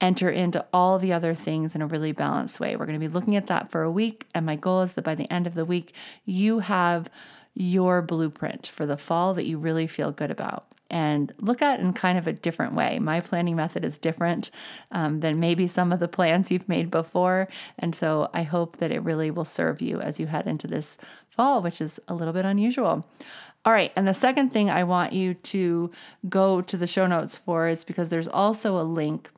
enter 0.01 0.29
into 0.29 0.65
all 0.73 0.97
the 0.97 1.13
other 1.13 1.35
things 1.35 1.75
in 1.75 1.81
a 1.81 1.87
really 1.87 2.11
balanced 2.11 2.59
way. 2.59 2.75
We're 2.75 2.87
going 2.87 2.99
to 2.99 3.07
be 3.07 3.13
looking 3.13 3.35
at 3.35 3.47
that 3.47 3.69
for 3.69 3.83
a 3.83 3.91
week. 3.91 4.25
And 4.33 4.45
my 4.45 4.55
goal 4.55 4.81
is 4.81 4.93
that 4.95 5.03
by 5.03 5.13
the 5.13 5.31
end 5.31 5.45
of 5.45 5.53
the 5.53 5.65
week, 5.65 5.93
you 6.25 6.59
have 6.59 7.07
your 7.53 8.01
blueprint 8.01 8.67
for 8.67 8.85
the 8.85 8.97
fall 8.97 9.35
that 9.35 9.45
you 9.45 9.59
really 9.59 9.85
feel 9.85 10.11
good 10.11 10.31
about 10.31 10.70
and 10.91 11.33
look 11.39 11.61
at 11.61 11.79
in 11.79 11.93
kind 11.93 12.17
of 12.17 12.27
a 12.27 12.33
different 12.33 12.75
way. 12.75 12.99
My 12.99 13.21
planning 13.21 13.55
method 13.55 13.83
is 13.83 13.97
different 13.97 14.51
um, 14.91 15.21
than 15.21 15.39
maybe 15.39 15.65
some 15.65 15.91
of 15.91 15.99
the 15.99 16.09
plans 16.09 16.51
you've 16.51 16.69
made 16.69 16.91
before. 16.91 17.47
And 17.79 17.95
so 17.95 18.29
I 18.33 18.43
hope 18.43 18.77
that 18.77 18.91
it 18.91 19.01
really 19.01 19.31
will 19.31 19.45
serve 19.45 19.81
you 19.81 20.01
as 20.01 20.19
you 20.19 20.27
head 20.27 20.45
into 20.45 20.67
this 20.67 20.97
fall, 21.29 21.61
which 21.61 21.79
is 21.79 21.99
a 22.09 22.13
little 22.13 22.33
bit 22.33 22.45
unusual. 22.45 23.07
All 23.63 23.73
right. 23.73 23.93
And 23.95 24.07
the 24.07 24.13
second 24.13 24.51
thing 24.51 24.69
I 24.69 24.83
want 24.83 25.13
you 25.13 25.33
to 25.35 25.91
go 26.27 26.61
to 26.61 26.77
the 26.77 26.87
show 26.87 27.07
notes 27.07 27.37
for 27.37 27.67
is 27.69 27.85
because 27.85 28.09
there's 28.09 28.27
also 28.27 28.77
a 28.77 28.83
link 28.83 29.29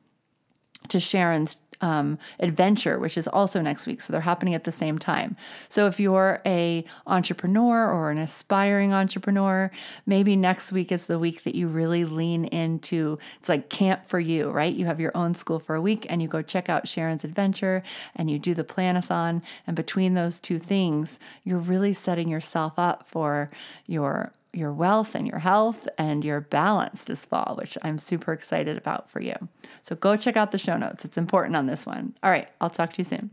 to 0.88 0.98
Sharon's 0.98 1.58
um, 1.84 2.18
adventure, 2.40 2.98
which 2.98 3.18
is 3.18 3.28
also 3.28 3.60
next 3.60 3.86
week. 3.86 4.00
So 4.00 4.10
they're 4.10 4.22
happening 4.22 4.54
at 4.54 4.64
the 4.64 4.72
same 4.72 4.98
time. 4.98 5.36
So 5.68 5.86
if 5.86 6.00
you're 6.00 6.40
a 6.46 6.82
entrepreneur 7.06 7.92
or 7.92 8.10
an 8.10 8.16
aspiring 8.16 8.94
entrepreneur, 8.94 9.70
maybe 10.06 10.34
next 10.34 10.72
week 10.72 10.90
is 10.90 11.06
the 11.06 11.18
week 11.18 11.44
that 11.44 11.54
you 11.54 11.68
really 11.68 12.06
lean 12.06 12.46
into. 12.46 13.18
It's 13.38 13.50
like 13.50 13.68
camp 13.68 14.06
for 14.06 14.18
you, 14.18 14.48
right? 14.48 14.72
You 14.72 14.86
have 14.86 14.98
your 14.98 15.14
own 15.14 15.34
school 15.34 15.58
for 15.58 15.74
a 15.74 15.82
week 15.82 16.06
and 16.08 16.22
you 16.22 16.28
go 16.28 16.40
check 16.40 16.70
out 16.70 16.88
Sharon's 16.88 17.22
adventure 17.22 17.82
and 18.16 18.30
you 18.30 18.38
do 18.38 18.54
the 18.54 18.64
planathon. 18.64 19.42
And 19.66 19.76
between 19.76 20.14
those 20.14 20.40
two 20.40 20.58
things, 20.58 21.18
you're 21.44 21.58
really 21.58 21.92
setting 21.92 22.28
yourself 22.28 22.78
up 22.78 23.06
for 23.06 23.50
your 23.86 24.32
your 24.54 24.72
wealth 24.72 25.14
and 25.14 25.26
your 25.26 25.38
health 25.38 25.88
and 25.98 26.24
your 26.24 26.40
balance 26.40 27.04
this 27.04 27.24
fall, 27.24 27.56
which 27.58 27.76
I'm 27.82 27.98
super 27.98 28.32
excited 28.32 28.76
about 28.76 29.10
for 29.10 29.20
you. 29.20 29.34
So 29.82 29.96
go 29.96 30.16
check 30.16 30.36
out 30.36 30.52
the 30.52 30.58
show 30.58 30.76
notes. 30.76 31.04
It's 31.04 31.18
important 31.18 31.56
on 31.56 31.66
this 31.66 31.84
one. 31.84 32.14
All 32.22 32.30
right, 32.30 32.48
I'll 32.60 32.70
talk 32.70 32.92
to 32.94 32.98
you 32.98 33.04
soon. 33.04 33.30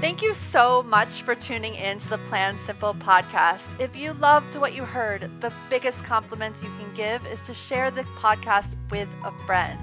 Thank 0.00 0.20
you 0.20 0.34
so 0.34 0.82
much 0.82 1.22
for 1.22 1.34
tuning 1.34 1.74
in 1.74 1.98
to 2.00 2.08
the 2.10 2.18
Plan 2.28 2.58
Simple 2.60 2.92
podcast. 2.94 3.64
If 3.80 3.96
you 3.96 4.12
loved 4.12 4.54
what 4.56 4.74
you 4.74 4.84
heard, 4.84 5.30
the 5.40 5.52
biggest 5.70 6.04
compliment 6.04 6.54
you 6.62 6.68
can 6.78 6.94
give 6.94 7.26
is 7.26 7.40
to 7.42 7.54
share 7.54 7.90
the 7.90 8.02
podcast 8.02 8.74
with 8.90 9.08
a 9.24 9.32
friend. 9.46 9.80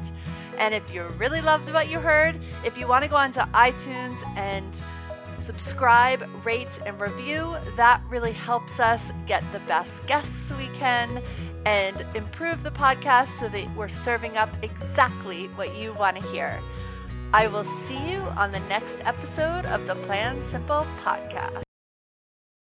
And 0.59 0.75
if 0.75 0.93
you 0.93 1.03
really 1.17 1.41
loved 1.41 1.71
what 1.73 1.89
you 1.89 1.99
heard, 1.99 2.39
if 2.63 2.77
you 2.77 2.87
want 2.87 3.03
to 3.03 3.09
go 3.09 3.15
onto 3.15 3.39
iTunes 3.39 4.15
and 4.37 4.71
subscribe, 5.43 6.27
rate, 6.45 6.79
and 6.85 6.99
review. 6.99 7.55
That 7.75 8.01
really 8.09 8.31
helps 8.31 8.79
us 8.79 9.11
get 9.27 9.43
the 9.51 9.59
best 9.59 10.05
guests 10.07 10.51
we 10.57 10.67
can 10.77 11.21
and 11.65 12.05
improve 12.15 12.63
the 12.63 12.71
podcast 12.71 13.39
so 13.39 13.49
that 13.49 13.75
we're 13.75 13.89
serving 13.89 14.37
up 14.37 14.49
exactly 14.61 15.47
what 15.55 15.75
you 15.75 15.93
want 15.93 16.17
to 16.17 16.27
hear. 16.27 16.59
I 17.33 17.47
will 17.47 17.63
see 17.87 18.11
you 18.11 18.19
on 18.37 18.51
the 18.51 18.59
next 18.61 18.97
episode 19.01 19.65
of 19.65 19.87
the 19.87 19.95
Plan 20.05 20.41
Simple 20.49 20.85
podcast. 21.03 21.62